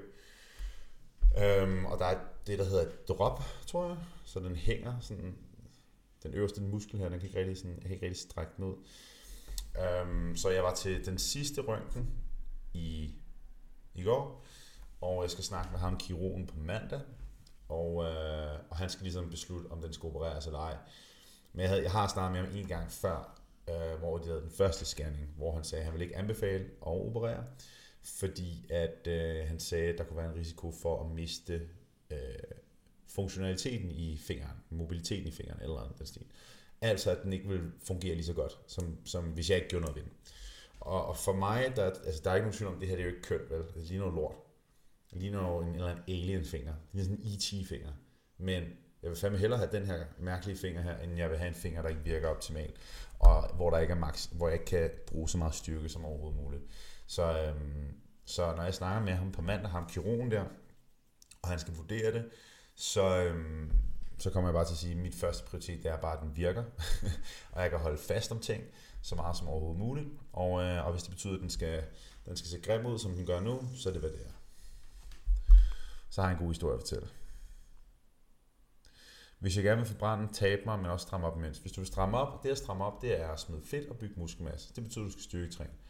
Øhm, 1.38 1.86
og 1.86 2.00
der 2.00 2.06
er 2.06 2.20
det, 2.48 2.60
der 2.60 2.66
hedder 2.66 2.86
drop, 3.08 3.44
tror 3.68 3.88
jeg. 3.88 3.98
Så 4.26 4.40
den 4.40 4.56
hænger 4.56 5.00
sådan, 5.00 5.36
den 6.24 6.34
øverste 6.34 6.62
muskel 6.62 7.00
her, 7.00 7.10
den 7.10 7.20
kan 7.20 7.28
ikke 7.28 7.40
rigtig, 7.40 7.58
sådan, 7.58 7.76
jeg 7.76 7.82
kan 7.82 7.92
ikke 7.92 8.06
rigtig 8.06 8.22
strække 8.22 8.52
den 8.58 8.66
ud. 8.66 8.76
Øhm, 9.80 10.36
så 10.36 10.50
jeg 10.50 10.64
var 10.64 10.76
til 10.76 11.06
den 11.06 11.18
sidste 11.18 11.62
røntgen 11.62 12.10
i, 12.74 13.16
i 13.94 14.04
går, 14.04 14.46
og 15.02 15.22
jeg 15.24 15.32
skal 15.32 15.44
snakke 15.44 15.72
med 15.72 15.80
ham, 15.80 15.98
kirurgen, 15.98 16.48
på 16.48 16.56
mandag, 16.58 17.02
og, 17.70 18.04
øh, 18.04 18.60
og 18.70 18.78
han 18.78 18.90
skal 18.90 19.04
ligesom 19.04 19.30
beslutte, 19.30 19.68
om 19.72 19.82
den 19.82 19.94
skal 19.94 20.08
opereres 20.08 20.46
eller 20.46 20.60
ej. 20.60 20.78
Men 21.54 21.62
jeg, 21.62 21.70
havde, 21.70 21.84
jeg 21.84 21.92
har 21.92 22.08
snakket 22.08 22.32
med 22.32 22.50
ham 22.50 22.58
en 22.58 22.68
gang 22.68 22.92
før, 22.92 23.42
øh, 23.70 24.00
hvor 24.00 24.18
de 24.18 24.28
havde 24.28 24.42
den 24.42 24.52
første 24.52 24.86
scanning, 24.86 25.34
hvor 25.38 25.56
han 25.56 25.64
sagde, 25.64 25.80
at 25.80 25.86
han 25.86 25.94
ville 25.94 26.06
ikke 26.06 26.18
anbefale 26.18 26.64
at 26.64 26.88
operere 26.88 27.44
fordi 28.04 28.66
at 28.70 29.08
øh, 29.08 29.48
han 29.48 29.60
sagde, 29.60 29.94
at 29.94 29.98
der 29.98 30.04
kunne 30.04 30.18
være 30.18 30.30
en 30.30 30.40
risiko 30.40 30.72
for 30.72 31.04
at 31.04 31.12
miste 31.12 31.62
øh, 32.12 32.18
funktionaliteten 33.08 33.92
i 33.92 34.18
fingeren, 34.18 34.58
mobiliteten 34.70 35.28
i 35.28 35.32
fingeren 35.32 35.62
eller 35.62 35.78
andet 35.78 35.98
den 35.98 36.06
stil. 36.06 36.26
Altså 36.82 37.12
at 37.12 37.24
den 37.24 37.34
ikke 37.34 37.48
vil 37.48 37.72
fungere 37.84 38.16
lige 38.16 38.26
så 38.26 38.34
godt, 38.34 38.60
som, 38.68 38.98
som 39.06 39.24
hvis 39.24 39.50
jeg 39.50 39.58
ikke 39.58 39.70
gjorde 39.70 39.86
noget 39.86 39.96
ved 39.96 40.04
den. 40.04 40.12
Og, 40.80 41.06
og 41.06 41.18
for 41.18 41.34
mig, 41.34 41.74
der, 41.76 41.86
altså, 41.86 42.22
der 42.24 42.32
er 42.32 42.36
ikke 42.36 42.46
nogen 42.46 42.58
tvivl 42.58 42.74
om, 42.74 42.80
det 42.80 42.90
her 42.90 42.96
det 42.96 43.02
er 43.02 43.08
jo 43.08 43.16
ikke 43.16 43.28
kønt, 43.28 43.50
vel? 43.50 43.64
Det 43.76 43.84
ligner 43.84 44.06
noget 44.06 44.16
lort. 44.16 44.36
Det 45.14 45.22
ligner 45.22 45.62
en 45.62 45.76
eller 45.76 45.88
anden 45.88 46.04
alien-finger. 46.08 46.74
Det 46.74 46.90
ligner 46.94 47.04
sådan 47.04 47.26
en 47.26 47.34
E.T.-finger. 47.34 47.92
Men 48.38 48.64
jeg 49.04 49.10
vil 49.10 49.18
fandme 49.18 49.40
hellere 49.40 49.60
have 49.60 49.72
den 49.72 49.86
her 49.86 50.06
mærkelige 50.20 50.58
finger 50.58 50.82
her, 50.82 50.98
end 50.98 51.18
jeg 51.18 51.30
vil 51.30 51.38
have 51.38 51.48
en 51.48 51.54
finger, 51.54 51.82
der 51.82 51.90
ikke 51.90 52.04
virker 52.04 52.28
optimalt, 52.28 52.76
og 53.20 53.56
hvor, 53.56 53.70
der 53.70 53.78
ikke 53.78 53.92
er 53.92 53.98
max, 53.98 54.26
hvor 54.26 54.48
jeg 54.48 54.54
ikke 54.54 54.66
kan 54.66 54.90
bruge 55.08 55.30
så 55.30 55.38
meget 55.38 55.56
styrke 55.56 55.90
som 55.90 56.06
overhovedet 56.06 56.42
muligt. 56.42 56.64
Så, 57.12 57.38
øhm, 57.40 57.94
så 58.26 58.56
når 58.56 58.64
jeg 58.64 58.74
snakker 58.74 59.02
med 59.02 59.14
ham 59.14 59.32
på 59.32 59.42
mandag, 59.42 59.72
ham 59.72 59.90
kirurgen 59.90 60.32
der, 60.32 60.46
og 61.42 61.50
han 61.50 61.60
skal 61.60 61.76
vurdere 61.76 62.14
det, 62.14 62.30
så, 62.76 63.24
øhm, 63.24 63.72
så 64.18 64.30
kommer 64.30 64.50
jeg 64.50 64.54
bare 64.54 64.66
til 64.66 64.74
at 64.74 64.78
sige, 64.78 64.92
at 64.92 64.98
mit 64.98 65.16
første 65.16 65.46
prioritet 65.46 65.84
det 65.84 65.92
er 65.92 65.98
bare, 65.98 66.18
at 66.18 66.24
den 66.24 66.36
virker, 66.36 66.64
og 67.54 67.62
jeg 67.62 67.70
kan 67.70 67.80
holde 67.80 67.98
fast 67.98 68.32
om 68.32 68.40
ting 68.40 68.64
så 69.02 69.16
meget 69.16 69.38
som 69.38 69.48
overhovedet 69.48 69.80
muligt. 69.80 70.08
Og, 70.34 70.64
øh, 70.64 70.86
og 70.86 70.92
hvis 70.92 71.04
det 71.04 71.12
betyder, 71.12 71.34
at 71.34 71.42
den 71.42 71.50
skal, 71.50 71.84
den 72.26 72.38
skal 72.38 72.50
se 72.50 72.62
grim 72.62 72.86
ud, 72.86 73.00
som 73.00 73.16
den 73.16 73.26
gør 73.26 73.40
nu, 73.40 73.70
så 73.76 73.90
er 73.90 73.94
det, 73.94 74.02
hvad 74.02 74.12
det 74.12 74.26
er. 74.26 74.34
Så 76.10 76.22
har 76.22 76.30
jeg 76.30 76.38
en 76.38 76.44
god 76.44 76.54
historie 76.54 76.74
at 76.74 76.82
fortælle. 76.82 77.08
Hvis 79.40 79.56
jeg 79.56 79.64
gerne 79.64 79.82
vil 79.82 79.88
forbrænde, 79.88 80.34
tabe 80.34 80.62
mig, 80.66 80.80
men 80.80 80.86
også 80.86 81.04
stramme 81.04 81.28
op 81.28 81.38
imens. 81.38 81.58
Hvis 81.58 81.72
du 81.72 81.82
vil 81.82 81.88
stramme 81.88 82.18
op, 82.18 82.44
det 82.44 82.50
at 82.50 82.58
stramme 82.58 82.86
op, 82.86 83.02
det 83.02 83.22
er 83.22 83.28
at 83.28 83.40
smide 83.40 83.62
fedt 83.66 83.90
og 83.90 83.98
bygge 83.98 84.20
muskelmasse. 84.20 84.76
Det 84.76 84.84
betyder, 84.84 85.06
at 85.06 85.08
du 85.08 85.12
skal 85.12 85.24
styrketræne. 85.24 85.81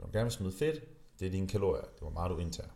Når 0.00 0.06
du 0.06 0.12
gerne 0.12 0.24
vil 0.24 0.32
smide 0.32 0.52
fedt, 0.52 0.84
det 1.18 1.26
er 1.26 1.30
dine 1.30 1.48
kalorier. 1.48 1.82
Det 1.82 2.02
var 2.02 2.10
meget, 2.10 2.30
du 2.30 2.38
indtager. 2.38 2.70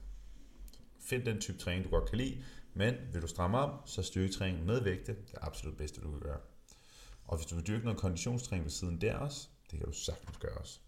Find 1.01 1.25
den 1.25 1.41
type 1.41 1.59
træning, 1.59 1.85
du 1.85 1.91
godt 1.91 2.09
kan 2.09 2.19
lide, 2.19 2.45
men 2.75 2.95
vil 3.13 3.23
du 3.23 3.27
stramme 3.27 3.59
op, 3.59 3.83
så 3.87 4.03
styrketræning 4.03 4.67
med 4.67 4.83
vægte 4.83 5.13
det 5.13 5.35
absolut 5.41 5.77
bedste, 5.77 6.01
du 6.01 6.11
kan 6.11 6.21
gøre. 6.21 6.39
Og 7.25 7.37
hvis 7.37 7.47
du 7.47 7.55
vil 7.55 7.67
dyrke 7.67 7.85
noget 7.85 8.01
konditionstræning 8.01 8.65
ved 8.65 8.71
siden 8.71 9.01
der 9.01 9.17
også, 9.17 9.49
det 9.71 9.79
kan 9.79 9.89
du 9.89 9.93
sagtens 9.93 10.39
gøre 10.39 10.59
også. 10.59 10.81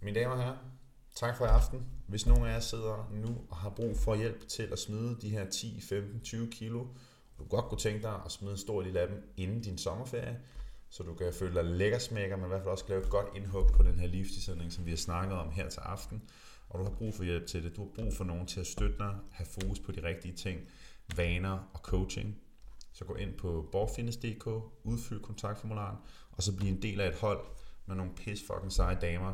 Mine 0.00 0.20
damer 0.20 0.34
og 0.34 0.42
herrer, 0.42 0.56
tak 1.14 1.36
for 1.36 1.44
i 1.44 1.48
aften. 1.48 1.86
Hvis 2.06 2.26
nogen 2.26 2.46
af 2.46 2.52
jer 2.52 2.60
sidder 2.60 3.10
nu 3.12 3.44
og 3.50 3.56
har 3.56 3.70
brug 3.70 3.96
for 3.96 4.14
hjælp 4.14 4.48
til 4.48 4.62
at 4.62 4.78
smide 4.78 5.18
de 5.20 5.28
her 5.28 5.50
10, 5.50 5.80
15, 5.80 6.20
20 6.20 6.50
kilo, 6.50 6.80
og 6.80 7.38
du 7.38 7.44
godt 7.44 7.64
kunne 7.64 7.78
tænke 7.78 8.02
dig 8.02 8.20
at 8.24 8.32
smide 8.32 8.52
en 8.52 8.58
stor 8.58 8.82
lille 8.82 9.00
af 9.00 9.08
dem 9.08 9.32
inden 9.36 9.60
din 9.60 9.78
sommerferie, 9.78 10.40
så 10.94 11.02
du 11.02 11.14
kan 11.14 11.32
føle 11.32 11.54
dig 11.54 11.64
lækker 11.64 11.98
smækker, 11.98 12.36
men 12.36 12.44
i 12.44 12.48
hvert 12.48 12.60
fald 12.60 12.70
også 12.70 12.84
lave 12.88 13.02
et 13.02 13.10
godt 13.10 13.26
indhug 13.36 13.66
på 13.72 13.82
den 13.82 13.98
her 13.98 14.06
livsstilsætning, 14.06 14.72
som 14.72 14.84
vi 14.84 14.90
har 14.90 14.96
snakket 14.96 15.38
om 15.38 15.50
her 15.50 15.68
til 15.68 15.80
aften. 15.80 16.22
og 16.68 16.78
du 16.78 16.84
har 16.84 16.90
brug 16.90 17.14
for 17.14 17.24
hjælp 17.24 17.46
til 17.46 17.64
det. 17.64 17.76
Du 17.76 17.82
har 17.82 17.90
brug 17.94 18.14
for 18.14 18.24
nogen 18.24 18.46
til 18.46 18.60
at 18.60 18.66
støtte 18.66 18.98
dig, 18.98 19.14
have 19.30 19.46
fokus 19.46 19.80
på 19.80 19.92
de 19.92 20.02
rigtige 20.02 20.34
ting, 20.34 20.60
vaner 21.16 21.70
og 21.74 21.80
coaching. 21.80 22.38
Så 22.92 23.04
gå 23.04 23.14
ind 23.14 23.34
på 23.34 23.68
borgfitness.dk, 23.72 24.46
udfyld 24.84 25.20
kontaktformularen, 25.20 25.96
og 26.32 26.42
så 26.42 26.56
bliv 26.56 26.68
en 26.68 26.82
del 26.82 27.00
af 27.00 27.08
et 27.08 27.14
hold 27.14 27.40
med 27.86 27.96
nogle 27.96 28.14
pis 28.14 28.40
fucking 28.46 28.72
seje 28.72 28.98
damer. 29.00 29.32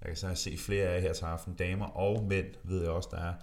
Jeg 0.00 0.06
kan 0.06 0.16
så 0.16 0.34
se 0.34 0.56
flere 0.56 0.86
af 0.86 0.94
jer 0.94 1.00
her 1.00 1.12
til 1.12 1.24
aften. 1.24 1.54
Damer 1.54 1.86
og 1.86 2.24
mænd 2.24 2.46
ved 2.62 2.82
jeg 2.82 2.90
også, 2.90 3.08
der 3.12 3.18
er, 3.18 3.34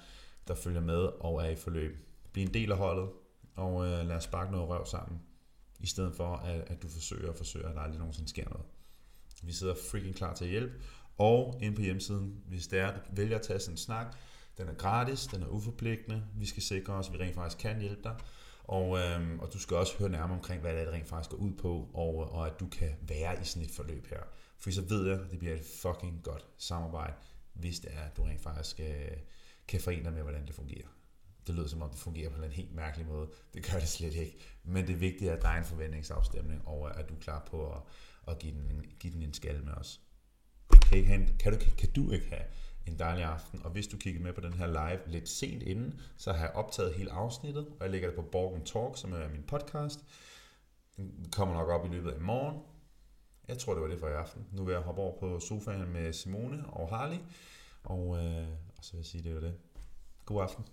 der 0.48 0.56
følger 0.56 0.82
med 0.82 1.10
og 1.20 1.46
er 1.46 1.50
i 1.50 1.56
forløb. 1.56 1.98
Bliv 2.34 2.44
en 2.44 2.54
del 2.54 2.72
af 2.72 2.78
holdet, 2.78 3.10
og 3.56 3.86
øh, 3.86 4.08
lad 4.08 4.16
os 4.16 4.24
sparke 4.24 4.52
noget 4.52 4.70
røv 4.70 4.86
sammen. 4.86 5.22
I 5.84 5.88
stedet 5.88 6.16
for, 6.16 6.36
at, 6.36 6.62
at 6.68 6.82
du 6.82 6.90
forsøger 6.90 7.30
og 7.30 7.36
forsøger, 7.36 7.70
at 7.70 7.76
der 7.76 7.82
aldrig 7.82 8.00
nogensinde 8.00 8.30
sker 8.30 8.50
noget. 8.50 8.66
Vi 9.44 9.54
sidder 9.54 9.76
freaking 9.92 10.16
klar 10.16 10.34
til 10.34 10.46
at 10.46 10.52
hjælpe. 10.52 10.74
Og 11.18 11.60
inde 11.62 11.76
på 11.76 11.82
hjemmesiden, 11.82 12.42
hvis 12.48 12.68
det 12.68 12.80
er, 12.80 12.94
du 12.94 13.00
vælger 13.12 13.36
at 13.36 13.42
tage 13.42 13.60
sådan 13.60 13.74
en 13.74 13.78
snak, 13.78 14.16
den 14.58 14.68
er 14.68 14.74
gratis, 14.74 15.28
den 15.28 15.44
er 15.44 15.48
uforpligtende. 15.48 16.24
Vi 16.36 16.46
skal 16.46 16.64
sikre 16.64 16.94
os, 16.94 17.08
at 17.08 17.14
vi 17.14 17.20
rent 17.20 17.36
faktisk 17.36 17.58
kan 17.58 17.80
hjælpe 17.80 18.04
dig. 18.04 18.16
Og, 18.64 19.00
øhm, 19.00 19.40
og 19.40 19.54
du 19.54 19.60
skal 19.60 19.78
også 19.78 19.98
høre 20.00 20.10
nærmere 20.10 20.38
omkring, 20.38 20.62
hvad 20.62 20.74
det 20.74 20.82
er, 20.82 20.86
det 20.86 20.94
rent 20.94 21.08
faktisk 21.08 21.30
går 21.30 21.38
ud 21.38 21.52
på, 21.52 21.90
og, 21.94 22.32
og 22.32 22.48
at 22.48 22.60
du 22.60 22.68
kan 22.68 22.92
være 23.02 23.42
i 23.42 23.46
sådan 23.46 23.64
et 23.64 23.72
forløb 23.72 24.08
her. 24.08 24.22
For 24.58 24.72
så 24.72 24.82
ved 24.82 25.08
jeg, 25.08 25.20
at 25.20 25.32
det 25.32 25.40
bliver 25.40 25.56
et 25.56 25.66
fucking 25.82 26.24
godt 26.24 26.46
samarbejde, 26.58 27.14
hvis 27.54 27.80
det 27.80 27.90
er, 27.94 28.02
at 28.02 28.18
du 28.18 28.24
rent 28.24 28.42
faktisk 28.42 28.80
øh, 28.80 29.18
kan 29.68 29.82
forene 29.82 30.04
dig 30.04 30.14
med, 30.14 30.22
hvordan 30.22 30.48
det 30.48 30.56
fungerer. 30.56 30.88
Det 31.48 31.56
lyder 31.56 31.68
som 31.68 31.82
om, 31.82 31.90
det 31.90 32.00
fungerer 32.00 32.30
på 32.30 32.44
en 32.44 32.52
helt 32.52 32.76
mærkelig 32.76 33.08
måde. 33.08 33.30
Det 33.54 33.72
gør 33.72 33.80
det 33.80 33.88
slet 33.88 34.14
ikke. 34.14 34.38
Men 34.64 34.88
det 34.88 35.02
vigtige 35.02 35.30
er, 35.30 35.36
at 35.36 35.42
der 35.42 35.48
er 35.48 35.58
en 35.58 35.66
forventningsafstemning, 35.66 36.68
og 36.68 37.00
at 37.00 37.10
du 37.10 37.16
er 37.16 37.20
klar 37.20 37.48
på 37.52 37.72
at, 37.72 37.82
at 38.28 38.40
give, 38.40 38.54
den, 38.54 38.86
give 39.00 39.14
den 39.14 39.24
en 39.24 39.34
skal 39.34 39.64
med 39.64 39.74
os. 39.74 40.02
Kan, 40.82 40.98
ikke 40.98 41.10
have 41.10 41.22
en, 41.22 41.38
kan, 41.40 41.54
du, 41.54 41.60
kan 41.78 41.92
du 41.92 42.12
ikke 42.12 42.28
have 42.30 42.44
en 42.88 43.00
dejlig 43.00 43.24
aften. 43.26 43.62
Og 43.64 43.72
hvis 43.72 43.88
du 43.88 43.98
kigger 43.98 44.22
med 44.22 44.34
på 44.34 44.42
den 44.42 44.54
her 44.54 44.68
live 44.68 45.00
lidt 45.08 45.30
sent 45.30 45.64
inden, 45.64 46.02
så 46.18 46.34
har 46.34 46.46
jeg 46.46 46.56
optaget 46.56 46.94
hele 46.94 47.12
afsnittet, 47.12 47.68
og 47.68 47.78
jeg 47.82 47.90
lægger 47.90 48.08
det 48.08 48.16
på 48.16 48.22
Borgen 48.22 48.66
Talk, 48.66 48.98
som 48.98 49.14
er 49.14 49.30
min 49.30 49.44
podcast. 49.44 50.00
Den 50.98 51.28
kommer 51.32 51.56
nok 51.56 51.70
op 51.70 51.86
i 51.86 51.90
løbet 51.90 52.12
af 52.12 52.18
i 52.18 52.22
morgen. 52.22 52.58
Jeg 53.48 53.58
tror, 53.58 53.74
det 53.74 53.82
var 53.82 53.88
det 53.88 54.00
for 54.00 54.08
i 54.08 54.14
aften. 54.14 54.48
Nu 54.52 54.64
vil 54.64 54.74
jeg 54.74 54.82
hoppe 54.82 55.02
over 55.02 55.20
på 55.20 55.40
sofaen 55.40 55.94
med 55.94 56.14
Simone 56.14 56.68
og 56.68 56.90
Harley, 56.90 57.18
og, 57.84 58.18
øh, 58.18 58.48
og 58.78 58.84
så 58.84 58.92
vil 58.92 59.00
jeg 59.00 59.06
sige, 59.06 59.24
det 59.24 59.34
var 59.36 59.42
det. 59.42 59.54
God 60.26 60.42
aften. 60.42 60.66